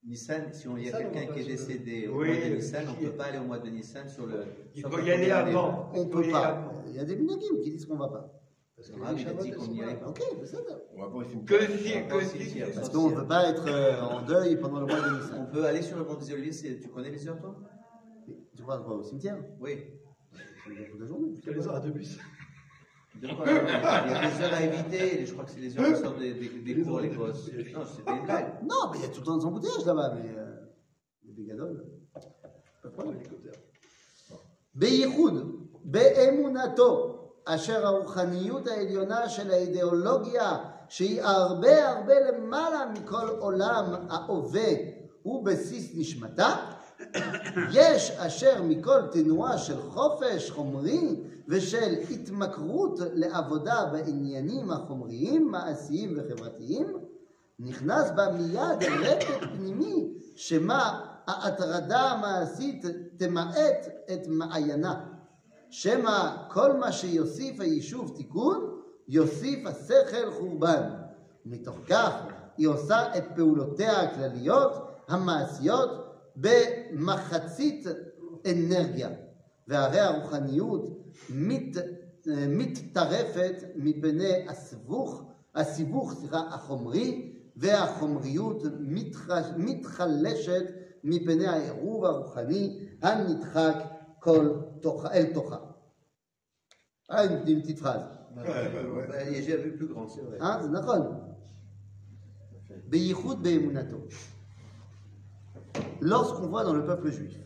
Nissan, 0.04 0.52
si 0.52 0.68
on 0.68 0.78
y 0.78 0.90
a 0.90 0.96
on 0.96 0.98
quelqu'un 1.12 1.32
qui 1.34 1.40
est 1.42 1.46
décédé 1.46 2.08
au 2.08 2.20
Oui, 2.22 2.28
mois 2.30 2.50
de 2.50 2.56
Nissan, 2.56 2.86
on 2.90 3.02
ne 3.02 3.08
peut 3.08 3.16
pas 3.16 3.26
aller 3.26 3.38
au 3.38 3.44
mois 3.44 3.60
de 3.60 3.70
Nissan 3.70 4.08
sur 4.10 4.26
le. 4.26 4.44
Il 4.74 4.82
faut 4.82 5.00
y 5.00 5.12
aller 5.12 5.30
avant. 5.30 5.90
On 5.94 6.04
faut 6.04 6.06
peut 6.10 6.32
pas. 6.32 6.74
Il 6.88 6.96
y 6.96 7.00
a 7.00 7.04
des 7.06 7.16
minagim 7.16 7.62
qui 7.64 7.70
disent 7.70 7.86
qu'on 7.86 7.98
va 7.98 8.08
pas. 8.08 8.34
Parce 8.76 8.90
que 8.90 9.00
Rav, 9.00 9.20
il 9.20 9.28
a 9.28 9.34
dit 9.34 9.52
qu'on 9.52 9.66
sont 9.66 9.74
y 9.74 9.78
là. 9.80 9.88
allait 9.90 10.00
pas. 10.00 10.08
Ok, 10.08 10.22
mais 10.40 10.46
ça 10.48 10.58
va. 10.58 10.80
On 10.96 11.02
va 11.02 11.08
pas 11.10 11.18
au 11.18 11.22
Que 11.22 11.62
si, 11.78 11.94
On 12.04 12.08
que 12.18 12.26
si. 12.26 12.60
Parce 12.74 12.90
qu'on 12.90 13.10
ne 13.12 13.16
peut 13.16 13.28
pas 13.28 13.48
être 13.50 13.68
euh, 13.68 14.02
en 14.02 14.26
deuil 14.26 14.56
pendant 14.60 14.80
le 14.80 14.88
mois 14.88 14.96
de 15.02 15.08
On 15.08 15.18
Nissan. 15.20 15.50
peut 15.54 15.66
aller 15.66 15.84
sur 15.84 15.98
le 15.98 16.04
mont 16.04 16.16
des 16.16 16.34
Oliviers, 16.34 16.52
c'est- 16.52 16.80
tu 16.80 16.88
connais 16.90 17.12
les 17.12 17.28
heures, 17.28 17.40
toi? 17.40 17.56
Tu 18.56 18.64
crois 18.64 18.80
quoi 18.80 18.96
au 18.96 19.04
cimetière? 19.04 19.38
Oui. 19.60 19.78
Toute 20.66 21.00
la 21.00 21.06
journée. 21.06 21.34
Les 21.46 21.68
heures 21.68 21.82
de 21.82 21.92
bus. 21.92 22.18
De 23.23 23.29
quoi 23.35 23.47
Il 23.49 23.55
y 23.55 24.15
a 24.15 24.31
des 24.31 24.43
heures 24.43 24.55
à 24.55 24.63
éviter, 24.63 25.25
je 25.27 25.33
crois 25.33 25.45
que 25.45 25.51
c'est 25.51 25.61
les 25.61 25.79
heures 25.79 25.95
qui 25.95 26.01
sortent 26.03 26.19
des, 26.19 26.35
des, 26.35 26.49
des 26.75 26.83
cours, 26.83 27.01
les 27.01 27.09
gosses. 27.09 27.51
Non, 27.75 27.85
c'était 27.85 28.13
une 28.13 28.25
blague. 28.25 28.63
Non, 28.63 28.91
mais 28.91 28.99
il 28.99 29.03
y 29.03 29.05
a 29.07 29.09
tout 29.09 29.21
le 29.21 29.27
temps 29.27 29.39
des 29.39 29.45
embouteillages 29.47 29.87
là-bas, 29.87 30.13
mais 30.15 30.29
euh, 30.37 30.45
les 31.25 31.33
bégadoles. 31.33 31.85
Pas 32.83 32.89
de 32.89 32.93
problème. 32.93 33.19
בייחוד 34.75 35.57
באמונתו, 35.85 37.13
אשר 37.45 37.87
הרוחניות 37.87 38.67
העליונה 38.67 39.29
של 39.29 39.51
האידיאולוגיה, 39.51 40.59
שהיא 40.89 41.23
הרבה 41.23 41.89
הרבה 41.89 42.15
למעלה 42.21 42.87
מכל 42.87 43.29
עולם 43.39 43.85
ההווה, 44.11 44.69
הוא 45.23 45.45
בסיס 45.45 45.91
נשמתה, 45.95 46.57
יש 47.72 48.12
אשר 48.12 48.62
מכל 48.64 49.02
תנועה 49.12 49.58
של 49.58 49.82
חופש 49.82 50.52
חומרי 50.52 51.16
ושל 51.48 51.96
התמכרות 52.10 53.00
לעבודה 53.14 53.86
בעניינים 53.92 54.72
החומריים, 54.72 55.52
מעשיים 55.52 56.18
וחברתיים, 56.18 56.98
נכנס 57.60 58.12
בה 58.16 58.32
מיד 58.32 58.84
רטט 59.04 59.44
פנימי, 59.56 60.14
שמה 60.36 61.06
ההטרדה 61.28 62.02
המעשית 62.02 62.86
תמעט 63.18 63.88
את 64.14 64.28
מעיינה. 64.28 65.06
שמא 65.70 66.36
כל 66.50 66.74
מה 66.74 66.92
שיוסיף 66.92 67.60
היישוב 67.60 68.14
תיקון, 68.16 68.82
יוסיף 69.08 69.68
השכל 69.68 70.32
חורבן. 70.32 70.84
מתוך 71.46 71.78
כך 71.90 72.12
היא 72.58 72.68
עושה 72.68 73.18
את 73.18 73.24
פעולותיה 73.36 74.02
הכלליות, 74.02 74.88
המעשיות, 75.08 76.11
במחצית 76.37 77.87
אנרגיה. 78.51 79.11
והרי 79.69 80.01
הרוחניות 80.01 81.13
מת, 81.31 81.77
מתטרפת 82.49 83.63
מפני 83.77 84.49
הסיבוך, 84.49 85.23
הסיבוך 85.55 86.15
סליחה, 86.15 86.39
החומרי, 86.39 87.33
והחומריות 87.57 88.63
מתח, 88.81 89.47
מתחלשת 89.57 90.65
מפני 91.05 91.47
העירוב 91.47 92.05
הרוחני 92.05 92.79
הנדחק 93.03 93.77
כל 94.21 94.61
תוך, 94.81 95.07
אל 95.07 95.33
תוכה. 95.35 95.57
Ah, 97.09 97.25
une, 97.25 97.49
une 97.49 97.63
petite 97.63 97.79
phrase. 97.79 98.03
Ouais, 98.37 98.43
ouais, 98.43 98.91
ouais. 98.97 99.07
Bah, 99.07 99.31
et 99.31 99.43
J'ai 99.43 99.57
vu 99.57 99.77
plus 99.77 99.87
grand, 99.87 100.09
c'est 100.09 100.23
vrai. 100.23 100.41
אה? 100.41 100.63
זה 100.63 100.69
נכון. 100.69 101.01
בייחוד 102.89 103.43
באמונתו. 103.43 103.97
lorsqu'on 106.02 106.48
voit 106.48 106.64
dans 106.64 106.74
le 106.74 106.86
peuple 106.86 107.12
juif, 107.12 107.38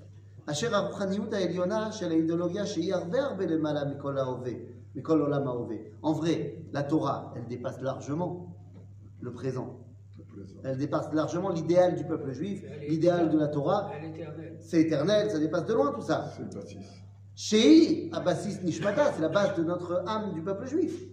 en 6.01 6.13
vrai, 6.13 6.57
la 6.71 6.83
Torah, 6.83 7.33
elle 7.35 7.47
dépasse 7.47 7.81
largement 7.81 8.55
le 9.21 9.31
présent. 9.31 9.79
Elle 10.63 10.77
dépasse 10.77 11.11
largement 11.13 11.49
l'idéal 11.49 11.95
du 11.95 12.05
peuple 12.05 12.31
juif, 12.31 12.63
l'idéal 12.88 13.29
de 13.29 13.38
la 13.38 13.47
Torah. 13.47 13.91
C'est 14.59 14.81
éternel, 14.81 15.31
ça 15.31 15.39
dépasse 15.39 15.65
de 15.65 15.73
loin 15.73 15.91
tout 15.91 16.01
ça. 16.01 16.31
C'est 17.35 18.09
Nishmata, 18.63 19.13
c'est 19.13 19.21
la 19.21 19.29
base 19.29 19.55
de 19.57 19.63
notre 19.63 20.03
âme 20.07 20.33
du 20.33 20.41
peuple 20.41 20.67
juif 20.67 21.07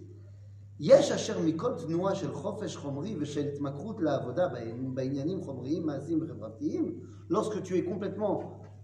יש 0.80 1.10
אשר 1.12 1.38
מכל 1.40 1.72
תנועה 1.86 2.14
של 2.14 2.32
חופש 2.32 2.76
חומרי 2.76 3.16
ושל 3.20 3.48
התמכרות 3.48 4.00
לעבודה 4.00 4.48
בעניינים 4.94 5.42
חומריים, 5.42 5.86
מעשיים 5.86 6.18
וחברתיים, 6.22 7.00
lorsque 7.30 7.62
tu 7.64 7.74
es 7.76 7.84
complètement 7.84 8.36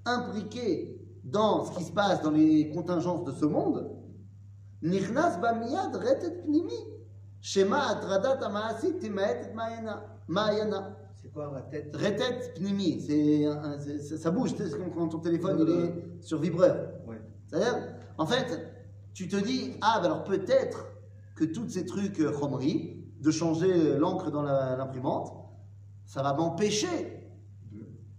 imbriqué 0.07 0.99
dans 1.25 1.65
ce 1.65 1.71
qui 1.77 1.85
se 1.85 1.93
passe 1.93 2.21
dans 2.23 2.31
les 2.31 2.71
contingences 2.75 3.25
de 3.25 3.33
ce 3.33 3.45
monde, 3.47 3.85
נכנס 4.83 5.37
בה 5.41 5.53
מיד 5.53 5.97
רטט 5.97 6.33
פנימי, 6.45 6.85
שמא 7.41 7.77
הטרדת 7.91 8.43
המעשית 8.43 8.97
תמעט 9.01 9.37
את 9.43 9.55
מעיינה. 9.55 9.97
מעיינה. 10.29 10.91
C'est 11.25 11.33
quoi 11.33 11.49
ma 11.51 11.63
tête 11.63 11.97
Retet 11.97 12.53
pnimi, 12.55 13.01
c'est 13.07 13.47
un- 13.47 13.79
c'est- 13.79 13.99
c'est- 14.07 14.19
ça 14.25 14.31
bouge, 14.31 14.53
tu 14.55 14.59
sais, 14.63 14.69
c'est 14.71 14.79
comme 14.79 14.93
quand 14.95 15.09
ton 15.09 15.21
téléphone 15.21 15.57
il 15.61 15.71
est 15.81 15.93
sur 16.21 16.39
vibreur. 16.39 16.77
Ouais. 17.09 17.21
C'est-à-dire, 17.47 17.77
en 18.19 18.27
fait, 18.27 18.49
tu 19.15 19.27
te 19.27 19.37
dis, 19.37 19.61
ah, 19.81 20.01
ben 20.01 20.07
alors 20.07 20.25
peut-être 20.25 20.79
que 21.40 21.46
tous 21.46 21.70
ces 21.70 21.86
trucs 21.86 22.20
euh, 22.20 22.32
chromerie, 22.32 22.98
de 23.22 23.32
changer 23.32 23.98
l'encre 23.98 24.30
dans 24.30 24.42
l'imprimante, 24.42 25.34
ça 26.06 26.22
va 26.22 26.34
m'empêcher 26.34 27.18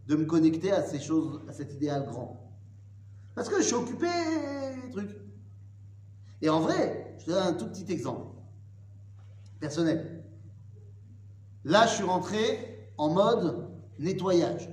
de 0.07 0.17
me 0.17 0.25
connecter 0.25 0.73
à 0.73 0.83
ces 0.83 0.99
choses, 0.99 1.43
à 1.47 1.53
cet 1.53 1.75
idéal 1.75 2.07
grand. 2.07 2.51
Parce 3.35 3.49
que 3.49 3.59
je 3.59 3.63
suis 3.63 3.75
occupé 3.75 4.07
des 4.85 4.91
trucs. 4.91 5.17
Et 6.43 6.49
en 6.49 6.61
vrai, 6.61 7.15
je 7.19 7.27
te 7.27 7.31
donne 7.31 7.47
un 7.47 7.53
tout 7.53 7.67
petit 7.67 7.91
exemple 7.93 8.27
personnel. 9.59 10.25
Là, 11.65 11.87
je 11.87 11.95
suis 11.97 12.05
rentré 12.05 12.91
en 12.97 13.11
mode 13.11 13.69
nettoyage. 13.99 14.69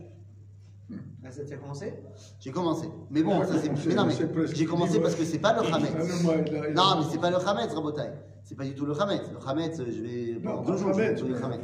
Ah, 1.25 1.31
ça 1.31 1.43
t'a 1.43 1.57
commencé? 1.57 1.93
J'ai 2.39 2.51
commencé. 2.51 2.87
Mais 3.09 3.21
bon, 3.21 3.43
ça 3.43 3.59
c'est. 3.61 3.69
Mais 3.87 3.95
non, 3.95 4.05
mais 4.05 4.13
j'ai 4.53 4.65
commencé 4.65 5.01
parce 5.01 5.15
que 5.15 5.25
c'est 5.25 5.39
pas 5.39 5.51
le 5.53 5.67
Ah, 5.69 5.75
Hametz. 5.75 6.73
Non, 6.73 6.99
mais 6.99 7.05
c'est 7.11 7.19
pas 7.19 7.29
le 7.29 7.35
Hametz, 7.35 7.73
Rabotai. 7.73 8.13
C'est 8.47 8.55
pas 8.55 8.63
du 8.63 8.73
tout 8.73 8.85
le 8.85 8.93
Hametz. 8.99 9.23
Le 9.29 9.45
Hametz, 9.45 9.77
je 9.77 10.01
vais. 10.01 10.39
Non, 10.41 10.61
deux 10.61 10.77
jours, 10.77 10.93
je 10.93 10.97
vais 11.01 11.09
le 11.09 11.15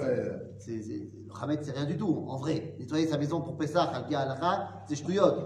euh, 0.01 0.37
C'est- 0.59 0.81
Le 1.27 1.33
rien 1.71 1.85
du 1.85 1.95
tout. 1.95 2.25
En 2.27 2.35
vrai, 2.37 2.75
nettoyer 2.77 3.07
sa 3.07 3.17
maison 3.17 3.39
pour 3.39 3.55
Pessah, 3.55 3.83
Halkia 3.83 4.19
Halakha, 4.19 4.83
c'est 4.87 4.95
ch'touillot. 4.95 5.45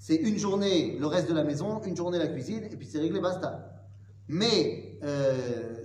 C'est 0.00 0.16
une 0.16 0.36
journée 0.36 0.96
le 0.98 1.06
reste 1.06 1.28
de 1.28 1.34
la 1.34 1.44
maison, 1.44 1.80
une 1.86 1.96
journée 1.96 2.18
la 2.18 2.26
cuisine, 2.26 2.64
et 2.64 2.76
puis 2.76 2.86
c'est 2.86 2.98
réglé, 2.98 3.20
basta. 3.20 3.70
Mais 4.26 4.98
euh, 5.04 5.76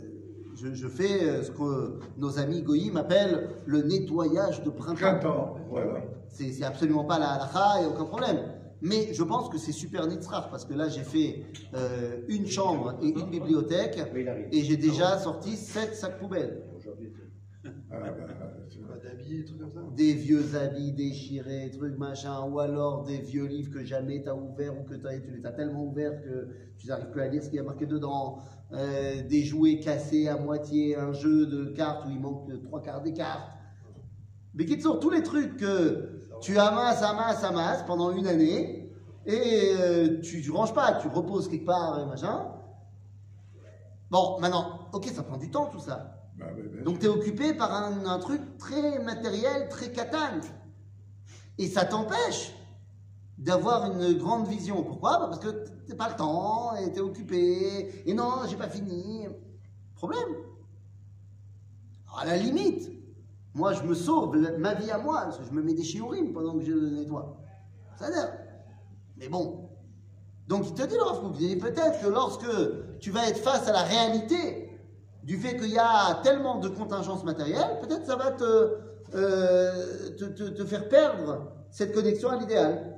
je, 0.56 0.74
je 0.74 0.88
fais 0.88 1.24
euh, 1.24 1.44
ce 1.44 1.52
que 1.52 2.00
nos 2.18 2.40
amis 2.40 2.64
Goïm 2.64 2.98
appellent 2.98 3.48
le 3.68 3.84
nettoyage 3.84 4.64
de 4.64 4.72
printemps. 4.72 4.96
Printemps, 5.00 5.56
voilà. 5.70 6.02
C'est 6.30 6.52
c'est 6.52 6.64
absolument 6.64 7.04
pas 7.04 7.20
la 7.20 7.34
halakha, 7.34 7.76
il 7.78 7.80
n'y 7.82 7.86
a 7.86 7.90
aucun 7.90 8.06
problème. 8.06 8.40
Mais 8.82 9.14
je 9.14 9.24
pense 9.24 9.50
que 9.50 9.58
c'est 9.58 9.72
super 9.74 10.08
nitzrach 10.08 10.50
parce 10.50 10.64
que 10.66 10.74
là 10.74 10.88
j'ai 10.88 11.04
fait 11.04 11.44
euh, 11.74 12.22
une 12.30 12.48
chambre 12.48 12.98
et 13.02 13.08
une 13.10 13.30
bibliothèque 13.30 14.00
et 14.52 14.64
j'ai 14.64 14.78
déjà 14.78 15.18
sorti 15.18 15.56
sept 15.58 15.96
sacs 15.96 16.18
poubelles. 16.20 16.64
Ah, 17.92 17.98
c'est- 18.70 18.80
Pas 18.88 18.96
d'habits, 18.98 19.40
des 19.40 19.44
trucs 19.44 19.60
comme 19.60 19.74
ça. 19.74 19.82
Des 19.94 20.14
vieux 20.14 20.56
habits 20.56 20.94
déchirés, 20.94 21.70
trucs 21.76 21.98
machin, 21.98 22.46
ou 22.50 22.58
alors 22.60 23.04
des 23.04 23.18
vieux 23.18 23.46
livres 23.48 23.70
que 23.74 23.84
jamais 23.84 24.24
tu 24.24 24.30
as 24.30 24.36
ouverts 24.36 24.80
ou 24.80 24.84
que 24.86 24.96
t'as- 24.96 25.20
tu 25.20 25.32
les 25.32 25.46
as 25.46 25.52
tellement 25.52 25.84
ouverts 25.84 26.22
que 26.22 26.48
tu 26.78 26.88
n'arrives 26.88 27.10
plus 27.10 27.22
à 27.22 27.28
lire 27.28 27.44
ce 27.44 27.50
qu'il 27.50 27.58
y 27.58 27.60
a 27.60 27.64
marqué 27.64 27.86
dedans. 27.86 28.38
Euh, 28.72 29.24
des 29.28 29.44
jouets 29.44 29.80
cassés 29.80 30.30
à 30.30 30.38
moitié, 30.38 30.96
un 30.96 31.12
jeu 31.12 31.48
de 31.48 31.66
cartes 31.66 32.06
où 32.08 32.12
il 32.12 32.20
manque 32.22 32.50
trois 32.64 32.82
quarts 32.82 33.02
des 33.02 33.12
cartes. 33.14 33.52
Mais 34.54 34.66
qui 34.66 34.80
sont 34.80 34.98
tous 34.98 35.10
les 35.10 35.22
trucs 35.24 35.58
que 35.58 36.19
tu 36.42 36.58
amasses, 36.58 37.02
amasses, 37.04 37.44
amasses 37.44 37.84
pendant 37.84 38.12
une 38.12 38.28
année 38.28 38.92
et 39.26 39.74
euh, 39.78 40.20
tu, 40.22 40.42
tu 40.42 40.52
ranges 40.52 40.74
pas, 40.74 40.94
tu 40.94 41.08
reposes 41.08 41.48
quelque 41.50 41.66
part 41.66 42.06
machin. 42.08 42.48
Bon, 44.10 44.40
maintenant, 44.40 44.90
ok, 44.94 45.06
ça 45.06 45.24
prend 45.24 45.38
du 45.38 45.52
temps 45.52 45.68
tout 45.68 45.80
ça. 45.80 46.16
bah, 46.36 46.46
bah, 46.56 46.62
bah, 46.74 46.82
Donc 46.84 47.00
tu 47.00 47.06
es 47.06 47.10
occupé 47.10 47.54
par 47.54 47.72
un, 47.74 48.06
un 48.06 48.20
truc 48.20 48.58
très 48.58 49.00
matériel, 49.00 49.70
très 49.70 49.92
catane. 49.92 50.42
Et 51.58 51.68
ça 51.68 51.86
t'empêche 51.86 52.54
d'avoir 53.38 53.86
une 53.92 54.14
grande 54.18 54.48
vision. 54.48 54.84
Pourquoi? 54.84 55.20
Bah, 55.20 55.28
Parce 55.30 55.40
que 55.40 55.66
t'as 55.88 55.96
pas 55.96 56.10
le 56.10 56.16
temps, 56.16 56.76
et 56.76 56.92
tu 56.92 56.98
es 56.98 57.02
occupé, 57.02 58.04
et 58.10 58.14
non, 58.14 58.32
j'ai 58.50 58.58
pas 58.58 58.70
fini. 58.70 59.28
Problème? 59.96 60.28
Alors, 62.08 62.20
à 62.20 62.26
la 62.26 62.38
limite, 62.38 62.90
moi 63.54 63.74
je 63.74 63.84
me 63.84 63.94
sauve 63.94 64.38
ma 64.58 64.74
vie 64.76 64.92
à 64.92 64.98
moi, 64.98 65.30
je 65.46 65.54
me 65.54 65.62
mets 65.62 65.74
des 65.74 65.84
shiurim 65.84 66.34
pendant 66.34 66.58
que 66.58 66.66
je 66.66 66.74
nettoie. 66.74 67.38
Ça 67.98 68.06
a 68.06 68.10
l'air. 68.10 68.38
Mais 69.18 69.28
bon, 69.28 69.70
Donc 70.48 70.68
il 70.68 70.74
te 70.74 70.84
dit 70.84 70.96
le 70.96 71.60
peut-être 71.60 72.02
que 72.02 72.08
lorsque 72.08 72.48
tu 73.00 73.12
vas 73.12 73.28
être 73.28 73.40
face 73.40 73.68
à 73.68 73.72
la 73.72 73.84
réalité 73.84 74.70
du 75.24 75.38
fait 75.38 75.58
qu'il 75.58 75.70
y 75.70 75.78
a 75.78 76.22
tellement 76.24 76.60
de 76.60 76.70
contingences 76.70 77.24
matérielles, 77.24 77.80
peut-être 77.82 78.06
ça 78.06 78.16
va 78.16 78.32
te, 78.32 78.78
euh, 79.14 80.10
te, 80.18 80.66
faire 80.66 80.90
perdre 80.90 81.52
cette 81.70 81.94
connexion 81.94 82.30
à 82.30 82.38
l'idéal. 82.38 82.96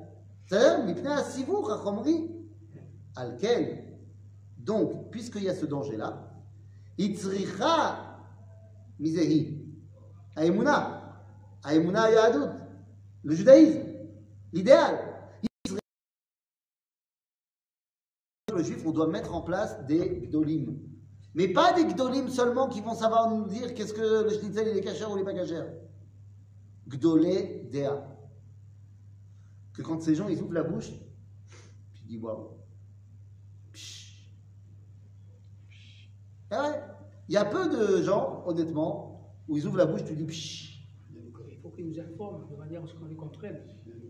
Alken. 3.15 3.83
Donc, 4.57 5.11
puisqu'il 5.11 5.43
y 5.43 5.49
a 5.49 5.55
ce 5.55 5.65
danger-là, 5.65 6.31
itzricha 6.97 8.19
mizehi. 8.99 9.60
Aemuna. 10.35 11.23
Aemuna 11.63 12.11
yahadut. 12.11 12.49
Le 13.23 13.35
judaïsme. 13.35 13.83
L'idéal. 14.53 15.07
Le 18.53 18.63
juif, 18.63 18.83
on 18.85 18.91
doit 18.91 19.07
mettre 19.07 19.33
en 19.33 19.41
place 19.41 19.85
des 19.85 20.27
gdolim. 20.27 20.77
Mais 21.33 21.47
pas 21.47 21.71
des 21.73 21.85
gdolim 21.85 22.29
seulement 22.29 22.67
qui 22.67 22.81
vont 22.81 22.93
savoir 22.93 23.29
nous 23.29 23.45
dire 23.45 23.73
qu'est-ce 23.73 23.93
que 23.93 24.23
le 24.23 24.29
schnitzel 24.29 24.67
il 24.67 24.77
est 24.77 24.81
cachère 24.81 25.11
ou 25.11 25.17
il 25.17 25.23
n'est. 25.23 25.89
Gdolé 26.87 27.69
dea. 27.71 28.05
Que 29.73 29.81
quand 29.81 30.01
ces 30.01 30.15
gens 30.15 30.27
ils 30.27 30.41
ouvrent 30.41 30.53
la 30.53 30.63
bouche, 30.63 30.91
tu 31.93 32.03
dis 32.03 32.17
waouh. 32.17 32.57
Ouais. 36.51 36.83
Il 37.29 37.33
y 37.33 37.37
a 37.37 37.45
peu 37.45 37.69
de 37.69 38.01
gens, 38.01 38.43
honnêtement, 38.45 39.10
où 39.51 39.57
ils 39.57 39.67
ouvrent 39.67 39.77
la 39.79 39.85
bouche, 39.85 40.05
tu 40.05 40.13
dis 40.15 40.23
psh. 40.23 40.79
Il 41.13 41.57
faut 41.61 41.69
qu'ils 41.71 41.89
nous 41.89 41.99
informent 41.99 42.47
de 42.49 42.55
manière 42.55 42.81
à 42.83 42.87
ce 42.87 42.93
qu'on 42.95 43.05
les 43.05 43.15
comprenne. 43.17 43.59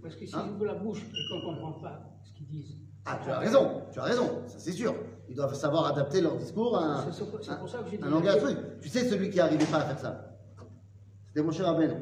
Parce 0.04 0.16
que 0.16 0.26
s'ils 0.26 0.36
Hein 0.38 0.52
ouvrent 0.54 0.66
la 0.68 0.76
bouche 0.76 1.02
et 1.02 1.30
qu'on 1.30 1.40
ne 1.52 1.56
comprend 1.56 1.74
pas 1.82 2.16
ce 2.24 2.32
qu'ils 2.34 2.48
disent, 2.48 2.78
Ah, 3.06 3.20
tu 3.24 3.30
as 3.32 3.40
raison, 3.40 3.82
tu 3.92 4.00
as 4.00 4.04
raison, 4.04 4.44
ça 4.48 4.60
c'est 4.60 4.72
sûr. 4.72 4.94
Ils 5.28 5.36
doivent 5.36 5.56
savoir 5.56 5.88
adapter 5.88 6.22
leur 6.22 6.38
discours 6.38 6.78
à 6.78 6.84
un, 7.00 7.06
C'est- 7.12 7.24
c'est 7.24 7.30
pour- 7.32 7.44
c'est 7.44 7.58
pour 7.58 7.68
ça 7.70 7.80
que 7.80 7.90
j'ai 7.90 7.98
dit- 7.98 8.04
un 8.04 8.10
langage 8.10 8.38
truc. 8.38 8.58
Tu 8.82 8.90
sais, 8.90 9.04
celui 9.10 9.32
qui 9.32 9.38
n'arrivait 9.38 9.66
pas 9.66 9.78
à 9.78 9.86
faire 9.86 9.98
ça, 10.00 10.38
c'était 11.28 11.42
mon 11.42 11.52
cher 11.52 11.66
Rabbeinu. 11.66 11.96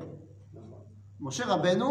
Mon 1.20 1.30
cher 1.30 1.48
Rabbeinu, 1.48 1.86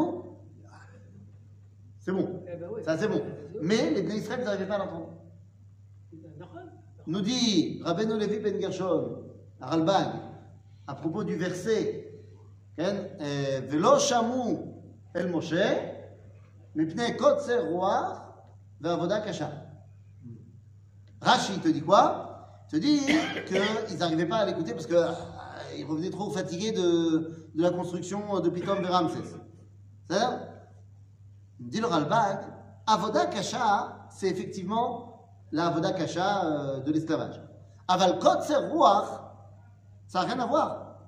c'est 1.99 2.13
bon, 2.13 2.43
Eh 2.47 2.57
ben 2.57 2.69
oui. 2.75 2.83
ça 2.85 2.99
c'est 2.99 3.09
bon. 3.09 3.23
Mais 3.63 3.91
les 3.95 4.03
Bnei 4.03 4.19
Israël, 4.19 4.45
n'arrivaient 4.45 4.67
pas 4.69 4.75
à 4.75 4.79
l'entendre. 4.79 5.15
Nous 7.07 7.21
dit 7.23 7.81
Rabbeinu 7.85 8.19
Levi 8.19 8.39
Ben 8.41 8.61
Gershon, 8.61 9.23
à 9.61 9.71
Ralbag, 9.71 10.09
à 10.88 10.96
propos 10.96 11.24
du 11.24 11.36
verset, 11.36 12.04
כן? 12.76 12.96
אה, 13.20 13.60
ולא 13.70 14.00
שמעו 14.00 14.82
אל 15.16 15.32
משה 15.32 15.94
מפני 16.76 17.18
קוצר 17.18 17.66
רוח 17.70 18.22
ועבודה 18.82 19.22
קשה. 19.22 19.50
Rashi 21.24 21.54
il 21.54 21.62
te 21.62 21.70
dit 21.70 21.82
quoi 21.82 22.34
Il 22.68 22.72
te 22.72 22.78
dit 22.78 23.00
qu'ils 23.46 23.98
n'arrivaient 23.98 24.26
pas 24.26 24.38
à 24.38 24.46
l'écouter 24.46 24.74
parce 24.74 24.88
qu'ils 24.88 25.86
revenaient 25.86 26.10
trop 26.10 26.30
fatigués 26.30 26.72
de, 26.74 27.48
de 27.56 27.62
la 27.62 27.70
construction 27.70 28.40
de 28.42 28.50
Pitom 28.50 28.82
vers 28.82 28.92
Ramsès. 28.92 29.20
C'est-à-dire, 30.06 30.40
il 31.60 31.70
dit 31.70 31.80
le 31.80 31.88
Ralbag, 31.88 32.40
Avoda 32.88 33.28
Kasha, 33.28 34.08
c'est 34.10 34.28
effectivement 34.28 35.30
la 35.52 35.68
Avoda 35.68 35.94
Kasha 35.94 36.46
euh, 36.46 36.80
de 36.82 36.92
l'esclavage. 36.92 37.40
Aval 37.88 38.20
Kotser 38.20 38.58
Ruach, 38.72 39.27
ça 40.09 40.21
n'a 40.21 40.33
rien 40.35 40.43
à 40.43 40.47
voir. 40.47 40.99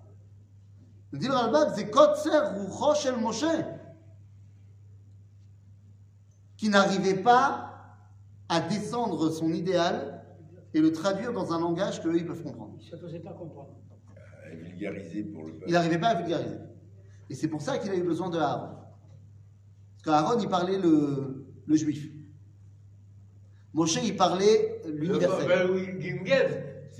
Il 1.12 1.18
dit 1.18 1.26
le 1.26 1.32
Ralbag, 1.32 1.70
c'est 1.74 1.90
Kotser 1.90 2.38
Rucho 2.54 2.94
Shel 2.94 3.16
Moshe, 3.16 3.44
qui 6.56 6.68
n'arrivait 6.68 7.20
pas 7.20 7.66
à 8.48 8.60
descendre 8.60 9.30
son 9.30 9.52
idéal 9.52 10.24
et 10.74 10.80
le 10.80 10.92
traduire 10.92 11.32
dans 11.32 11.52
un 11.52 11.58
langage 11.58 12.00
qu'eux, 12.02 12.16
ils 12.16 12.26
peuvent 12.26 12.42
comprendre. 12.42 12.74
Ils 12.78 12.84
ne 12.84 12.90
se 12.90 12.96
faisaient 12.96 13.20
pas 13.20 13.32
comprendre. 13.32 13.76
À 14.44 14.54
vulgariser 14.54 15.24
pour 15.24 15.44
le 15.44 15.52
peuple. 15.54 15.64
Il 15.66 15.72
n'arrivait 15.72 15.98
pas 15.98 16.08
à 16.08 16.14
vulgariser. 16.14 16.58
Et 17.28 17.34
c'est 17.34 17.48
pour 17.48 17.62
ça 17.62 17.78
qu'il 17.78 17.90
a 17.90 17.96
eu 17.96 18.02
besoin 18.02 18.28
de 18.28 18.38
Aaron. 18.38 18.76
Parce 19.96 20.04
qu'Aaron, 20.04 20.38
il 20.40 20.48
parlait 20.48 20.78
le, 20.78 21.46
le 21.66 21.76
juif. 21.76 22.12
Moshe, 23.72 24.02
il 24.04 24.16
parlait 24.16 24.82
l'universel. 24.86 25.48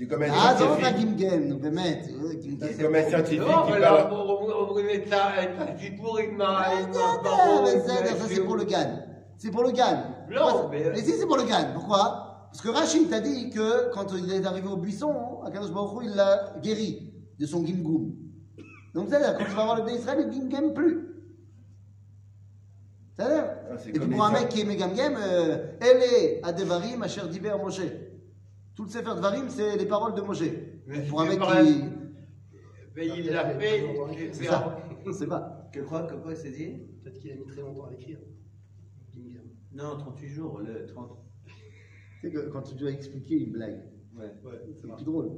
C'est 0.00 0.06
comme 0.06 0.22
un 0.22 0.26
Ah, 0.32 0.54
non, 0.58 0.66
pas 0.66 0.76
scientifique. 0.78 1.18
Gimgen, 1.18 1.58
באמת, 1.58 2.02
euh, 2.10 2.40
Gimgen. 2.40 2.68
C'est 2.76 2.82
comme 2.82 2.94
un 2.94 3.02
scientifique 3.08 3.40
לא, 3.40 3.64
qui 3.66 3.72
אבל 3.72 3.82
parle. 3.82 4.12
אומרים 4.12 4.86
את 4.94 5.12
ה- 5.12 5.42
את 5.42 5.48
הסיפור 5.58 6.18
עם 6.18 6.40
ה- 6.40 6.44
עם 6.44 6.90
Ah, 6.92 7.20
הברור. 7.20 7.64
mais 7.64 7.80
ça, 7.86 7.94
ça, 8.06 8.28
c'est 8.28 8.44
pour 8.44 8.56
le 8.56 8.64
GAN. 8.64 8.90
C'est 9.38 9.50
pour 9.50 9.62
le 9.64 9.70
GAN. 9.72 9.96
Non, 10.30 10.68
mais- 10.70 10.90
Mais 10.92 11.02
si, 11.02 11.12
c'est 11.18 11.26
pour 11.26 11.36
le 11.36 11.44
GAN. 11.44 11.72
Pourquoi 11.74 12.22
Parce 12.50 12.62
que 12.62 12.68
Rachid 12.70 13.10
t'a 13.10 13.20
dit 13.20 13.50
que 13.50 13.90
quand 13.94 14.06
il 14.16 14.32
est 14.32 14.46
arrivé 14.46 14.68
au 14.68 14.76
buisson, 14.76 15.12
Akadosh 15.46 15.72
Baruch 15.72 15.92
Hu, 16.02 16.06
il 16.08 16.14
l'a 16.16 16.54
guéri 16.62 16.90
de 17.38 17.44
son 17.46 17.64
Gimgoum. 17.66 18.14
Donc, 18.94 19.08
c'est-à-dire, 19.08 19.36
quand 19.36 19.44
tu 19.44 19.50
vas 19.58 19.64
voir 19.64 19.76
le 19.76 19.82
Bnei 19.82 19.96
Israël, 19.96 20.18
il 20.26 20.32
Gimgem 20.34 20.72
plus. 20.72 20.96
C'est-à-dire 23.14 23.44
Ah, 23.70 23.74
c'est 23.78 23.88
Et 23.88 23.92
puis 23.92 24.00
comme 24.00 24.10
pour 24.10 24.24
un 24.24 24.32
les 24.32 24.40
mec 24.40 24.48
qui 24.48 24.60
est 24.60 24.64
Megamgem, 24.64 25.14
euh, 25.18 25.56
elle 25.80 26.02
est 26.02 26.40
Adevarim, 26.44 27.02
Asher 27.02 27.26
Diber 27.30 27.54
Moshe. 27.62 27.80
Tout 28.75 28.83
le 28.83 28.89
Sefer 28.89 29.15
Dvarim, 29.15 29.49
c'est 29.49 29.77
les 29.77 29.85
paroles 29.85 30.15
de 30.15 30.21
Moshe. 30.21 30.43
Mais 30.87 31.05
Pour 31.07 31.21
un 31.21 31.25
mec 31.29 31.39
qui. 31.39 31.83
Mais 32.95 33.07
il 33.07 33.25
l'a 33.27 33.57
fait. 33.57 34.33
C'est 34.33 34.45
ça. 34.45 34.77
C'est 35.13 35.27
pas. 35.27 35.69
Que 35.73 35.79
quoi, 35.81 36.03
que 36.03 36.15
quoi, 36.15 36.35
c'est 36.35 36.51
dit 36.51 36.77
Peut-être 37.03 37.19
qu'il 37.19 37.31
a 37.31 37.35
mis 37.35 37.45
très 37.45 37.61
longtemps 37.61 37.85
à 37.85 37.91
l'écrire. 37.91 38.19
Non, 39.73 39.97
38 39.97 40.27
jours, 40.27 40.59
le 40.59 40.85
30. 40.85 41.17
Tu 41.45 41.53
sais 42.21 42.31
que 42.31 42.49
quand 42.49 42.61
tu 42.63 42.75
dois 42.75 42.91
expliquer 42.91 43.39
une 43.45 43.51
blague, 43.53 43.81
Ouais. 44.13 44.29
c'est 44.75 44.91
plus 44.93 45.05
drôle. 45.05 45.31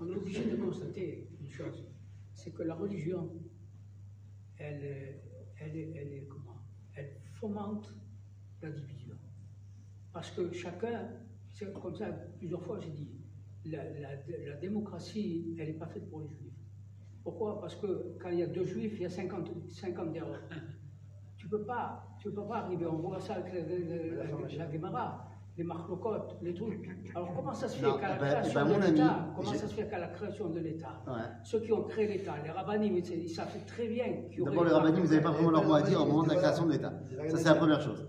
On 0.00 0.08
est 0.08 0.14
obligé 0.16 0.44
de 0.44 0.56
constater 0.56 1.28
une 1.40 1.50
chose, 1.50 1.84
c'est 2.32 2.52
que 2.52 2.62
la 2.62 2.74
religion, 2.74 3.32
elle, 4.58 4.82
est- 4.84 5.22
elle, 5.60 5.76
est, 5.76 5.92
elle 5.96 6.12
est 6.12 6.26
comment? 6.28 6.62
Elle 6.94 7.16
fomente 7.40 7.92
la 8.62 8.70
division. 8.70 9.16
Parce 10.12 10.30
que 10.30 10.52
chacun, 10.52 11.08
c'est 11.54 11.72
comme 11.72 11.94
ça, 11.94 12.06
plusieurs 12.38 12.62
fois 12.62 12.78
j'ai 12.80 12.90
dit, 12.90 13.10
la, 13.66 13.82
la- 13.84 14.50
la 14.50 14.56
démocratie, 14.56 15.56
elle 15.58 15.68
n'est 15.68 15.72
pas 15.78 15.86
faite 15.86 16.08
pour 16.10 16.20
les 16.20 16.28
juifs. 16.28 16.52
Pourquoi? 17.22 17.60
Parce 17.60 17.76
que 17.76 18.16
quand 18.20 18.28
il 18.28 18.40
y 18.40 18.42
a 18.42 18.46
deux 18.46 18.64
juifs, 18.64 18.92
il 18.96 19.02
y 19.02 19.06
a 19.06 19.08
50, 19.08 19.48
50 19.68 20.14
erreurs. 20.14 20.40
Tu 21.38 21.46
ne 21.46 21.50
peux, 21.50 21.64
pas- 21.64 22.06
tu 22.20 22.30
peux 22.30 22.46
pas 22.46 22.58
arriver, 22.58 22.86
on 22.86 22.96
voit 22.98 23.20
ça 23.20 23.34
avec 23.34 23.52
la, 23.54 23.60
la, 23.60 24.24
la- 24.24 24.56
la 24.66 24.70
Gemara, 24.72 25.28
les 25.56 25.64
marlocotes, 25.64 26.36
les 26.42 26.52
trucs. 26.52 26.90
Alors 27.14 27.32
comment 27.34 27.54
ça 27.54 27.68
se 27.68 27.76
fait 27.78 28.00
qu'à 28.00 28.08
la 28.08 28.16
ben- 28.18 28.26
création 28.28 28.64
ben, 28.64 28.78
de 28.80 28.86
l'État, 28.86 29.32
comment 29.36 29.52
ça 29.52 29.68
se 29.68 29.74
fait 29.74 29.88
qu'à 29.88 29.98
la 29.98 30.08
création 30.08 30.50
de 30.50 30.58
l'État, 30.60 31.02
Ouais. 31.06 31.12
ceux 31.44 31.60
qui 31.60 31.72
ont 31.72 31.84
créé 31.84 32.08
l'État, 32.08 32.34
les 32.44 32.50
rabbinim, 32.50 32.96
ils 32.96 33.28
savent 33.30 33.56
très 33.66 33.86
bien 33.88 34.24
qu'il 34.28 34.38
y 34.38 34.40
aurait 34.42 34.50
D'abord, 34.50 34.64
les 34.64 34.72
rabbins, 34.72 34.90
vous 35.00 35.06
n'avez 35.06 35.20
pas 35.22 35.30
vraiment 35.30 35.50
leur 35.50 35.64
mot 35.64 35.74
à 35.74 35.82
dire 35.82 36.02
au 36.02 36.06
moment 36.06 36.24
de 36.24 36.28
la 36.30 36.36
création 36.36 36.66
de 36.66 36.72
l'État. 36.72 36.92
Ça, 37.28 37.36
c'est 37.38 37.44
la 37.44 37.54
première 37.54 37.80
chose. 37.80 38.06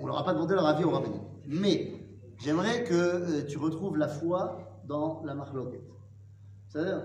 On 0.00 0.06
leur 0.06 0.18
a 0.18 0.24
pas 0.24 0.32
demandé 0.32 0.54
leur 0.54 0.66
avis 0.66 0.84
aux 0.84 0.90
rabbins. 0.90 1.20
Mais 1.46 1.92
j'aimerais 2.38 2.84
que 2.84 2.94
euh, 2.94 3.46
tu 3.46 3.58
retrouves 3.58 3.96
la 3.96 4.08
foi 4.08 4.80
dans 4.86 5.22
la 5.24 5.34
marloquette. 5.34 5.88
C'est-à-dire, 6.68 7.02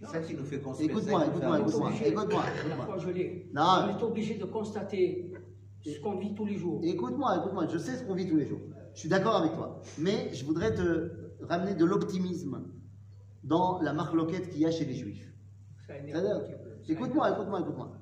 C'est 0.00 0.06
ça 0.06 0.20
qui 0.20 0.34
nous 0.34 0.44
fait 0.44 0.60
construire. 0.60 0.90
Écoute-moi, 0.90 1.20
c'est 1.20 1.26
ça 1.26 1.32
qui 1.32 1.80
nous 1.80 1.90
fait 1.92 2.08
écoute-moi, 2.08 2.42
écoute-moi. 2.42 2.42
écoute-moi. 3.06 3.86
On 3.86 3.98
est 3.98 4.02
obligé 4.02 4.36
de 4.36 4.44
constater 4.44 5.32
ce 5.84 6.00
qu'on 6.00 6.16
vit 6.18 6.34
tous 6.34 6.46
les 6.46 6.56
jours. 6.56 6.80
écoute-moi, 6.82 7.36
écoute-moi, 7.38 7.66
je 7.68 7.78
sais 7.78 7.96
ce 7.96 8.04
qu'on 8.04 8.14
vit 8.14 8.28
tous 8.28 8.36
les 8.36 8.46
jours. 8.46 8.60
Je 8.94 9.00
suis 9.00 9.08
d'accord 9.08 9.36
avec 9.36 9.52
toi. 9.54 9.80
Mais 9.98 10.32
je 10.32 10.44
voudrais 10.44 10.74
te 10.74 11.10
ramener 11.42 11.74
de 11.74 11.84
l'optimisme 11.84 12.64
dans 13.42 13.80
la 13.80 13.92
marloquette 13.92 14.48
qu'il 14.50 14.60
y 14.60 14.66
a 14.66 14.70
chez 14.70 14.84
les 14.84 14.94
juifs. 14.94 15.32
Écoute-moi, 16.88 17.30
écoute-moi, 17.32 17.60
écoute-moi. 17.60 17.92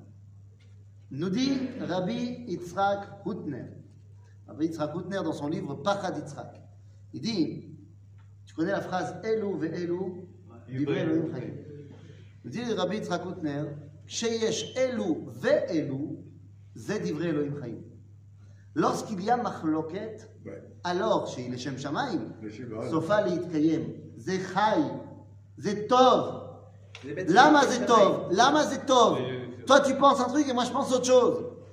Nous 1.11 1.29
dit 1.29 1.59
Rabbi 1.79 2.45
Yitzhak 2.47 3.25
Hutner. 3.25 3.65
Rabbi 4.47 4.65
Yitzhak 4.65 4.95
Hutner 4.95 5.21
dans 5.23 5.33
son 5.33 5.47
livre 5.47 5.75
Pachad 5.75 6.17
Yitzhak. 6.17 6.62
Il 7.12 7.20
dit, 7.20 7.64
tu 8.46 8.54
connais 8.54 8.72
la 8.72 8.80
phrase 8.80 9.14
Elu 9.24 9.58
ve'elu, 9.58 10.00
divrei 10.68 11.00
Elohim 11.00 11.30
chayim. 11.32 11.54
Il 12.44 12.50
dit 12.50 12.64
Rabbi 12.74 12.96
Yitzhak 12.96 13.22
Hutner, 13.24 13.64
כשיש 14.06 14.74
אלו 14.76 15.26
ואלו, 15.40 16.16
זה 16.74 16.98
דברי 17.04 17.30
אלוהים 17.30 17.54
חיים. 17.60 17.82
Lorsqu'il 18.76 19.20
y 19.20 19.30
a 19.30 19.36
מחלוקת, 19.36 20.22
Ouais. 20.44 20.50
alors 20.84 21.26
שהיא 21.26 21.50
לשם 21.52 21.78
שמיים, 21.78 22.32
לשם 22.42 22.68
שמיים. 22.70 22.90
סופה 22.90 23.20
להתקיים. 23.20 23.92
זה 24.16 24.36
חי, 24.40 24.80
זה 25.56 25.86
טוב. 25.88 26.34
Les 27.04 27.14
bêtes, 27.14 27.28
Lama 27.30 27.60
c'est 27.62 27.68
c'est 27.72 27.86
pareil. 27.86 28.06
tov, 28.06 28.32
lama 28.32 28.62
c'est 28.64 28.86
tov. 28.86 29.18
Toi 29.66 29.80
tu 29.80 29.94
penses 29.94 30.20
un 30.20 30.28
truc 30.28 30.48
et 30.48 30.52
moi 30.52 30.64
je 30.64 30.72
pense 30.72 30.92
autre 30.92 31.04
chose. 31.04 31.44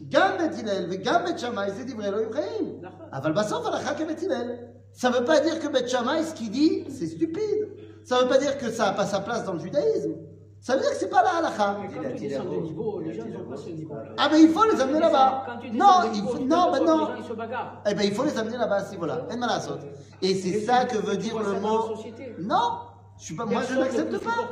גם 0.09 0.31
בית 0.39 0.59
הלל 0.59 0.87
וגם 0.91 1.25
בית 1.25 1.39
שמאי 1.39 1.71
זה 1.71 1.85
דברי 1.85 2.09
אלוהים 2.09 2.33
חיים. 2.33 2.79
נכון. 2.81 3.07
אבל 3.13 3.33
בסוף 3.33 3.67
הלכה 3.67 3.95
כבית 3.95 4.23
הלל. 4.23 4.51
Ça 4.97 5.11
veut 5.11 5.25
pas 5.25 5.41
dire 5.41 5.59
que 5.61 5.69
בית 5.69 5.89
שמאי, 5.89 6.25
ce 6.25 6.35
qu'il 6.35 6.51
dit, 6.51 6.85
c'est 6.89 7.07
stupide. 7.07 7.69
Ça 8.05 8.21
veut 8.21 8.29
pas 8.29 8.39
dire 8.39 8.59
que 8.59 8.71
ça 8.71 8.85
n'a 8.87 8.93
pas 8.93 9.07
sa 9.07 9.21
place 9.21 9.45
dans 9.45 9.55
le 9.55 9.59
judaïsme. 9.61 10.13
Ça 10.62 10.76
veut 10.76 10.82
dire 10.82 10.90
que 10.92 10.96
c'est 10.98 11.10
pas 11.10 11.24
la 11.24 11.38
halakha. 11.38 11.78
Mais 11.82 11.88
quand 11.94 12.04
a 12.06 12.12
tu 12.12 12.28
descends 12.28 12.44
de 12.44 12.58
niveau, 12.58 13.00
les 13.00 13.14
gens 13.14 13.24
pas 13.50 13.56
ce 13.56 13.70
niveau. 13.70 13.96
Ah 14.18 14.28
mais 14.32 14.42
il 14.42 14.50
faut 14.50 14.66
les 14.70 14.82
amener 14.82 15.00
là-bas. 15.00 15.44
Quand 15.46 15.58
tu 15.60 15.70
descends 15.70 15.86
Non, 16.04 16.12
il 16.14 16.22
faut, 16.24 16.40
non, 16.40 16.72
ben 16.72 16.84
non. 16.86 16.98
Les 16.98 17.06
gens, 17.06 17.16
ils 17.18 17.24
se 17.28 17.34
bagarrent. 17.34 17.84
Eh 17.90 17.94
ben 17.94 18.04
il 18.04 18.14
faut 18.14 18.26
les 18.26 18.38
amener 18.38 18.58
là-bas, 18.58 18.84
si 18.84 18.98
voilà. 18.98 19.26
En 19.32 19.38
malasot. 19.38 19.78
Et 20.22 20.36
c'est 20.36 20.60
ça 20.62 20.86
que 20.86 20.98
veut 20.98 21.16
dire 21.18 21.38
le 21.40 21.60
mot. 21.62 21.96
Non, 22.40 22.80
je 23.18 23.24
suis 23.24 23.36
pas, 23.36 23.46
moi 23.46 23.62
je 23.70 23.76
n'accepte 23.76 24.18
pas. 24.18 24.52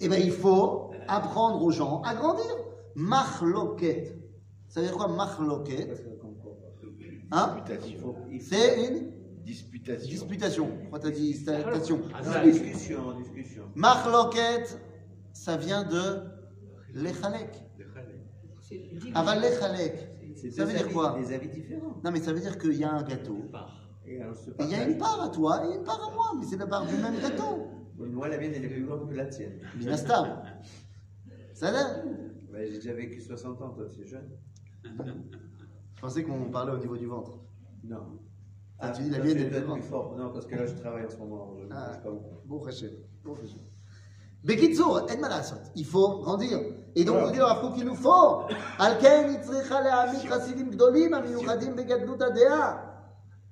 Eh 0.00 0.08
ben 0.08 0.20
il 0.22 0.32
faut 0.32 0.90
apprendre 1.08 1.62
aux 1.64 1.70
gens 1.70 2.02
à 2.02 2.14
grandir. 2.14 2.44
Machloket. 2.94 4.14
Ça 4.68 4.80
veut 4.80 4.86
dire 4.88 4.96
quoi 4.96 5.08
machloket 5.08 5.88
Hein 7.32 7.56
Disputation. 7.66 8.14
C'est 8.40 8.88
une 8.88 9.12
Disputation. 9.44 10.08
disputation. 10.08 10.68
Pourquoi 10.82 10.98
t'as 10.98 11.10
dit 11.10 11.32
station 11.34 11.98
Non, 11.98 12.42
discussion, 12.44 12.98
discussion. 13.18 13.62
Machloket, 13.74 14.78
ça 15.32 15.56
vient 15.56 15.84
de 15.84 16.20
lechalek. 16.94 17.64
Aval 19.14 19.40
lechalek. 19.40 20.08
Ça 20.52 20.64
veut 20.64 20.72
dire 20.72 20.88
quoi 20.92 21.18
Des 21.18 21.32
avis 21.32 21.48
différents. 21.48 21.96
Non 22.04 22.10
mais 22.10 22.20
ça 22.20 22.32
veut 22.32 22.40
dire 22.40 22.58
qu'il 22.58 22.74
y 22.74 22.84
a 22.84 22.92
un 22.92 23.02
gâteau. 23.02 23.38
Et 24.06 24.20
il 24.60 24.68
y 24.70 24.74
a 24.74 24.88
une 24.88 24.98
part 24.98 25.20
à 25.22 25.28
toi 25.28 25.64
et 25.66 25.76
une 25.76 25.84
part 25.84 26.00
à 26.08 26.14
moi, 26.14 26.32
mais 26.38 26.44
c'est 26.46 26.56
la 26.56 26.66
part 26.66 26.86
du 26.86 26.96
même 26.96 27.20
gâteau. 27.20 27.68
Moi, 27.96 28.28
la 28.28 28.38
mienne, 28.38 28.52
elle 28.56 28.64
est 28.64 28.68
plus 28.68 28.86
grande 28.86 29.08
que 29.10 29.14
la 29.14 29.26
tienne. 29.26 29.60
Minastam. 29.76 30.42
Ça 31.52 31.70
l'air 31.70 32.02
Ouais, 32.50 32.66
J'ai 32.66 32.76
déjà 32.76 32.94
vécu 32.94 33.20
60 33.20 33.60
ans, 33.60 33.70
toi, 33.70 33.84
tu 33.92 34.00
es 34.02 34.06
jeune. 34.06 34.30
Je 34.82 36.00
pensais 36.00 36.24
qu'on 36.24 36.50
parlait 36.50 36.72
au 36.72 36.78
niveau 36.78 36.96
du 36.96 37.06
ventre. 37.06 37.38
Non. 37.84 38.18
Ah, 38.78 38.90
tu 38.90 39.02
dis 39.02 39.10
la 39.10 39.18
mienne, 39.18 39.36
elle 39.36 39.54
est 39.54 39.60
plus 39.60 39.72
plus 39.74 39.82
fort. 39.82 40.16
Non, 40.16 40.32
parce 40.32 40.46
que 40.46 40.56
là, 40.56 40.64
je 40.66 40.74
travaille 40.74 41.04
en 41.04 41.10
ce 41.10 41.18
moment. 41.18 41.54
Je 41.58 41.66
Ah. 41.70 41.88
mange 41.92 42.02
pas 42.02 42.10
beaucoup. 42.10 42.36
Bon 42.46 42.64
Hachem. 42.64 42.90
Bon 43.22 43.34
Hachem. 43.34 43.60
בקיצור, 44.43 44.99
אין 45.09 45.21
מה 45.21 45.29
לעשות, 45.29 45.59
il 45.75 45.85
faut 45.85 46.21
grandir. 46.23 46.59
Et 46.95 47.03
donc, 47.03 47.15
הוא 47.15 47.31
dit 47.31 47.39
הרב 47.39 47.61
קוק, 47.61 47.77
il 47.77 47.85
nous 47.85 47.95
faut. 47.95 48.53
על 48.79 48.93
כן 49.01 49.27
היא 49.29 49.39
צריכה 49.39 49.81
להעמיד 49.81 50.29
חסידים 50.29 50.71
גדולים 50.71 51.13
המיוחדים 51.13 51.75
בגדלות 51.75 52.21
הדעה, 52.21 52.77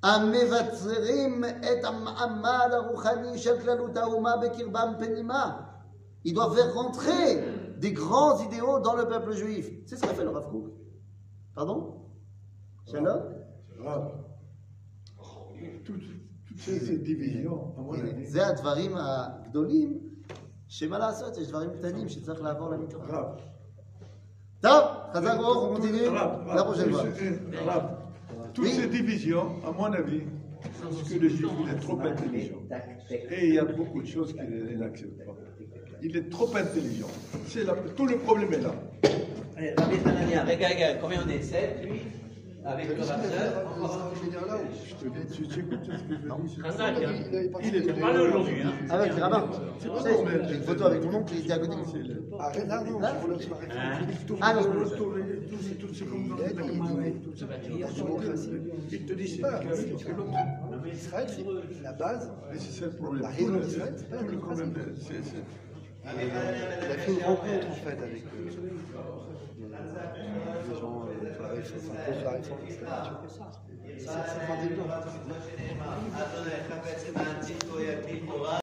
המבצרים 0.04 1.44
את 1.44 1.86
המעמד 1.86 2.70
הרוחני 2.72 3.38
של 3.38 3.60
כללות 3.62 3.98
האומה 3.98 4.38
בקרבם 4.38 4.94
פנימה. 5.00 5.62
Il 6.26 6.34
doit 6.34 6.52
faire 6.56 6.74
rentrer 6.74 7.44
des 7.80 7.92
grands 7.92 8.40
idéaux 8.40 8.80
dans 8.80 8.96
le 8.96 9.06
peuple 9.08 9.34
juif. 9.34 9.70
C'est 9.86 9.98
ce 9.98 10.02
qu'a 10.02 10.14
fait 10.14 10.24
le 10.24 10.30
Rav 10.30 10.48
Kook. 10.50 10.72
Pardon 11.54 11.80
Shalom 12.90 13.22
Grave. 13.78 14.12
Toutes, 15.84 16.00
toutes 16.48 16.60
ces, 16.60 16.80
ces 16.80 16.98
divisions, 16.98 17.74
à 17.78 17.82
mon 17.82 17.94
avis, 17.94 18.26
זה 18.26 18.48
הדברים 18.48 18.96
הגדולים, 18.96 20.07
שמה 20.68 20.98
לעשות, 20.98 21.38
יש 21.38 21.48
דברים 21.48 21.70
קטנים 21.78 22.10
שצריך 22.10 22.42
לעבור 22.42 22.70
למקרא. 22.70 23.00
grave. 23.08 23.42
טוב, 24.62 24.84
חזק 25.14 25.38
ברוך, 25.38 25.78
on 25.78 25.82
continue. 25.82 26.10
Grave, 26.10 26.48
La 26.48 26.54
grave. 26.54 26.66
prochaine 26.66 26.92
fois. 26.92 27.04
C'est- 27.20 27.64
grave. 27.66 27.86
Toutes 28.54 28.66
Oui. 28.66 28.72
ces 28.80 28.88
divisions, 28.88 29.48
à 29.68 29.72
mon 29.72 29.92
avis, 30.02 30.22
parce 30.82 31.04
que 31.10 31.16
le 31.20 31.30
juif 31.30 31.50
il 31.64 31.70
est 31.74 31.80
trop 31.86 32.00
intelligent. 32.00 32.62
Et 33.32 33.48
il 33.50 33.54
y 33.56 33.60
a 33.60 33.66
beaucoup 33.66 34.02
de 34.02 34.08
choses 34.08 34.32
qu'il 34.34 34.78
n'accepte 34.80 35.18
pas. 35.26 35.36
Il 36.02 36.16
est 36.18 36.30
trop 36.30 36.50
intelligent. 36.64 37.12
C'est 37.48 37.64
la- 37.64 37.76
tout 37.98 38.08
le 38.14 38.18
problème 38.28 38.52
est 38.54 38.64
là. 38.68 38.74
Allez, 39.58 39.74
Rabbi 39.78 39.96
Hanania, 40.10 40.44
regarde, 40.44 40.74
regarde, 40.76 40.98
combien 41.02 41.20
on 41.26 41.30
est 41.30 41.42
7, 41.42 41.72
8 41.84 42.02
avec 42.65 42.89
le 42.89 43.03
Rav 43.03 43.21
encore 43.67 43.95
un. 43.97 44.11
Je 44.85 44.95
te 44.95 45.05
dis, 45.09 45.27
tu 45.33 45.47
tu 45.49 45.61
écoutes 45.61 45.85
ce 45.85 45.91
que 45.91 45.97
je 45.97 46.05
dis. 46.05 46.55
c'est- 46.55 46.63
Razak, 46.63 47.03
hein. 47.05 47.13
Il 47.63 47.77
est 47.77 47.83
T'as 47.87 47.93
parlé 48.01 48.19
aujourd'hui, 48.19 48.55
hein 48.63 48.73
rabbins. 49.21 49.51
C'est 49.79 49.85
Tu 49.87 49.89
pas 49.95 50.01
sais, 50.03 50.13
bon, 50.13 50.25
mais- 50.25 50.49
J'ai 50.49 50.55
une 50.57 50.63
photo 50.63 50.85
avec 50.85 51.05
mon 51.05 51.15
oncle, 51.15 51.33
il 51.37 51.41
était 51.45 51.53
à 51.53 51.59
côté. 51.59 51.77
Ah, 52.39 52.53
là, 52.67 52.85
non, 52.85 52.99
Là. 52.99 53.13
Hein 53.13 54.07
Ah 54.41 54.55
non, 54.55 54.63
Tout- 54.63 54.87
ce 55.95 56.05
qu'on 56.05 56.19
Il 58.91 59.07
te 59.07 59.13
dit, 59.15 59.29
c'est 59.29 59.41
Pas. 59.41 59.61
Israël, 60.93 61.27
c'est 61.29 61.83
la 61.83 61.93
base. 61.93 62.33
C'est 62.55 62.73
ça 62.81 62.87
le 62.87 62.93
problème. 62.93 63.23
La 63.23 63.29
raison 63.31 63.57
d'Israël, 63.57 63.95
c'est 63.97 64.11
pas 64.11 64.23
le 64.23 64.39
problème, 64.39 64.75
euh, 64.77 64.83
il 66.07 66.91
a 66.91 66.99
fait 66.99 67.13
une 67.13 67.23
rencontre 67.25 67.69
en 67.69 67.75
fait 67.75 67.99
avec 68.03 68.25
adesso 71.59 71.81
sono 71.81 71.99
cos'altro 72.05 72.57
che 72.65 72.71
stai 72.71 72.89
facendo. 72.89 73.27